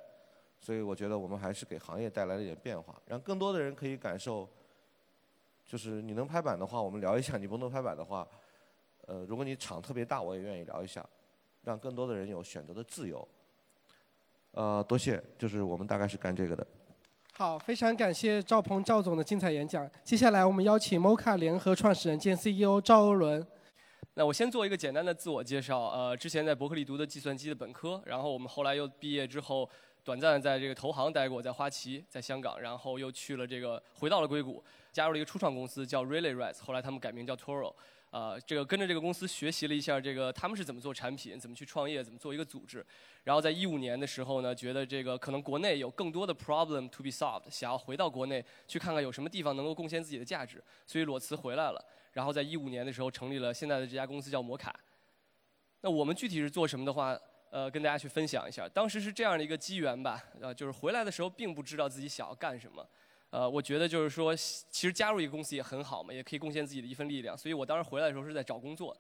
[0.59, 4.49] 所以我觉得我们还是给行业带来了一点变化，让更多的人可以感受，
[5.65, 8.27] 就是你能拍板的话，我们聊一下；你不能拍板的话，
[9.05, 11.07] 呃，如果你场特别大，我也愿意聊一下，
[11.63, 13.25] 让更多的人有选择的自由。
[14.51, 16.65] 呃，多谢，就是我们大概是干这个的。
[17.33, 19.89] 好，非常感谢赵鹏赵总的精彩演讲。
[20.03, 23.45] 接下来我们邀请 Moka 联合创始人兼 CEO 赵欧伦。
[24.15, 25.83] 那我先做一个简单的自我介绍。
[25.89, 29.69] 呃，之前在伯克利读的计算机的本科，然后我们后来又毕业之后。
[30.07, 37.73] 短暂在这个投行待过，在花旗，在香港，然后又去了这个，回到了硅谷，加入了一个初创公司叫 Really Rise，后来他们改名叫 Toro，
[38.11, 42.85] 呃，这个跟着这个公司学习了一下这个他们是怎么做产品，怎么去创业，怎么做一个组织，
[43.25, 54.73] 然后在一五年的时候呢，觉得这个可能国内有更多的 problem to be solved，想要回到国内去看看有什么地方能够贡献自己的价值，所以裸辞回来了，然后在一五年的时候成立了现在的这家公司叫摩卡。
[55.81, 57.19] 那我们具体是做什么的话？
[57.49, 62.85] 呃，跟大家去分享一下，当时是这样的一个机缘吧，呃，就是回来的时候并不知道自己想要干什么，
[63.29, 68.95] 呃，我觉得就是说，其实加入一个公司也很好嘛，也可以贡献自己的一份力量，所以我当时回来的时候是在找工作，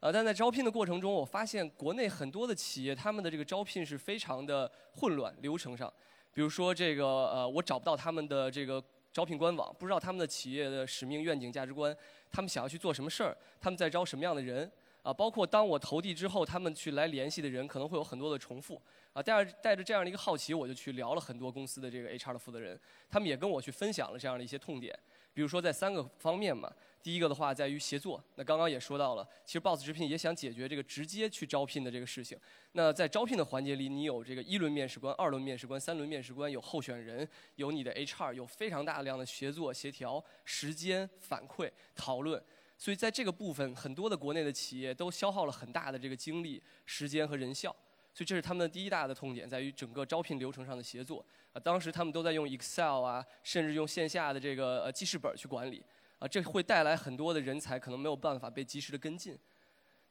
[0.00, 5.92] 呃，但在招聘的过程中，我发现国内很多的企业他们的这个招聘是非常的混乱，流程上，
[6.32, 8.82] 比如说这个呃，我找不到他们的这个
[9.12, 11.96] 招聘官网，不知道他们的企业的使命、愿景、价值观，
[12.30, 14.70] 他们想要去做什么事儿，他们在招什么样的人。
[15.02, 18.80] 啊，包括当我投递之后，他们去来联系的人可能会有很多的重复。
[19.12, 22.78] 啊，带着带着这样的一个好奇，我就去聊了很多公司的这个 HR 的负责人，
[23.08, 24.96] 他们也跟我去分享了这样的一些痛点。
[25.32, 28.22] 比如说在三个方面嘛，第一个的话在于协作。
[28.34, 32.36] 那刚刚也说到了，其实 Boss 直聘也想解决这个直接去招聘的这个事情。
[32.72, 42.42] 那在招聘的环节里，你有这个一轮面试官、二轮面试官、三轮面试官，有候选人，有你的 HR，有非常大量的协作、协调、时间反馈、讨论。
[42.78, 47.74] 所以在这个部分，很多的国内的企业都消耗了很大的这个精力、时间和人效。
[48.14, 51.24] 所以这是他们的第一大的痛点，在于整个招聘流程上的协作。
[51.52, 55.84] 啊，当时他们都在用 Excel 啊，甚至用线下的这个呃记事本去管理。
[56.18, 59.38] 啊，这会带来很多的人才可能没有办法被及时的跟进。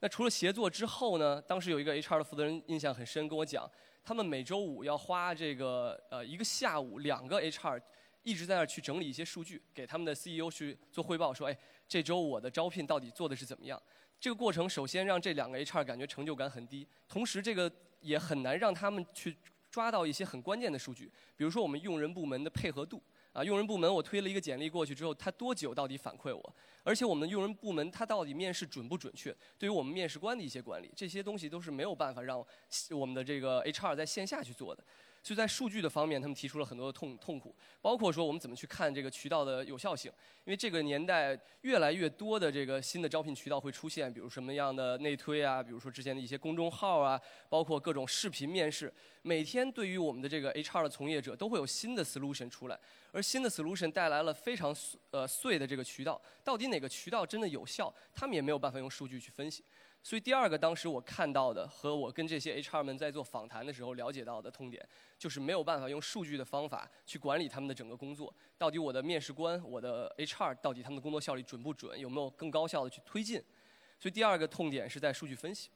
[0.00, 3.68] 那除了协作之后呢，当时有一个 HR 的负责人印象很深，跟我讲，
[4.04, 7.82] 他们每周五要花这个呃一个下午，两个 HR
[8.22, 11.58] 一直在那儿去整理一些数据，给他们的 CEO 去做汇报，说，哎，
[11.88, 13.82] 这周我的招聘到底做的是怎么样？
[14.20, 19.36] 这个过程首先让这两个 HR 感觉成就感很低，同时这个也很难让他们去
[19.70, 23.02] 抓到一些很关键的数据，比如说我们用人部门的配合度。
[23.34, 26.56] 啊，用人部门我推了一个简历过去之后，他多久到底反馈我？
[26.82, 29.36] 而且我们用人部门他到底面试准不准确？
[29.58, 32.44] 对于我们面试官的一些管理，这些东西都是没有办法让
[32.90, 34.82] 我们的这个 HR 在线下去做的。
[35.28, 40.10] 就在数据的方面，他们提出了很多的痛痛苦，包括说我们怎么去看这个渠道的有效性。
[40.46, 47.20] 因为这个年代越来越多的这个新的招聘渠道会出现，比如什么样的内推啊，比如说之前的一些公众号啊，
[47.50, 48.90] 包括各种视频面试。
[49.20, 52.80] 每天对于我们的这个 HR 的从业者都会有新的 solution 出来，
[53.12, 54.74] 而新的 solution 带来了非常
[55.10, 59.62] 呃碎的这个渠道，到底哪个渠道真的有效，他们也没有办法用数据去分析。
[60.08, 64.82] 所以第二个，当时我看到的和我跟这些 HR 们在做访谈的时候了解到的痛点，
[65.18, 68.34] 就是没有办法用数据的方法去管理他们的整个工作。
[68.56, 72.00] 到底我的面试官、我的 HR 到底他们的工作效率准不准？
[72.00, 73.38] 有没有更高效的去推进？
[73.98, 75.68] 所以第二个痛点是在数据分析。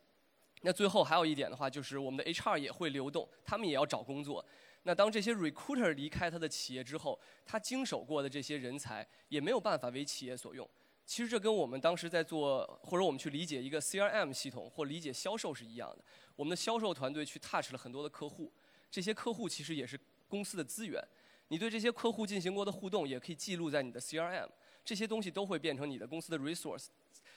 [0.62, 4.42] 那最后还有一点的话，就是我们的 HR 也会流动，他们也要找工作。
[4.84, 10.66] 那当这些 recruiter 离开他的企业之后，他经手过的这些人才也没有办法为企业所用。
[11.04, 16.04] 其实这跟我们当时在做，或者我们去理解一个 CRM 系统或理解销售是一样的。
[16.36, 18.52] 我们的销售团队去 touch 了很多的客户，
[18.90, 19.98] 这些客户其实也是
[20.28, 21.02] 公司的资源。
[21.48, 24.48] 你对这些客户进行过的互动，也可以记录在你的 CRM。
[24.84, 26.86] 这些东西都会变成你的公司的 resource，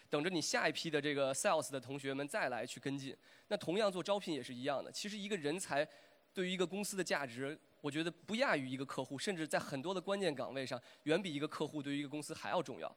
[0.10, 3.16] 等着你下一批的这个 sales 的同学们再来去跟进。
[3.50, 4.92] 那同样做招聘也是一样的。
[4.92, 5.88] 其实一个人才
[6.34, 12.96] 对于一个公司的价值，我觉得不亚于一个客户，甚至在很多的关键岗位上，远比一个客户对于一个公司还要重要。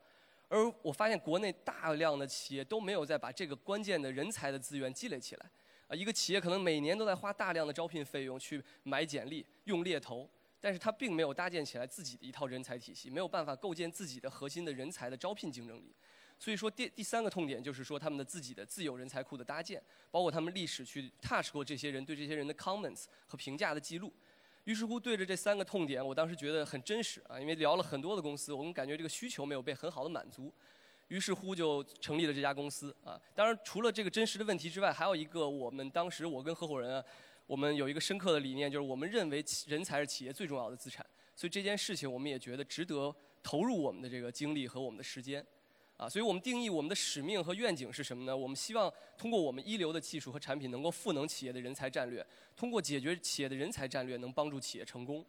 [0.48, 5.50] 而我发现国内大量的企业都没有在把这个关键的人才的资源积累起来。
[5.86, 10.28] 啊，一个企业可能每年都在花大量的招聘费用去买简历、用猎头，
[10.60, 15.94] 但是它并没有搭建起来自己的一套人才体系，没有办法构建自己的核心的人才的招聘竞争力。
[16.38, 24.12] 所以说，第第三个痛点就是说他们的自己的自有人才库的搭建，包括他们历史去 touch 过这些人对这些人的 comments 和评价的记录。
[24.68, 30.52] 于是乎，对着这三个痛点，我当时觉得很真实啊，因为聊了很多的公司，我们感觉这个需求没有被很好的满足。
[31.06, 33.18] 于是乎，就成立了这家公司啊。
[33.34, 37.04] 当然，除了这个真实的问题之外，还有一个我们当时我跟合伙人啊，
[37.46, 41.06] 我们有一个深刻的理念，就是我们认为人才是企业最重要的资产。
[41.34, 45.42] 所以这件事情，我们也觉得值得投入我们的这个精力和我们的时间。
[45.98, 48.34] 啊，所以我们定义我们的使命和愿景是什么呢？
[48.34, 52.24] 我们希望通过我们一流的技术和产品，能够赋能企业的人才战略，
[52.56, 55.26] 通过解决企业的人才战略，能帮助企业成功。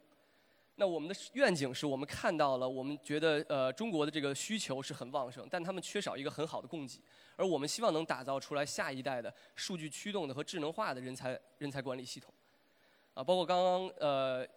[0.76, 7.02] 那我们的愿景是我们看到了，我们觉得呃中国的这个需求是很旺盛，但他们缺少一个很好的供给，
[7.36, 12.32] 而我们希望能打造出来下一代的数据驱动的和智能化的人才人才管理系统。
[13.16, 14.48] 啊，包括刚刚呃。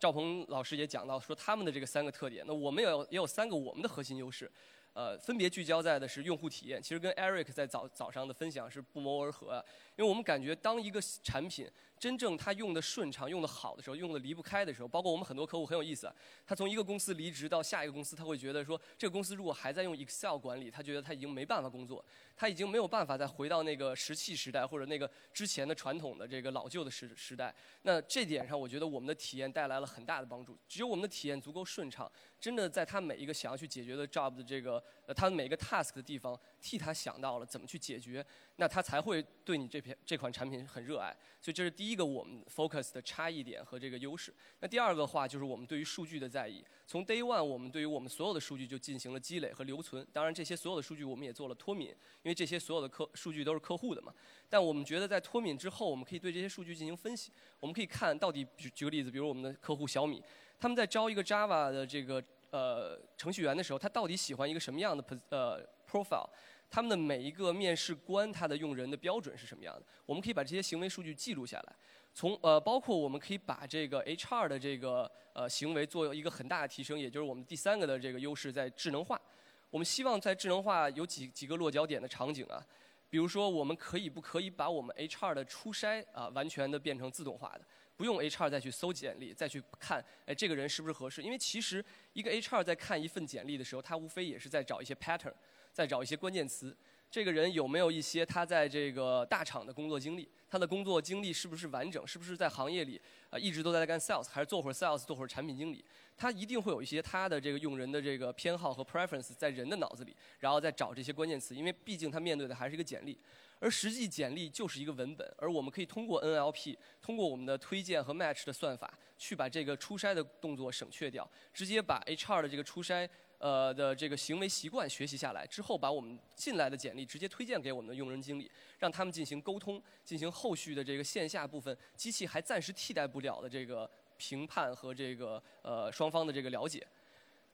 [0.00, 4.50] 赵鹏老师也讲到说他们的这个三个特点，那我们也有也有三个我们的核心优势，
[4.94, 9.64] 呃，分别聚焦在的是用户体验，其实跟 Eric 在早早上的分享是不谋而合，
[9.96, 11.70] 因为我们感觉当一个产品。
[12.00, 16.10] 真正他用的顺畅、用的好的时候，用的离不开的时候，包括我们很多客户很有意思，
[16.46, 22.02] 他从一个公司离职到下一个公司，他会觉得说，这个公司如果还在用 Excel 管理，他觉得他已经没办法工作，
[22.34, 27.54] 他已经没有办法再回到那个石器时代或者那个之前的传统的这个老旧的时时代。
[27.82, 30.58] 那这点上，我觉得我们的体验带来了很大的帮助。
[30.66, 38.24] 只有我们的体验足够顺畅，真的在他每一个想要去解决的 job 的这个，呃，他每一个 task 的地方，替他想到了怎么去解决。
[38.56, 44.34] 那他才会对你这篇这款产品很热爱，所以这是第一个我们 focus 的差异点和这个优势。
[44.60, 46.62] 那第二个话就是我们对于数据的在意。
[46.86, 50.06] 从 day one，我们对于我们所有的数据就进行了积累和留存。
[50.12, 54.12] 当然，这些所有的数据我们也做了脱敏，因为这些所有的客数据都是客户的嘛。
[54.48, 57.32] 但我们觉得在脱敏之后，我们可以对这些数据进行分析。
[57.60, 60.22] 我们可以看到底，举举个例子，比如我们的客户小米，
[60.58, 66.28] 他们在招一个 Java 的这个呃程序员的时候，他到底喜欢一个什么样的呃 profile？
[66.72, 69.82] 他们的每一个面试官，他的用人的标准是什么样的？
[70.06, 71.76] 我们可以把这些行为数据记录下来，
[72.14, 79.20] 从呃，包括我们可以把这个 HR 的这个呃行为做一个很大的提升，也就是我们第三个的这个优势在智能化。
[79.68, 82.64] 我们希望在智能化有几几个落脚点的场景啊，
[83.08, 87.62] 比如说我们可以不可以把我们 HR 的初筛啊完全的变成自动化的，
[88.00, 91.20] 不用 HR 再去搜简历，再去看哎这个人是不是合适？
[91.20, 91.84] 因为其实
[92.14, 95.34] 一个 HR 在看一份简历的时候，他无非也是在找一些 pattern。
[95.72, 96.76] 再找一些关键词，
[97.10, 100.28] 这个人有没有一些他在这个大厂的工作经历？
[100.48, 102.04] 他的工作经历是不是完整？
[102.06, 105.84] 是不是在行业里啊一直都在干 sales，还是做会儿 sales，做会儿产品经理？
[106.16, 113.16] 他一定会有一些他的这个用人的这个偏好和 preference 在人的脑子里，然后再找这些关键词，因为毕竟他面对的还是一个简历，
[113.60, 123.08] 而实际简历就是一个文本，而我们可以通过 NLP，通过我们的推荐和 match 的算法，去把这个初筛的动作省却掉，直接把 HR 的这个初筛
[123.38, 133.88] 呃的这个行为习惯学习下来之后，把我们进来的简历直接推荐给我们的用人经理，让他们进行沟通，进行后续的这个线下部分，机器还暂时替代不了的这个。
[134.22, 136.86] 评判和这个呃双方的这个了解，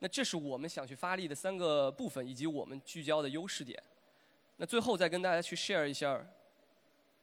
[0.01, 3.81] 那这是我们想去发力的三个部分，以及我们聚焦的优势点。
[4.57, 6.25] 那最后再跟大家去 share 一下，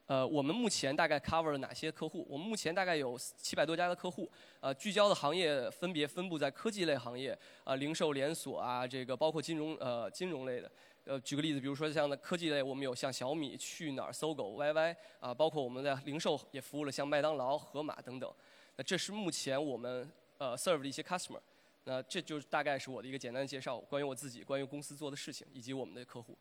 [0.06, 2.26] 呃，我们目前大概 cover 了哪些客户？
[2.30, 4.30] 我们目前大概有七百多家的客户，
[4.60, 10.72] 呃，聚焦的行业分别分布在科技类行业、啊零售连锁啊，这个包括金融呃金融类的。
[11.06, 18.34] 呃，举个例子，比如说像科技类，我们有像小米、去哪儿、搜狗、YY 啊，包括我们在零售也服务了像麦当劳、盒马等等。
[18.78, 21.42] 那这是目前我们呃 serve 的一些 customer，
[21.84, 26.38] 那这就是大概是我的一个简单的介绍，关于我自己，关于公司做的事情，以及我们的客户。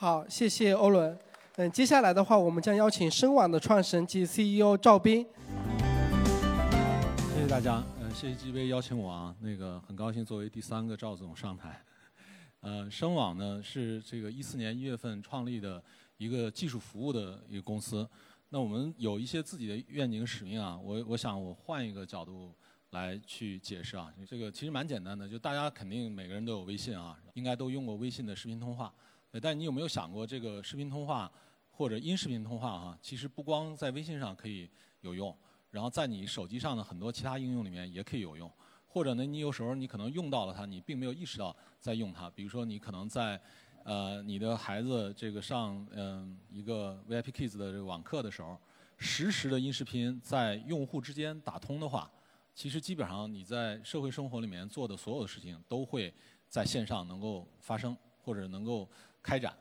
[0.00, 1.18] 好，谢谢欧伦。
[1.56, 5.26] 嗯，接下来的话，我们将邀请深网的创始人及 CEO 赵斌。
[7.34, 11.82] 谢谢大家，呃，谢谢 G V 邀请我啊，那个很高兴作为第三个赵总上台。
[12.60, 15.82] 呃，深网呢是这个一四年一月份创立的
[16.16, 18.08] 一个技术服务的一个公司。
[18.50, 22.54] 那我们有一些自己的愿景使命啊，我我想我换一个角度
[22.90, 28.94] 来去解释啊，这个其实蛮简单的，就大家肯定每个人都有微信啊，应该都用过微信的视频通话，
[29.40, 31.30] 但你有没有想过这个视频通话
[31.70, 34.70] 或者音视频通话啊，其实不光在微信上可以
[35.00, 35.36] 有用，
[35.70, 38.50] 然后在你手机上的很多其他应用里面也可以有用，
[38.86, 43.40] 或者呢，你有时候你可能用到了它，你并没有意识到在用它，比如说你可能在。
[43.84, 48.60] 呃，你的孩子这个上嗯一个 VIP Kids 的这个网课的时候，
[48.98, 52.10] 实时的音视频在用户之间打通的话，
[52.54, 56.12] 其实基本上你在社会生活里面做的所有的事情都会
[56.48, 58.86] 在线上能够发生或者能够
[59.22, 59.54] 开展。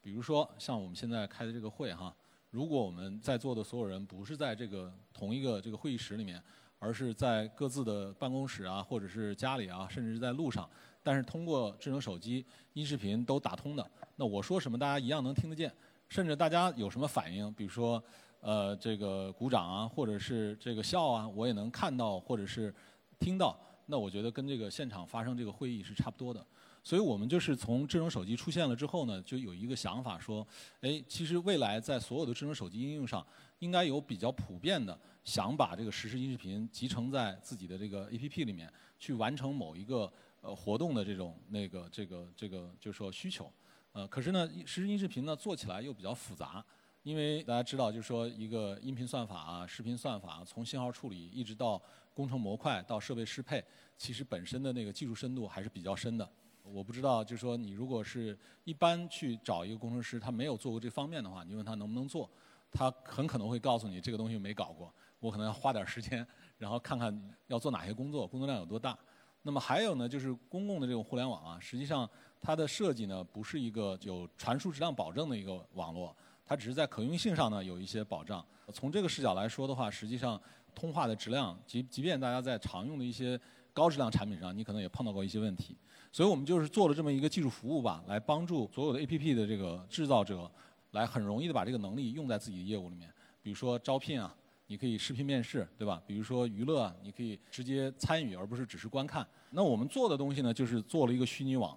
[0.00, 2.14] 比如说像我们现在开的这个会哈，
[2.50, 6.42] 如果我们在座的所有人不是在这个同一个这个会议室里面，
[6.78, 10.68] 而是在各自的办公室啊，或者是家里啊，甚至是在路上。
[11.02, 12.44] 但是通过智能手机
[12.74, 15.72] 音视频都打通的，那我说什么大家一样能听得见，
[16.08, 18.02] 甚至大家有什么反应，比如说
[18.40, 22.74] 呃这个鼓掌啊，或者是这个笑啊，我也能看到或者是
[23.18, 23.58] 听到。
[23.86, 26.44] 那我觉得跟这个现场发生这个会议是差不多的。
[26.82, 30.46] 所以我们就是从智能手机出现了之后呢，就有一个想法说，
[30.80, 33.26] 哎，其实未来在所有的智能手机应用上，
[33.58, 40.12] 应该有比较普遍的想把这个实时音视频集成在自己的这个 APP 里面，去完成某一个。
[40.40, 43.52] 呃，活动的这种那个这个这个，就是说需求，
[43.90, 46.64] 呃，可是呢，实时音视频呢做起来又比较复杂，
[47.02, 51.82] 因为大家知道，就是说一个音频算法啊、视频算法，从信号处理一直到
[52.14, 53.62] 工程模块到设备适配，
[53.96, 56.30] 其实本身的那个技术深度还是比较深的。
[56.72, 62.28] 我不知道，就是说你如果是一般去找一个工程师，他没有做过这方面的话，你问他能不能做，
[62.70, 66.26] 他很可能会告诉你这个东西没搞过，我可能要花点时间，
[66.58, 67.16] 然后看看
[67.46, 68.96] 要做哪些工作，工作量有多大。
[69.42, 72.08] 那么还有呢，就是公共的这种互联网啊，实际上
[72.40, 76.14] 它的设计呢，不是一个有传输质量保证的一个网络，
[76.44, 78.44] 它只是在可用性上呢有一些保障。
[78.72, 80.38] 从这个视角来说的话，实际上
[80.74, 83.40] 通话的质量，即即便大家在常用的一些
[83.72, 85.78] 高质量产品上，你可能也碰到过一些问题。
[86.10, 90.50] 所以我们就是做了这么一个技术服务吧，来帮助所有的 APP 的这个制造者，
[90.92, 94.34] 来很容易的把这个能力用在自己的业务里面，比如说招聘啊。
[94.70, 95.98] 你可以视频面试，对吧？
[96.06, 99.26] 比如说娱乐啊，你可以直接参与，而不是只是观看。
[99.48, 101.74] 那我们做的东西呢，就是做了一个虚拟网，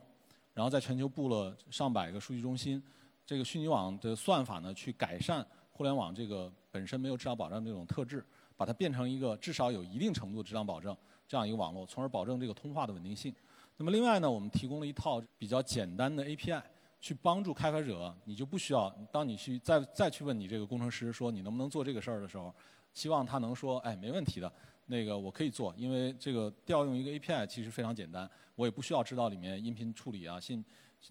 [0.54, 2.84] 然后在全球布了上百个数据中心。
[3.26, 8.22] 这个虚拟网的算法呢，去改善互联网这个本身没有质量保障这种特质，
[8.58, 10.94] 把它变成一个至少有一定程度的质量保证
[11.26, 13.34] 这样一个网络，从而保证这个通话的稳定性。
[13.82, 16.62] 那么另外呢，我们提供了一套比较简单的 API，
[17.00, 22.54] 去帮助开发者，你就不需要当你去再再去问你这个工程师说你能不能做这个事儿的时候。
[22.94, 24.54] 希望他能说，哎，没问题的，
[24.86, 30.64] 那个我可以做，因为这个调用一个 API 其实非常简单，我也不需要知道里面音频处理啊、信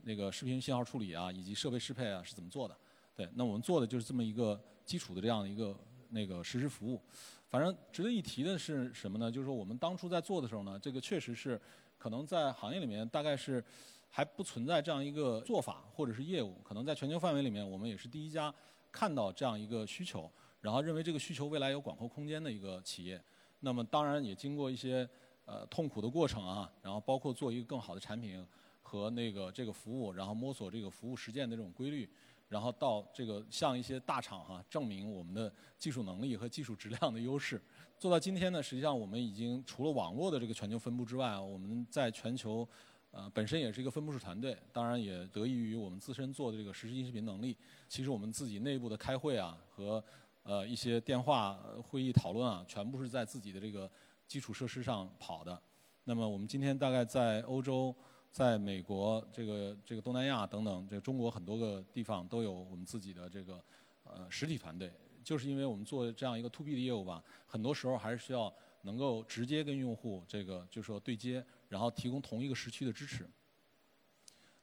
[0.05, 2.77] 那个视频信号处理啊，以及设备适配啊是怎么做的。
[3.17, 5.77] 对，那我们做的就是这么一个基础的这样的一个
[6.11, 7.03] 那个实时服务。
[7.49, 9.29] 反正值得一提的是什么呢？
[9.29, 11.61] 就是说我们当初在做的时候呢，这个确实是
[12.01, 13.63] 可能在行业里面大概是
[14.09, 18.53] 还不存在这样一个做法或者是业务，可能在全球范围里面我们也是第一家
[18.91, 20.29] 看到这样一个需求。
[20.63, 23.23] 然后认为这个需求未来有广阔空间的一个企业，
[23.61, 25.09] 那么当然也经过一些
[25.45, 28.47] 呃痛苦的过程啊，然后包括做一个更好的产品
[28.83, 32.09] 和那个这个服务，然后摸索这个服务实践的这种规律，
[32.49, 37.61] 然后到这个向一些大厂哈证明我们的技术能力和技术质量的优势。
[38.01, 42.67] 做到今天呢，实际上我们已经除了网络的这个全球分布之外，我们在全球。
[43.13, 47.57] 呃，本身也是一个分布式团队，当然也得益于我们自身做的这个实时音视频能力。
[47.89, 50.03] 其实我们自己内部的开会啊，和
[50.45, 53.91] 呃一些电话会议讨论啊，全部是在自己的这个
[54.29, 55.61] 基础设施上跑的。
[56.05, 57.93] 那么我们今天大概在欧洲、
[58.31, 63.61] 在美国、这个这个东南亚等等，这中国很多个地方都有我们自己的这个
[64.05, 64.91] 呃实体团队。
[65.25, 68.53] 就是因为我们做这样一个 to B 的业务吧，很多时候还是需要
[68.83, 71.45] 能够直接跟用户这个就说对接。
[71.69, 73.25] 然后提供同一个时区的支持。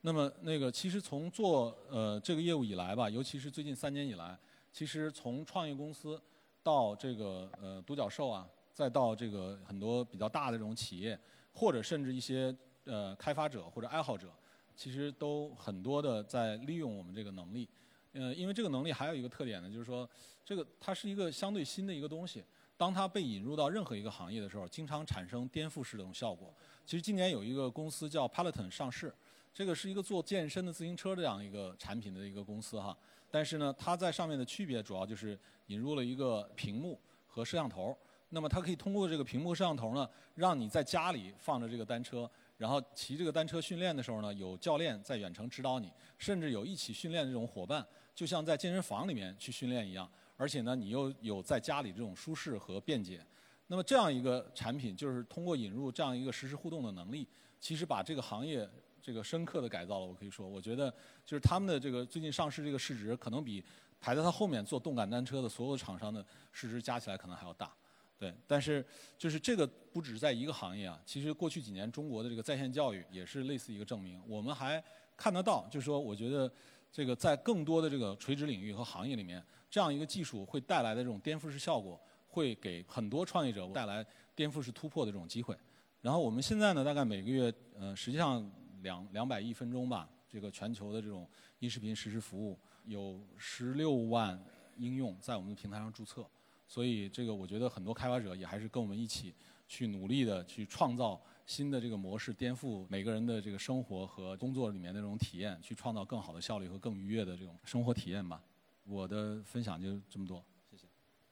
[0.01, 4.37] 那么那个其实从做呃这个业务以来吧，尤其是最近三年以来，
[4.73, 6.21] 其实从创业公司
[6.61, 11.17] 到这个呃独角兽啊，再到这个很多比较大的这种企业，
[11.53, 12.53] 或者甚至一些
[12.83, 14.29] 呃开发者或者爱好者，
[14.75, 17.69] 其实都很多的在利用我们这个能力。
[18.17, 20.09] 呃，因为这个能力还有一个特点呢，就是说
[20.43, 22.43] 这个它是一个相对新的一个东西，
[22.75, 26.51] 当它被引入到任何一个行业的时候，经常产生颠覆式的这种效果。
[26.83, 29.13] 其实今年有一个公司叫 Peloton 上市，
[29.53, 32.97] 这个是一个做健身的自行车这样一个产品的一个公司哈。
[33.29, 35.37] 但是呢，它在上面的区别主要就是
[35.67, 37.95] 引入了一个屏幕和摄像头。
[38.29, 47.85] 那么它可以通过这个屏幕摄像头呢，让你在家里放着这个单车，然后骑这个单车训练的时候呢，有教练在远程指导你，甚至有一起训练的这种伙伴，
[48.17, 50.09] 就像在健身房里面去训练一样。
[50.35, 53.23] 而且呢，你又有在家里这种舒适和便捷。
[53.67, 57.27] 那么这样一个产品，就是通过引入这样一个实时互动的能力，
[57.59, 58.67] 其实把这个行业
[59.03, 60.05] 这个深刻的改造了。
[60.07, 60.89] 我可以说，我觉得
[61.23, 63.63] 就是他们的这个最近上市这个市值，可能比
[63.99, 67.71] 排在它后面做动感单车的所有厂商的市值加起来可能还要大。
[68.19, 68.83] 对，但是
[69.17, 74.21] 就是这个不只在一个行业啊，其实过去几年中国的这个在线教育也是类似一个证明。
[74.27, 74.83] 我们还
[75.15, 76.51] 看得到，就是说，我觉得
[76.97, 79.39] 这个在更多的这个垂直领域和行业里面，
[79.69, 82.01] 这样一个技术会带来的这种颠覆式效果。
[82.27, 84.03] 会给很多创业者带来
[84.35, 85.55] 颠覆式突破的这种机会。
[86.01, 91.27] 然后我们现在呢，大概每个月，呃，实际上两两百亿分钟吧，这个全球的这种
[91.59, 94.43] 音视频实时服务有十六万
[94.77, 96.27] 应用在我们的平台上注册。
[96.67, 99.33] 所以这个我觉得很多开发者也还是跟我们一起
[99.67, 108.43] 去努力的去创造新的这个模式，颠覆每个人的这个生活和工作里面的这种体验，去创造更好的效率和更愉悦的这种生活体验吧。
[108.83, 110.43] 我的分享就这么多。
[110.69, 110.83] 谢谢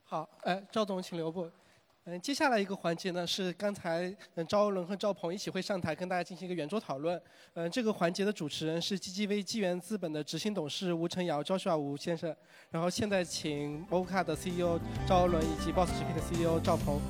[0.04, 1.52] 好，哎，赵总，请留步。
[2.06, 7.22] 嗯，接下来一个环节呢，是刚才嗯赵伦和赵鹏一起会上台跟大家进行一个圆桌讨论。
[7.56, 12.34] 嗯，这个环节的主持人是 GGV 纪元资本的执行董事吴成尧 Joshua 吴先生。
[12.70, 17.02] 然后现在请 Moca 的 CEO 赵伦以及 Boss 直聘的 CEO 赵鹏。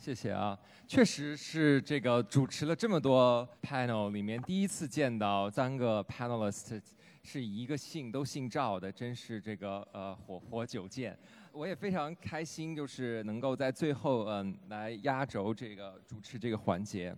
[0.00, 6.80] 谢谢啊，确实是这个主持了这么多 panel 里面第一次见到三个 panelist。
[7.22, 11.14] 是一个姓都姓赵的，真是这个呃火火久见。
[11.52, 17.14] 我也非常开心，就是能够在最后嗯来压轴这个主持这个环节。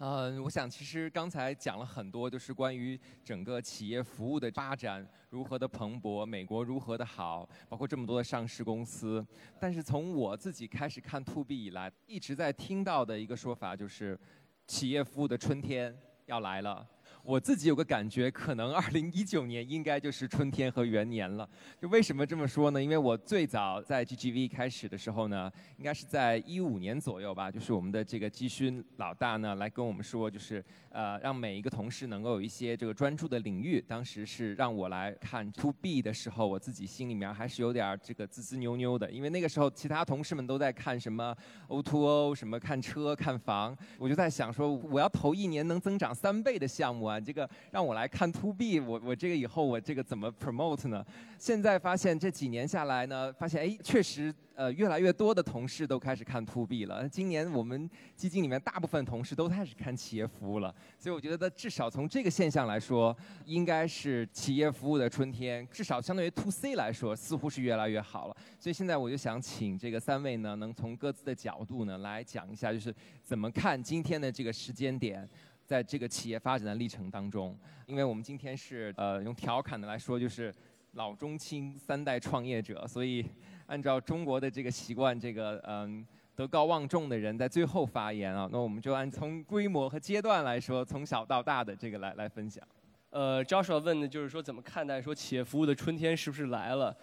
[0.00, 9.22] 呃，我想其实刚才讲了很多，就是关于整个企业服务的发展如何的蓬勃，美国如何的好，包括这么多的上市公司。
[9.60, 14.18] 但是从我自己开始看 To B 以来，一直在听到的一个说法就是，
[14.66, 15.94] 企业服务的春天
[16.24, 16.88] 要来了。
[17.22, 21.48] 我自己有个感觉，可能二零一九年应该就是春天和元年了。
[21.80, 22.82] 就为什么这么说呢？
[22.82, 27.50] 因为我最早在 GGV 开始的时候呢，应该是在一五年左右吧。
[27.50, 33.80] 就是我们的这个基勋老大呢，来跟我们说，就是呃，让每一个同事能够有一些这个专注的领域。
[33.86, 41.36] 当时是让我来看 To B 的时候，我自己心里面还是有点这个滋滋扭扭的，因为那个时候其他同事们都在看什么
[41.68, 47.09] O2O，什么看车、看房，我就在想说，我要投一年能增长三倍的项目。
[47.10, 51.04] 啊，这个让我来看 To B，我我这个以后我这个怎么 promote 呢？
[51.38, 57.08] 现在发现这几年下来呢，发现哎，确实呃越来越多的同事都开始看 To B 了。
[57.08, 63.16] 今年我们基金里面大部分同事都开始看企业服务了，所以我觉得至少从这个现象来说，
[63.46, 65.66] 应该是企业服务的春天。
[65.72, 68.36] 至少相对于 To C 来说，似乎是越来越好了。
[68.58, 75.26] 所以现在我就想请这个三位呢，能从各自的角度呢来讲一下，就是怎么看今天的这个时间点。
[75.70, 77.56] 在这个企业发展的历程当中，
[77.86, 80.52] 因为我们今天是呃用调侃的来说，就是
[80.94, 83.24] 老中青三代创业者，所以
[83.66, 92.66] 按照中国的这个习惯，这个嗯德高望重的人在最后发言啊，那我们就按从规模和阶段来说，从小到大的这个来来分享。
[93.10, 96.96] 呃，Joshua 问的就是说怎么看待说企业服务的春天是不是来了？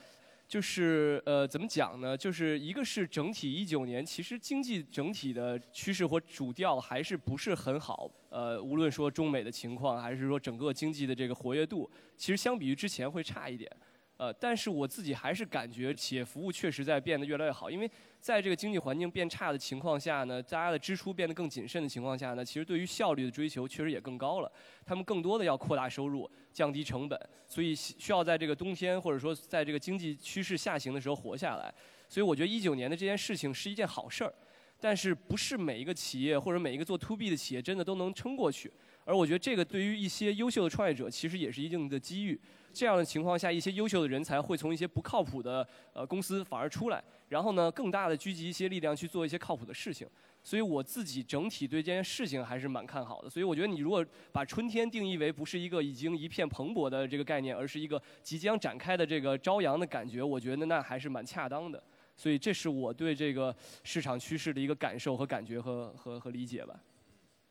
[0.48, 2.16] 就是呃，怎么讲呢？
[2.16, 8.10] 就是一个是整体一九年，其实经济整体的趋势或主调还是不是很好。
[8.30, 13.70] 呃，无论说中美的情况，还是说整个经济的这个活跃度，其实相比于之前会差一点。
[14.16, 24.52] 呃，但是我自己还是感觉企业服务确实在变得越来越好，因为在这个经济环境变差的情况下呢，大家的支出变得更谨慎的情况下呢，其实对于效率的追求确实也更高了。
[24.84, 31.72] 他们更多的要扩大收入、降低成本，所以需要在这个冬天或者说在这个经济趋势下行的时候活下来。
[32.10, 34.34] 所以我觉得一九年的这件事情是一件好事儿，
[34.80, 38.74] 但是不是每一个企业或者每一个做 to B 的企业真的都能撑过去。
[39.06, 42.42] 而我觉得这个对于一些优秀的创业者其实也是一定的机遇。
[42.74, 50.08] 这样的情况下，一些优秀的人才会从一些不靠谱的呃公司反而出来，然后呢，更大的聚集一些力量去做一些靠谱的事情。
[50.48, 53.30] 所以我自己整体对这件事情还是蛮看好的。
[53.30, 61.84] 所以我觉得你如果把春天定义为不是一个已经一片蓬勃的这个概念，而是一个即将展开的这个朝阳的感觉，我觉得那还是蛮恰当的。
[62.16, 63.54] 所以这是我对这个
[63.84, 66.80] 市场趋势的一个感受和感觉和和和理解吧。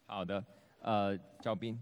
[0.06, 0.42] 好的，
[0.80, 1.78] 呃，赵斌。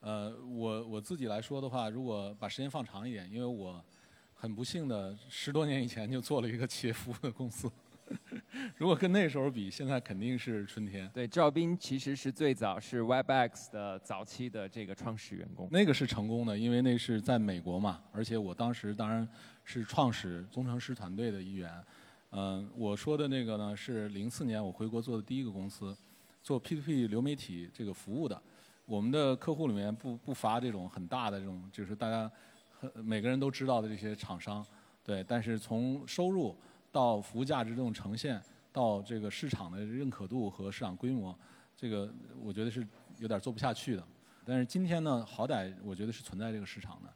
[0.00, 3.84] 呃，我我自己来说的话，如果把时间放长一点，因为我
[4.32, 7.70] 很不幸的十多年以前就做了一个企业服务的公司，
[8.76, 11.08] 如果跟那时候比，现在肯定是春天。
[11.14, 15.68] 对，赵斌其实是最早是 Webex 的早期的这个创始员工。
[15.70, 19.26] 那个是成功的，因为那是在美国嘛，而且我当时当然
[19.64, 21.72] 是创始工程师团队的一员。
[22.32, 25.96] 嗯，我说的那个呢是零四年我回国做的第一个公司，
[26.42, 28.40] 做 P2P 流媒体这个服务的。
[28.86, 32.30] 我们的客户里面不不乏这种很大的这种，就是大家
[32.94, 34.66] 每个人都知道的这些厂商，
[35.04, 35.24] 对。
[35.28, 36.56] 但是从收入
[36.92, 38.40] 到服务价值这种呈现，
[38.72, 41.36] 到这个市场的认可度和市场规模，
[41.76, 42.12] 这个
[42.42, 42.86] 我觉得是
[43.18, 44.04] 有点做不下去的。
[44.44, 47.12] 但是今天呢，好歹我觉得是存在这个市场的，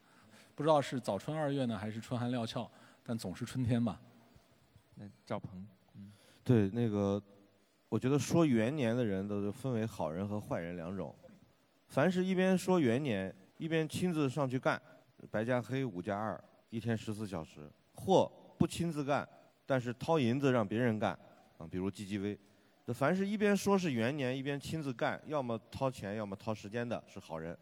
[0.53, 2.69] 不知道是早春二月呢，还是春寒料峭，
[3.03, 3.99] 但总是春天吧。
[4.95, 7.21] 那赵鹏，嗯，对，那个
[7.89, 11.13] 我觉得说元年的人都分为好人和坏人两种。
[11.87, 14.81] 凡是一边说元年，一边亲自上去干，
[15.29, 19.27] 白加黑五加二，一天十四小时，或不亲自干，
[19.65, 21.11] 但是掏银子让别人干，
[21.57, 22.37] 啊，比如 GGV，
[22.85, 27.55] 这凡是一边说是元年，一边亲自干，要么掏钱，要么掏时间的，是好人；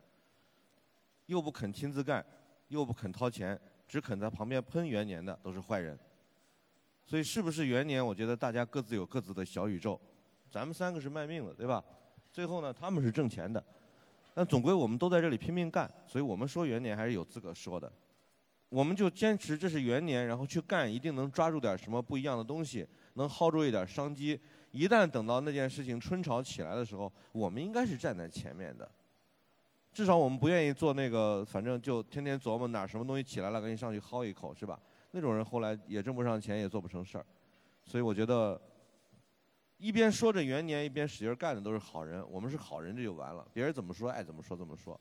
[1.28, 2.26] 又不肯亲自干，
[2.68, 5.98] 又不肯掏钱，只肯在旁边喷元年的，都是坏人。
[7.06, 8.06] 所以是不是元年？
[8.06, 10.00] 我觉得大家各自有各自的小宇宙，
[10.52, 11.84] 咱们三个是卖命的，对吧？
[12.32, 13.64] 最后呢，他们是挣钱的。
[14.34, 17.92] 但总归我们都在这里拼命干，所以我们说元年还是有资格说的。
[18.74, 22.84] 我们就坚持这是元年，然后去干，一定能抓住点什么不一样的东西，
[23.14, 24.40] 能薅住一点商机。
[24.72, 28.90] 一旦等到那件事情春潮起来的时候，我们应该是站在前面的。
[29.92, 34.80] 至少我们不愿意做那个，反正就天天琢磨哪什么东西起来了，赶紧上去薅一口，是吧？
[35.12, 37.26] 那种人后来也挣不上钱，也做不成事儿。
[37.86, 38.60] 所以我觉得。
[39.78, 42.26] 一边说着元年，一边使劲干的都是好人。
[42.32, 43.46] 我们是好人，这就完了。
[43.54, 44.98] 别人怎么说，爱怎么说怎么说。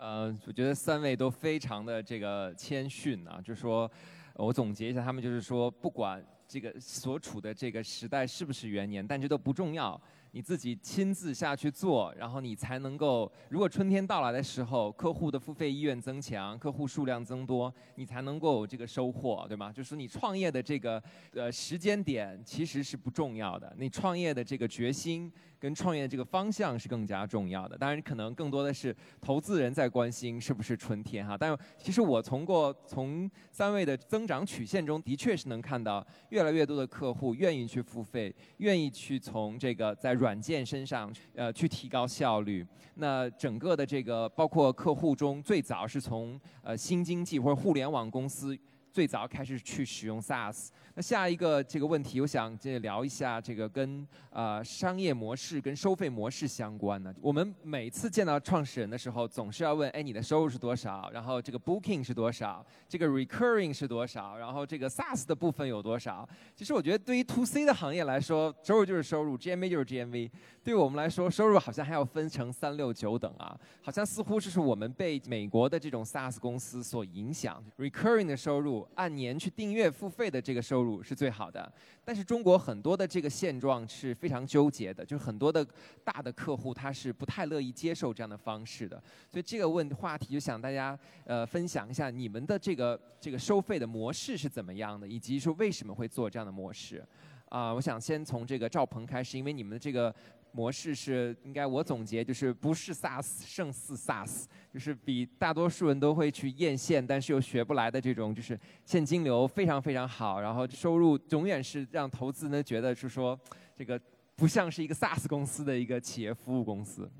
[0.00, 3.88] 呃，我觉得三位都非常的这个谦逊啊，就说，
[4.32, 10.00] 我总结一下，他们就是说，不管这个所处的这个时代是不是元年，但这都不重要。
[10.30, 19.70] 你自己亲自下去做，然后你才能够，如果春天到来的时候，客户的付费意愿增强，客户数量增多，你才能够有这个收获，对吗？
[19.70, 21.02] 就是你创业的这个
[21.34, 25.30] 呃时间点其实是不重要的，你创业的这个决心。
[25.60, 31.36] 跟创业这个方向是更加重要的，当然可能更多的是投资人在关心是不是春天哈。
[31.38, 42.66] 但其实我从过从三位的增长曲线中，的确是能看到越来越多的客户愿意去付费，愿意去从这个在软件身上呃去提高效率。
[42.94, 48.58] 那整个的这个包括客户中最早是从呃新经济或者互联网公司。
[48.92, 50.66] 最早开始去使用 SaaS，
[51.00, 57.14] 下一个这个问题，我想这聊一下这个跟呃商业模式跟收费模式相关的。
[57.20, 61.10] 我们每次见到创始人的时候，总是要问：哎，你的收入是多少？
[61.12, 62.64] 然后这个 Booking 是多少？
[62.88, 64.36] 这个 Recurring 是多少？
[64.36, 66.28] 然后这个 SaaS 的部分有多少？
[66.56, 70.30] 其实我觉得对于 To C 的行业来说，收入就是收入，GMV 就是 GMV。
[70.62, 81.70] 对我们来说，收入好像还要分成三六九等啊，好像似乎就是我们被美国的这种 SaaS 公司所影响，recurring 的收入按年去订阅付费的这个收入是最好的。
[82.04, 85.64] 但是中国很多的这个现状是非常纠结的，就是很多的
[86.02, 88.96] 大的客户他是不太乐意接受这样的方式的。
[89.30, 97.04] 所以这个问话题就想大家呃分享一下你们的这个这个收费的模式是怎么样的，以及说为什么会做这样的模式。
[97.50, 100.14] 啊，我想先从这个赵鹏开始，因为你们的这个。
[100.52, 113.38] 模式是应该我总结就是不是 SaaS 胜似 SaaS，就是比大多数人都会去艳羡，但是又学不来的这种就是现金流非常非常好，然后收入永远是让投资人觉得是说
[113.76, 114.00] 这个
[114.36, 117.10] 不像是一个 SaaS 公司的一个企业服务公司。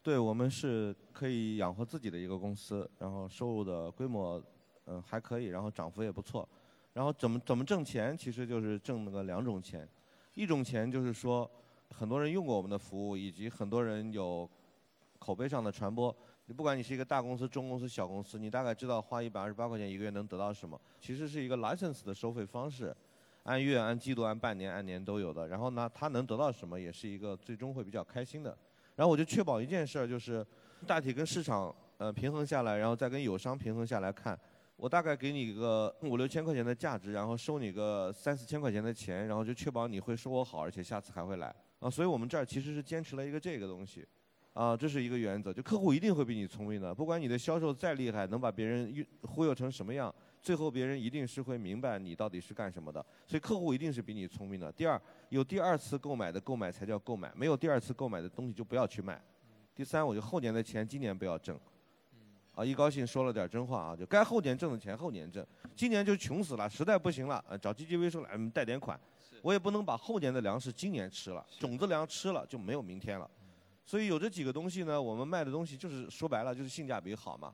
[0.00, 4.42] 对我们是可以养活自己的一个公司，然后收入的规模
[4.86, 6.48] 嗯还可以，然后涨幅也不错。
[6.94, 9.86] 然后怎么怎么挣钱，其实就是挣那个两种钱，
[10.34, 11.48] 一种钱就是说
[11.90, 14.48] 很多人用过我们的服务，以及很多人有
[15.18, 16.14] 口碑上的传播。
[16.46, 20.80] 你不管你是一个大公司、中公司、小公司，你大概知道花一百二十八块钱一个月能得到什么。
[21.00, 22.96] 其实是一个 license 的收费方式，
[23.42, 25.46] 按月、按季度、按半年、按年都有的。
[25.48, 28.56] 然后呢，他能得到什么，也是一个最终会比较开心的。
[28.96, 30.44] 然后我就确保一件事儿，就是
[30.86, 34.38] 大体跟市场呃平衡下来，然后再跟友商平衡下来看，
[34.76, 41.90] 我大概给你一个五六千块钱的价值，然后收你个三四千块钱的钱，然后就确保你会收我好，而且下次还会来啊。
[41.90, 44.06] 所以我们这儿其实是坚持了一个这个东西，
[44.52, 50.14] 啊，这是一个原则，就客户一定会比你聪明的，不管你的销售再厉害，能把别人忽悠成什么样。
[50.40, 54.70] 最后别人一定是会明白你到底是干什么的，所以客户一定是比你聪明的。
[54.70, 55.00] 第二，
[55.30, 59.20] 有第二次购买的购买才叫购买，没有第二次购买的东西就不要去买。
[59.74, 61.58] 第三，我就后年的钱今年不要挣。
[62.54, 65.44] 啊，一高兴说了点真话啊，就该后年挣的钱后年挣，
[65.76, 68.98] 今年就穷死了，实在不行了，啊，找 GGV 说来贷点款，
[69.42, 73.30] 我也不能把后年的粮食今年吃了，种子粮吃了就没有明天了。
[73.84, 77.52] 所以有这几个东西呢，我们卖的东西就是说白了就是性价比好嘛。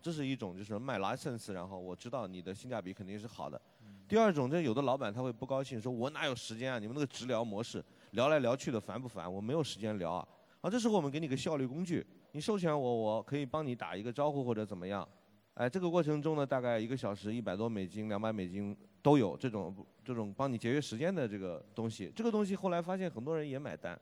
[0.00, 3.60] 这是一种，就是卖 license，然后我知道你的性价比肯定是好的。
[4.08, 6.78] 第二种，这有的老板他会不高兴，说我哪有时间啊？
[6.80, 9.32] 你们那个直聊模式，聊来聊去的烦不烦？
[9.32, 10.28] 我没有时间聊啊。
[10.60, 15.08] 啊，这时候我们给你个效率工具，你授权我，我可以帮你打一个招呼或者怎么样。
[15.54, 19.72] 哎，这个过程中呢，大概一个小时一百多美金、两百美金都有这种
[20.04, 22.12] 这种帮你节约时间的这个东西。
[22.14, 23.98] 这个东西后来发现很多人也买单。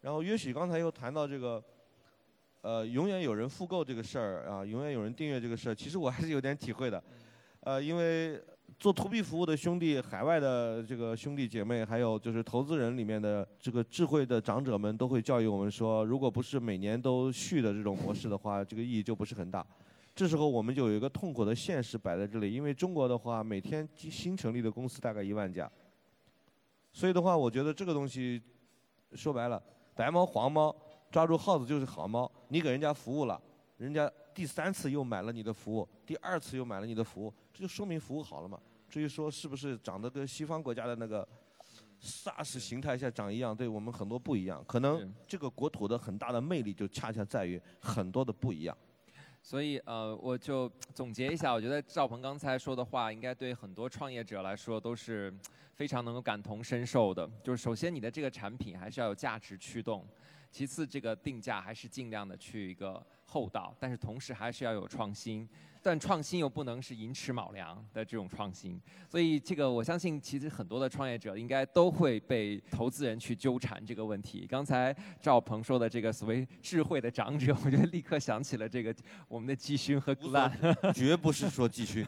[0.00, 1.62] 然后约许刚才又谈到这个。
[2.62, 7.02] 呃，永远有人复购这个事儿啊，永远有人订阅这个事儿，其实我还是有点体会的。
[7.60, 8.38] 呃，因为
[8.78, 19.66] 做 to B 服务的兄弟，海外的这个兄弟姐妹，还有就是投资人里面的这个智慧的长者们，都会教育我们说，如果不是每年都续的这种模式的话，这个意义就不是很大。
[20.20, 25.66] 这时候我们就有一个痛苦的现实摆在这里，因为中国的话，每天新成立的公司大概一万家，
[26.92, 28.38] 所以的话，我觉得这个东西
[29.14, 29.62] 说白了，
[29.94, 30.76] 白猫黄猫。
[31.10, 33.40] 抓住耗子就是好猫，你给人家服务了，
[33.78, 38.60] 人家第三次又买了你的服务，第二次又买了你的服务，这就说明服务好了嘛。
[38.90, 41.26] 至于说是不是长得跟西方国家的那个
[42.02, 44.62] SaaS 形态下长一样，对我们很多不一样。
[44.68, 48.76] 可能这个国土的很大的魅力就恰恰在于很多的不一样。
[49.42, 55.32] 所以呃，我就总结一下，我觉得赵鹏刚才说的话，应该对很多创业者来说都是
[55.74, 57.28] 非常能够感同身受的。
[57.42, 60.06] 就是首先你的这个产品还是要有价值驱动。
[60.50, 65.48] 其次，这个定价还是尽量的去一个厚道，但是同时还是要有创新，
[65.80, 68.80] 但创新又不能是寅吃卯粮的这种创新。
[69.08, 74.48] 所以，这个我相信，其实很多的创业者应该都会被投资人去纠缠这个问题。
[74.50, 74.92] 刚才
[75.22, 78.92] 赵鹏说的这个所谓智慧的长者，我觉得立刻想起了这个
[79.28, 82.04] 我们的季勋和 Glen，绝不是说季勋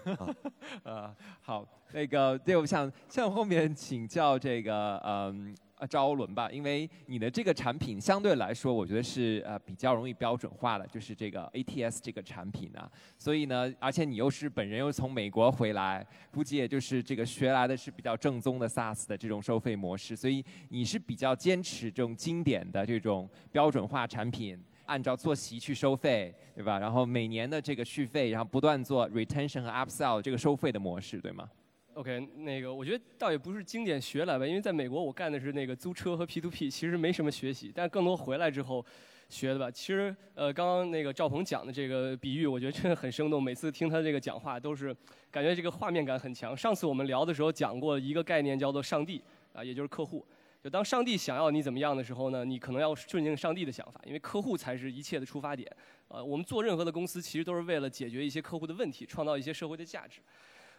[0.82, 1.15] 啊。
[1.40, 5.55] 好，那个对，我想向后面请教这个嗯。
[5.87, 12.91] 赵欧伦吧，因为你的这个产品相对来说，我觉得是呃比较容易标准化的，就是这个 ATS 这个产品呢。
[13.19, 26.79] 所以呢，而且你又是本人又从美国回来，估计也就是这个学来的是比较正宗的 SaaS 的这种收费模式，所以你是比较坚持这种经典的这种标准化产品，按照坐席去收费，对吧？
[26.79, 31.49] 然后每年的这个续费，然后不断做 retention 和 upsell 这个收费的模式，对吗
[31.94, 38.85] ？OK，那个我觉得倒也不是经典学来吧，因为在美国我干的是那个租车和 P2P，其实没什么学习，但更多回来之后
[39.28, 39.70] 学的吧。
[39.70, 43.43] 其实呃，刚刚那个赵鹏讲的这个比喻，我觉得真的很生动。
[43.43, 44.97] 每次听他这个讲话，都是
[45.31, 46.56] 感觉这个画面感很强。
[46.56, 50.27] 上次我们聊的时候讲过一个概念，叫做上帝啊，也就是客户。
[50.62, 55.69] 就当上帝想要你怎么样的时候呢，你可能要顺应上帝的想法，因为客户才是一切的出发点。
[56.06, 60.20] 呃，我们做任何的公司，其实都是为了解决一些客户的问题，创造一些社会的价值。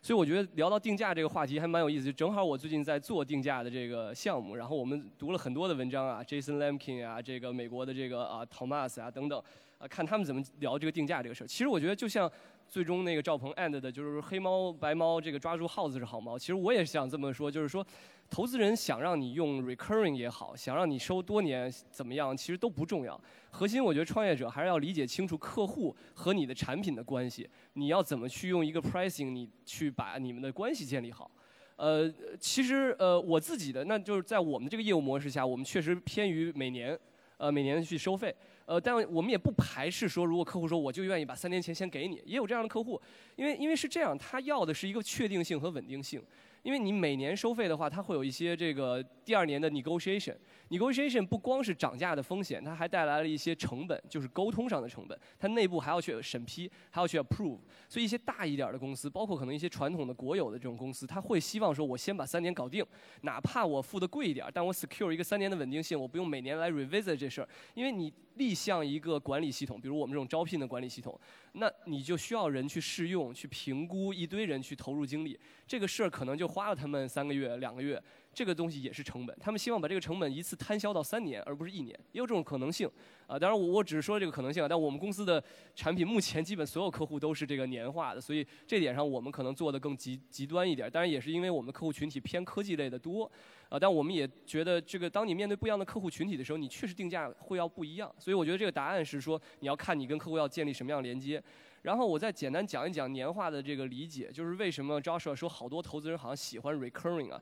[0.04, 9.42] 所以我觉得聊到定价这个话题还蛮有意思，就正好我最近在做定价的这个项目，然后我们读了很多的文章啊，Jason Lamkin 啊，这个美国的这个啊 Thomas 啊等等，
[9.78, 11.48] 啊看他们怎么聊这个定价这个事儿。
[11.48, 12.30] 其实我觉得就像
[12.68, 17.86] 最终那个赵鹏 end 的就是黑猫白猫这个抓住耗子是好猫，其实我也想这么说，就是说。
[18.34, 23.20] 投资人想让你用 recurring 也好，想让你收多年怎么样，其实都不重要。
[23.52, 27.48] 核心我觉得创业者还是要理解清楚客户和你的产品的关系。
[27.74, 31.30] 你要怎么去用一个 pricing，你去把你们的关系建立好。
[31.76, 36.98] 呃，其实呃我自己的那就是在我们这个业务模式下，我们确实偏于每年
[37.38, 38.36] 呃每年去收费。
[38.66, 43.00] 呃，但我们也不排斥说，如果客户说我就愿意把三年钱先给你，也有这样的客户，
[43.36, 46.20] 因为因为是这样，他要的是一个确定性和稳定性。
[46.64, 50.36] 因为你每年收费的话，它会有一些这个第二年的 negotiation。
[50.70, 55.20] Negotiation 不光是涨价的风险，它还带来了一些成本，就是沟通上的成本。
[55.40, 57.60] 它内部还要去审批，还要去 approve。
[57.88, 62.86] 所以一些大一点的公司，包括可能一些传统的国有的这种公司，他会希望说，我先把三年搞定，
[63.22, 67.50] 哪怕我付的贵一点，但我 secure 一个三年的稳定性，我不用每年来 revisit 这事儿。
[67.76, 71.20] 因为你立项一个管理系统，比如我们这种招聘的管理系统，
[71.54, 78.02] 那你就需要人去试用、去评估，一堆人去投入精力，这个事儿可能就花了他们三个月、两个月。
[78.34, 82.90] 这个东西也是成本，他们希望把这个成本一次摊销到三年，而不是一年，也有这种可能性。
[83.28, 85.42] 啊，当然我我只是说这个可能性啊，但我们公司的
[85.76, 90.90] 产品目前基本所有客户都是这个年化的，所以这点上我们可能做的更极极端一点。
[90.92, 93.32] 当然也是因为我们客户群体偏科技类的多，
[93.70, 98.14] 啊，但我们也觉得这个当你面对不一样的客户群体的时候，你确实定价会要不一样。
[98.20, 101.42] 所以我觉得这个答案是说，你要看你跟客户要建立什么样的连接。
[101.82, 107.42] 然后我再简单讲一讲年化的这个理解，就是为什么 Joshua 说好多投资人好像喜欢 recurring 啊。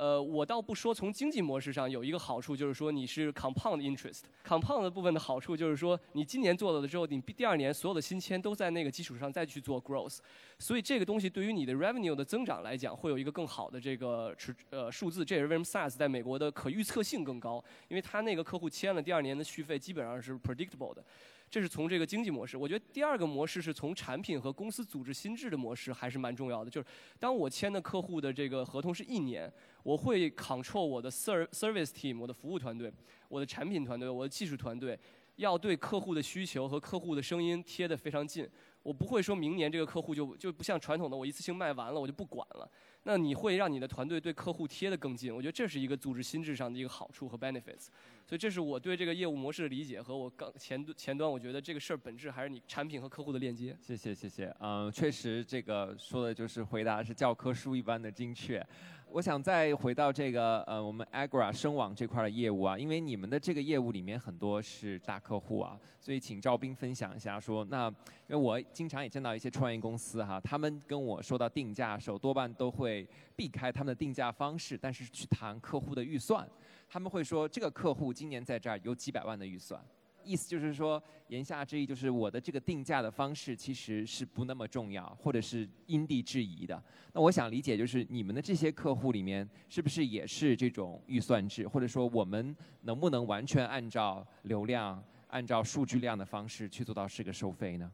[0.00, 4.22] 呃，我倒不说从经济模式上有一个好处，就是说你是 compound interest。
[4.42, 10.16] compound 的部分的好处就是说，你今年做了的之后，你第二年所有的新签都在那个基础上再去做 growth。
[10.58, 15.22] 所以这个东西对于你的 revenue 的增长来讲，会有一个更好的这个持呃数字。
[15.22, 21.04] 这也是为什么 SaaS 在美国的可预测性更高，因为他那个客户签了第二年的续费基本上是 predictable 的。
[21.50, 26.70] 这是从这个经济模式，我觉得第二个模式是从产品和公司组织心智的模式，还是蛮重要的。
[26.70, 26.86] 就是
[27.18, 29.52] 当我签的客户的这个合同是一年，
[29.82, 32.92] 我会 control 我的 service team，我的服务团队，
[33.28, 34.96] 我的产品团队，我的技术团队，
[35.36, 38.48] 要对客户的需求和客户的声音贴得非常近。
[38.84, 42.70] 我不会说明年这个客户就就不像传统的我一次性卖完了我就不管了。
[43.04, 47.86] 那你会让你的团队对客户贴得更近，我觉得这是一个组织心智上的一个好处和 benefits。
[48.26, 53.76] 所以这是我对这个业务模式的理解和我刚前前端，我觉得这个事儿本质还是你产品和客户的链接。
[53.80, 58.64] 谢谢谢谢，嗯，确实这个说的就是回答是教科书一般的精确。
[59.12, 67.94] 我想再回到这个呃我们 Agra 声网这块的业务啊，因为你们的这个业务里面很多是大客户啊，所以请赵斌分享一下说，那因
[68.28, 73.04] 为我经常也见到一些创业公司哈，他们跟我说到定价的时候，多半都会
[73.34, 76.48] 避开他们的定价方式，但是去谈客户的预算。
[76.88, 79.84] 他们会说，这个客户今年在这儿有几百万的预算，
[80.24, 86.82] 意思就是说，言下之意就是我的这个定价的方式其实是不那么重要，或者是因地制宜的。
[87.12, 97.90] 那我想理解，就是你们的这些客户里面，是不是也是这种预算制，或者说我们能不能完全按照流量、按照数据量的方式去做到是个收费呢？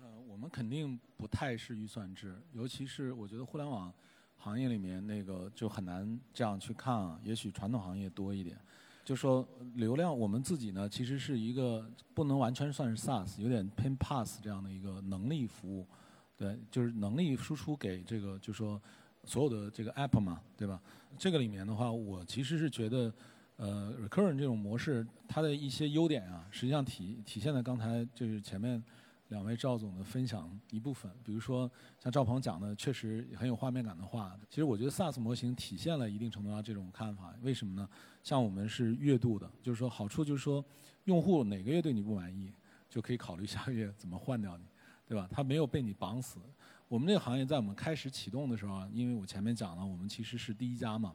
[0.00, 3.92] 呃，我们肯定不太是预算制，尤其是我觉得互联网。
[4.38, 8.56] 行业里面那个就很难这样去看啊，也许传统行业多一点。
[9.06, 9.46] 就说
[9.76, 15.86] 流量，我们自己呢其实是一个不能完全算是 SaaS，有点偏 PaaS 这样的一个能力服务，
[16.36, 18.82] 对，就是能力输出给这个就说
[19.22, 20.82] 所有的这个 App 嘛，对吧？
[21.16, 23.14] 这个里面的话，我其实是觉得，
[23.58, 28.82] 呃，Recurrent 这种模式它的一些优点啊，实际上体体现在刚才就是前面。
[29.28, 34.38] 两位赵总的分享一部分，比如说像赵鹏讲的，确实很有画面感的话。
[34.48, 37.34] 其实我觉得 SaaS 模型体现了一定程度上这种看法。
[37.42, 37.88] 为什么呢？
[38.22, 40.64] 像我们是月度的，就是说好处就是说，
[41.04, 42.52] 用户哪个月对你不满意，
[42.88, 44.64] 就可以考虑下个月怎么换掉你，
[45.06, 45.28] 对吧？
[45.30, 46.38] 他没有被你绑死。
[46.88, 51.12] 我们这个行业在我们开始启动的时候啊，因为我前面讲了，我们其实是第一家嘛。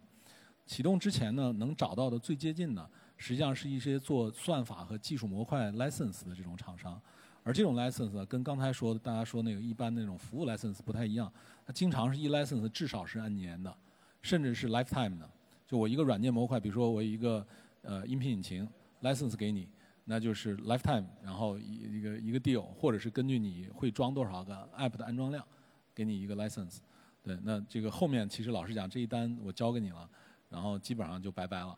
[0.66, 7.02] 启动之前呢，能找到的最接近的，实际上是一些做算法和技术模块 license 的这种厂商。
[7.44, 11.32] 而这种 license 跟刚才说的大家说那个一般那种服务 license 不太一样，
[11.66, 13.76] 它经常是一 license 至少是按年的，
[14.22, 15.30] 甚至是 lifetime 的。
[15.68, 17.46] 就我一个软件模块，比如说我一个
[17.82, 18.68] 呃音频引擎
[19.02, 19.68] license 给你，
[20.06, 25.44] 那就是 lifetime，然后一一个一个 deal，或者是根据你会装多少个 app 的安装量，
[25.96, 26.78] 给你一个 license。
[27.24, 30.10] 对，那这个后面其实老实讲，这一单我交给你了，
[30.50, 31.78] 然后基本上就拜拜了，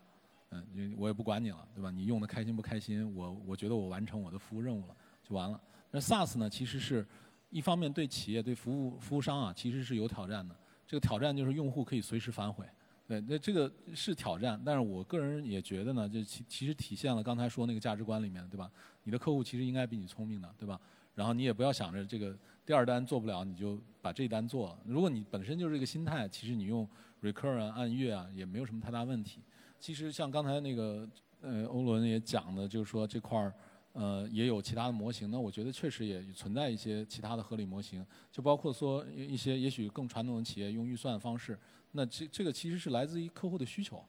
[0.49, 1.91] 嗯，因为我也不管你了，对吧？
[1.91, 4.95] 你用的开心不开心，我我觉得我完成我的服务任务了。
[5.33, 5.59] 完了。
[5.91, 6.49] 那 SaaS 呢？
[6.49, 7.05] 其实是
[7.49, 10.55] 一方面对企业、对服务服务商啊，其实是有挑战的。
[10.87, 12.65] 这个挑战就是用户可以随时反悔。
[13.05, 14.59] 对，那这个是挑战。
[14.65, 18.71] 但是我个人也觉得呢，就其其实体现了刚才说那个价值观里面，对吧？
[19.03, 20.79] 你的客户其实应该比你聪明的，对吧？
[21.13, 22.35] 然后你也不要想着这个
[22.65, 24.79] 第二单做不了，你就把这单做了。
[24.85, 26.87] 如果你本身就是这个心态，其实你用
[27.21, 29.41] recur 啊、按月啊，也没有什么太大问题。
[29.79, 31.07] 其实像刚才那个
[31.41, 33.53] 呃欧伦也讲的，就是说这块儿。
[33.93, 35.31] 呃，也有其他的模型。
[35.31, 41.57] 那我觉得确实也存在一些其他的合理模型，就包括说一些也许更传统的企业用预算方式。
[41.91, 44.03] 那这这个其实是来自于客户的需求，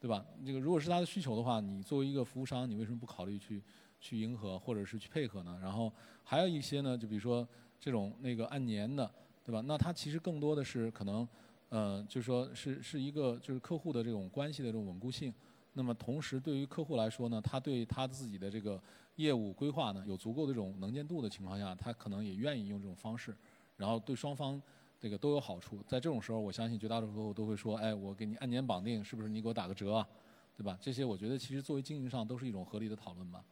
[0.00, 0.26] 对吧？
[0.44, 3.62] 这个如果是他的需求的话，你作为一个服务商，你为什么不考虑去
[4.00, 5.56] 去迎合或者是去配合呢？
[5.62, 5.92] 然后
[6.24, 7.46] 还有一些呢，就比如说
[7.78, 9.08] 这种那个按年的，
[9.44, 9.62] 对吧？
[9.66, 11.28] 那它其实更多的是可能，
[11.68, 15.32] 呃，就是说是是一个就是客户的这种关系的这种稳固性。
[15.72, 18.82] 那么同时对于客户来说呢，他对他自己的这个
[19.16, 23.36] 业务规划呢有足够的这种能见度的情况下，他可能也愿意用这种方式，
[23.76, 24.60] 然后对双方。
[25.00, 30.08] 这个都有好处，在这种时候，我相信绝大多数客户都会说：“哎，我给你按年绑定，是不是你给我打个折啊？
[30.56, 33.44] 对吧？”这些我觉得其实作为经营上都是一种合理的讨论吧。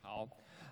[0.00, 0.24] 好，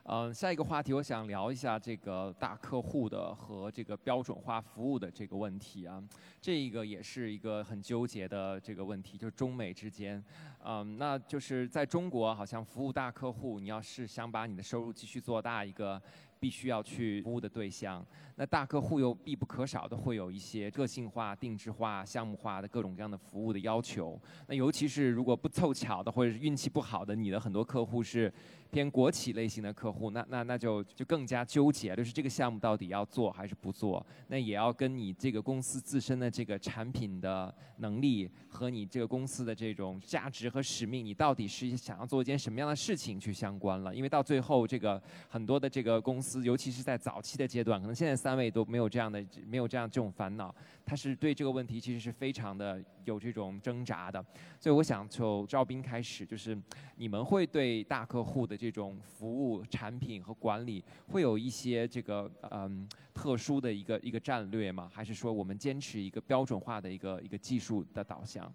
[0.06, 6.02] 嗯，下一个话题我想聊一下这个大客户的和这个标准化服务的这个问题啊，
[6.42, 10.22] 这个也是一个很纠结的这个问题，就是中美之间，
[10.62, 16.00] 嗯，那就是在中国好像服务大客户，你要是想把你的收入继续做大一个。
[16.40, 18.06] 必须要去服务的对象，
[18.36, 24.20] 那大客户又必不可少的会有一些个性化、定制化、项目化的各种各样的服务的要求。
[24.46, 28.30] 那尤其是如果不凑巧的或者是运气不好的，你的很多客户是。
[28.70, 34.04] 偏国企类型的客户，那那那就就更加纠结，就是这个项目到底要做还是不做？
[34.28, 43.94] 那也要跟你这个公司自身的这个产品的能力和你这个公司的这种价值和使命，你到底是想要做一件什么样的事情去相关了？
[43.94, 50.54] 因为到最后，这个很多的这个公司，尤其是在早期的阶段，可能现在三位都没有这样的没有这样这种烦恼。
[50.86, 54.24] 他是对这个问题其实是非常的有这种挣扎的，
[54.60, 56.56] 所以我想从赵斌开始，就是
[56.96, 64.90] 你们会对大客户的这种服务、产品和管理会有一些这个嗯特殊的一个一个战略吗？
[64.92, 68.52] 还是说我们坚持一个标准化的一个一个技术的导向？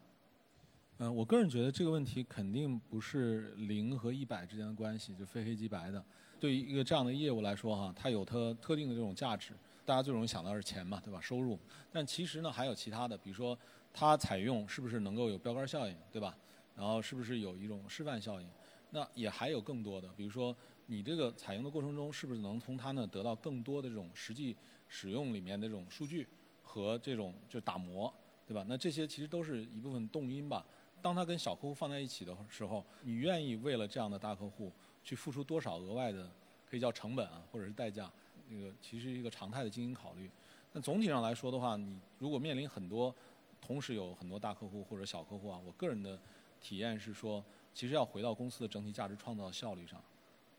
[0.99, 6.03] 嗯，我个人觉得这个问题肯定不是零和一百之间的关系，就非黑即白的。
[6.39, 9.53] 对于一个这样的业务来说，哈，它有它特定的这种价值。
[9.89, 11.19] 大家最容易想到是钱嘛，对吧？
[11.19, 11.57] 收入，
[11.91, 13.57] 但其实呢还有其他的，比如说
[13.91, 16.37] 它采用是不是能够有标杆效应，对吧？
[16.75, 18.47] 然后是不是有一种示范效应？
[18.91, 20.55] 那也还有更多的，比如说
[20.85, 24.55] 你这个采用的过程中，是不是能从它呢得到更多的这种实际
[24.87, 26.27] 使用里面的这种数据
[26.61, 28.13] 和这种就打磨，
[28.45, 28.63] 对吧？
[28.69, 30.63] 那这些其实都是一部分动因吧。
[31.01, 34.71] 当它跟小客户放在一起的时候，你愿意为了这样的大客户
[35.03, 36.29] 去付出多少额外的
[36.69, 38.07] 可以叫成本啊，或者是代价？
[38.49, 40.29] 那个其实一个常态的经营考虑，
[40.73, 43.13] 那总体上来说的话，你如果面临很多，
[43.61, 46.19] 同时有很多大客户或者小客户啊，我个人的
[46.59, 47.43] 体验是说，
[47.73, 50.03] 其实要回到公司的整体价值创造效率上，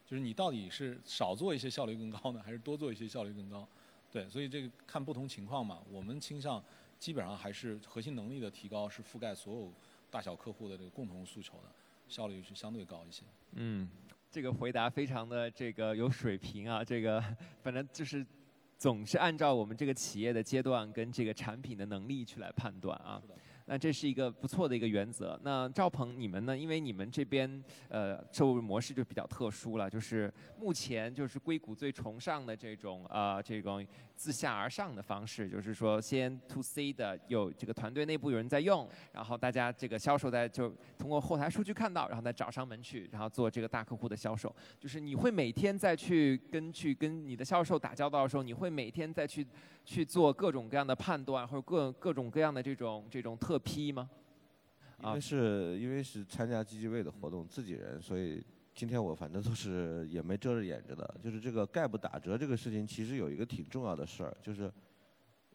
[0.07, 3.67] 就是你到底是少做一些效率更高呢，还是多做一些效率更高？
[4.13, 6.63] 对，所以这个看不同情况嘛，我们倾向
[6.99, 9.73] 基本上还是核心能力的提高是覆盖所有
[10.11, 11.71] 大小客户的这个共同诉求的，
[12.09, 13.25] 效率是相对高一些。
[13.53, 13.89] 嗯。
[14.31, 17.21] 这个回答非常的这个有水平啊，这个
[17.63, 18.25] 反正就是
[18.79, 23.21] 总是按照我们这个企业的阶段跟这个产品的能力去来判断啊。
[23.71, 25.39] 那这是一个不错的一个原则。
[25.45, 26.59] 那赵鹏，你们呢？
[26.59, 33.87] 因为你们这边呃收入模式就比较特殊了，就是目前就是硅谷最崇尚的这种呃这种
[34.17, 44.53] 自下而上的方式，就是说先 to C 的有这个团队内部有人在用，然后大家这个销售在就通过后台数据看到，然后再找上门去，然后做这个大客户的销售。
[44.81, 49.47] 就是你会每天再去跟去跟你的销售打交道的时候，你会每天再去。
[49.83, 54.11] 去做各种各样的判断，或者各各种各样的这种这种特批吗？
[55.03, 61.17] 因为是因为是参加 g g 位的活动，自己人，所以今天我反正都是也没遮着掩着的。
[61.23, 64.71] 就是这个概不打折这个事情，其实有一个挺重要的事儿，就是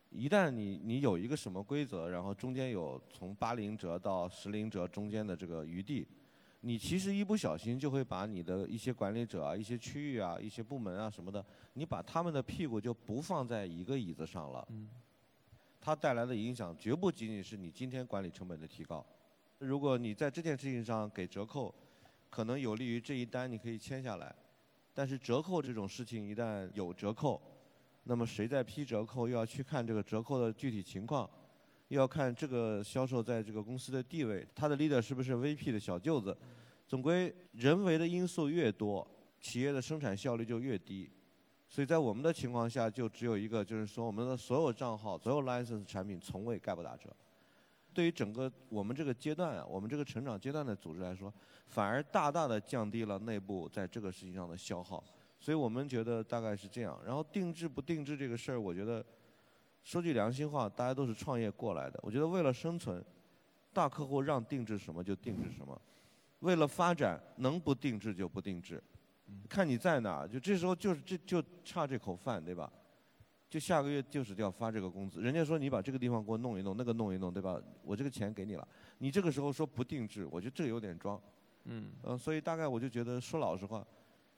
[0.09, 6.07] 一旦你你有一个什么规则，然后中间有从八零折到十零折中间的这个余地。
[6.61, 14.67] 你其实一不小心就会把你的一些管理者啊、一些区域啊、一些部门啊什么的，你把他们的屁股就不放在一个椅子上了。
[14.71, 14.89] 嗯。
[15.85, 19.05] 它带来的影响绝不仅仅是你今天管理成本的提高。
[19.59, 21.71] 如果你在这件事情上给折扣，
[22.27, 24.33] 可能有利于这一单你可以签下来。
[24.95, 27.39] 但是折扣这种事情一旦有折扣，
[28.05, 31.29] 那么谁在批折扣又要去看这个折扣的具体情况，
[31.89, 36.35] 又要看这个销售在这个公司的地位，他的 leader 是不是 VP 的小舅子。
[36.87, 39.07] 总归人为的因素越多，
[39.39, 41.07] 企业的生产效率就越低。
[41.67, 47.09] 所以在我们的情况下，就只有一个，就是说我们的所有账号、所有 license 产品从未概不打折。
[47.93, 51.33] 对于整个我们这个阶段啊，我们这个成长阶段的组织来说，
[51.67, 55.03] 反而大大的降低了内部在这个事情上的消耗。
[55.39, 56.99] 所以我们觉得大概是这样。
[57.05, 59.05] 然后定制不定制这个事儿，我觉得
[59.83, 61.99] 说句良心话，大家都是创业过来的。
[62.03, 63.03] 我觉得为了生存，
[63.71, 65.79] 大客户让定制什么就定制什么。
[66.39, 68.81] 为了发展，能不定制就不定制，
[69.49, 72.71] 看你在哪，就这时候就是这就差这口饭，对吧？
[73.49, 77.61] 就下个月就是要发这个工资，人家说你把这个地方给我弄一弄，那个弄一弄，对吧？
[77.83, 81.21] 我这个钱给你了，你这个时候说不定制，我觉得这个有点装。
[81.65, 83.85] 嗯嗯，所以大概我就觉得说老实话，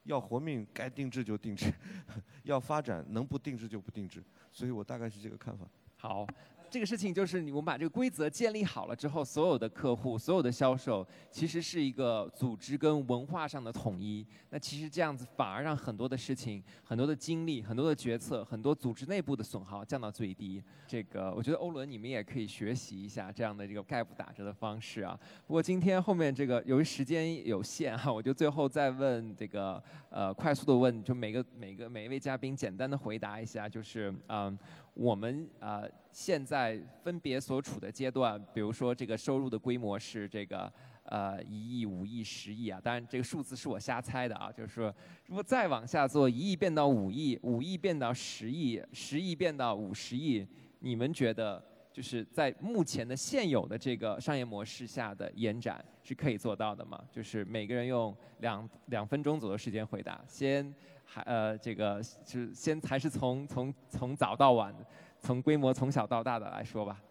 [0.04, 1.74] 要活命该定制就定制，
[2.44, 5.68] 要发展能不定制就不定制，所以我大概是这个看法。
[5.96, 6.28] 好，
[6.70, 14.26] 这个事情就是你我们把这个规则建立好了之后，所有的客户、所有的销售，其实是一个组织跟文化上的统一。
[14.50, 20.62] 那其实这样子反而让很多的事情、很多的精力、很多的决策、很多组织内部的损耗降到最低。
[20.88, 25.18] 这个我觉得欧伦你们也可以学习一下这样的这个概不打折的方式啊。
[25.46, 34.58] 不过今天后面这个由于时间有限哈，我就最后再问这个呃快速的问，就每个每个每一位嘉宾简单的回答一下，就是嗯。
[34.98, 44.92] 我们啊、呃现在分别所处的阶段，比如说这个收入的规模是这个呃一亿、五亿、十亿啊，当然这个数字是我瞎猜的啊，就是说
[45.28, 50.48] 如果再往下做，一亿变到五亿，五亿变到十亿，十亿变到五十亿，
[50.80, 51.64] 你们觉得
[51.94, 57.00] 就是在目前的现有的这个商业模式下的延展是可以做到的吗？
[57.12, 60.74] 就是每个人用两两分钟左右时间回答，先。
[61.10, 64.76] 还呃，这个是先还是从从从早到晚，
[65.20, 67.02] 从规模从小到大的来说吧。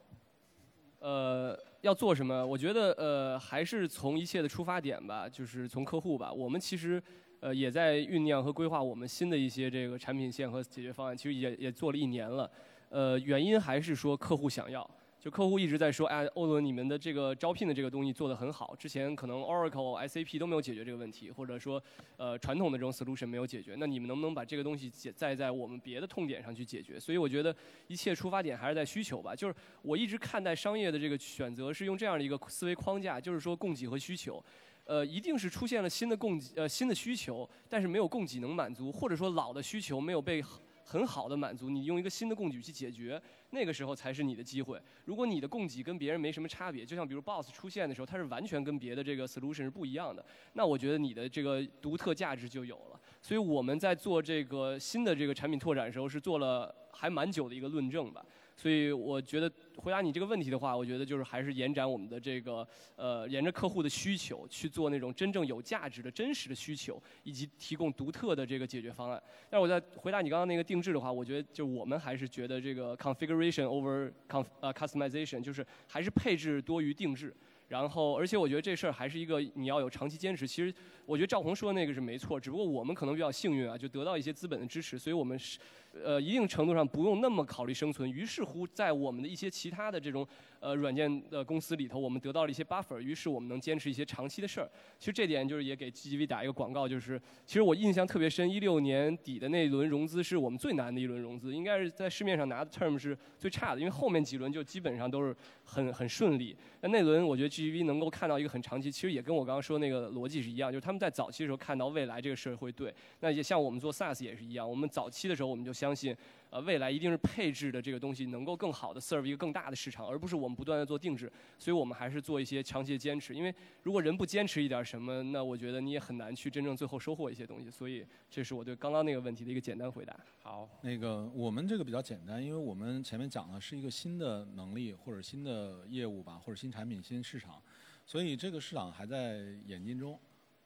[1.00, 2.46] 呃，要做什么？
[2.46, 6.32] 我觉得呃，还是从一切的出发点吧，就是从客户吧。
[6.32, 7.02] 我们其实
[7.40, 12.50] 呃也在酝酿和规划我们新的一些这个产品线和解决方案，其实也也做了一年了。
[12.90, 14.88] 呃，原因还是说客户想要。
[15.26, 21.82] 就客户一直在说，哎，欧伦，你们的这个招聘的这个东西做得很好，之前可能 Oracle、SAP 都没有解决这个问题，或者说，
[22.16, 27.00] 呃，传统的这种 solution 没有解决，那你们能不能把这个东西解再在我们别的痛点上去解决？
[27.00, 27.52] 所以我觉得
[27.88, 29.34] 一切出发点还是在需求吧。
[29.34, 34.40] 就是我一直看待商业的这个选择是用这样的一个思维框架，就是说供给和需求。
[34.84, 40.40] 呃，一定是出现了新的供给，呃，新的需求，但是没有供给能满足，或者说老的需求没有被
[40.84, 43.20] 很好的满足，你用一个新的供给去解决，
[43.56, 44.78] 那个时候才是你的机会。
[45.06, 50.22] 如果你的供给跟别人没什么差别，就像比如 Boss 出现的时候，它是完全跟别的这个 solution 是不一样的，
[50.52, 53.00] 那我觉得你的这个独特价值就有了。
[53.22, 58.24] 所以我们在做这个新的这个产品拓展的时候，是做了还蛮久的一个论证吧。
[58.56, 62.66] 所以我觉得回答你这个问题的话，我觉得就是还是延展我们的这个
[62.96, 69.22] 呃，沿着客户的需求去做那种真正有价值的真实的需求，以及提供独特的这个解决方案。
[69.50, 77.34] 但是我在回答你刚刚那个定制的话，我觉得就我们还是觉得这个 configuration over conf 呃 customization，就是还是配置多于定制。
[77.68, 80.46] 然后，而且我觉得这事儿还是一个你要有长期坚持。
[80.46, 80.72] 其实，
[81.04, 85.58] 我觉得赵红说的那个是没错，只不过我们可能比较幸运啊，就得到一些资本的支持，所以我们是，
[86.04, 88.10] 呃，一定程度上不用那么考虑生存。
[88.10, 90.26] 于是乎，在我们的一些其他的这种
[90.60, 94.70] 呃软件的公司里头，我们得到了一些 buffer，于是我们能坚持一些长期的事儿。
[94.98, 106.56] 其实这点就是也给 GGV 打一个广告，就是其实我印象特别深，一六年底的那轮融资是我们最难的一轮融资，应该是在市面上拿的 term 是最差的，因为后面几轮就基本上都是很很顺利。
[106.80, 112.94] 那那轮我觉得 GGV 能够看到一个很长期，其实也跟我刚刚说那个逻辑是一样，就是他们在早期的时候看到未来这个事儿会对。
[113.20, 116.16] 那也像我们做 SaaS 也是一样，我们早期的时候我们就相相信，
[116.50, 121.30] 呃，未来一定是配置的这个东西能够更好的 serve 一个更大的市场，而不是我们不断的做定制。
[121.58, 123.54] 所以我们还是做一些长期的坚持，因为
[123.84, 127.70] 如果人不坚持一点什么，那我觉得你也很难去真正最后收获一些东西。
[127.70, 130.18] 所以这是我对刚刚那个问题的一个简单回答。
[130.42, 137.62] 好，那个我们这个比较简单，因为我们前面讲的是一个新的能力或者新的业务吧，或者新产品、新市场，
[138.04, 140.18] 所以这个市场还在演进中。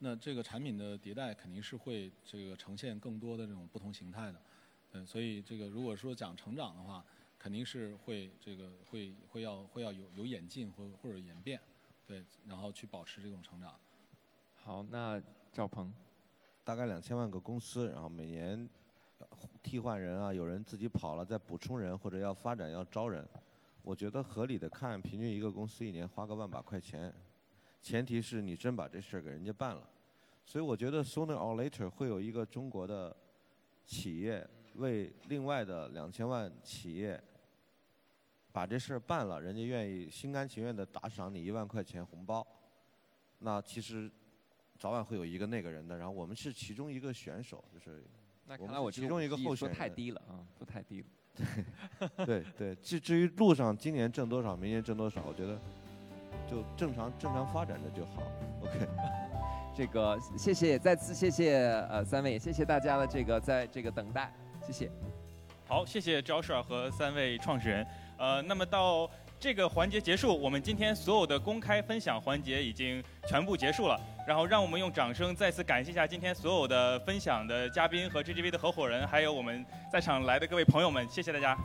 [0.03, 4.41] 那这个产品的迭代肯定是会这个呈现更多的这种不同形态的，
[4.93, 7.05] 嗯，所以这个如果说讲成长的话，
[7.39, 11.61] 肯定是会这个会会要会要有有演进或或者演变，
[12.07, 13.75] 对，然后去保持这种成长。
[14.55, 15.23] 好，那
[15.53, 15.93] 赵鹏，
[16.65, 18.69] 大概两千万个公司，然后每年
[19.19, 19.27] 呃
[19.63, 23.27] 替换人啊，有人自己跑了再补充人，或者要发展要招人，
[23.83, 27.15] 我觉得合理的看，平均一个公司一年花个万把块钱，
[27.81, 29.89] 前提是你真把这事儿给人家办了。
[30.45, 33.17] 所以我觉得 sooner or later 会有一个中国的
[33.87, 34.47] 企业
[34.81, 37.23] 为另外的两千万企业
[38.51, 42.47] 把这事儿办了，人家愿意心甘情愿的打赏你一万块钱红包，
[43.39, 44.11] 那其实
[44.79, 45.97] 早晚会有一个那个人的。
[45.97, 48.05] 然后我们是其中一个选手，就是
[48.47, 49.77] 那看我其中一个50亿说候选人。
[49.77, 51.07] 太低了啊，说太低了。
[52.27, 55.59] 对对，至至于路上今年挣多少，明年挣多少，我觉得
[56.49, 58.23] 就正常正常发展着就好。
[58.63, 58.89] OK。
[59.73, 61.57] 这个谢谢，再次谢谢
[61.89, 64.35] 呃三位，也谢谢大家的这个在这个等待，
[64.73, 64.91] 谢谢。
[65.67, 67.87] 好，谢谢 Josh 和三位创始人。
[68.19, 73.99] 呃，那么到这个环节结束，我们今天所有的公开分享环节已经全部结束了。
[74.27, 81.57] 然后让我们用掌声再次感谢一下今天所有的分享的嘉宾和 GGV 的合伙人，还有我们在场来的各位朋友们，谢谢大家。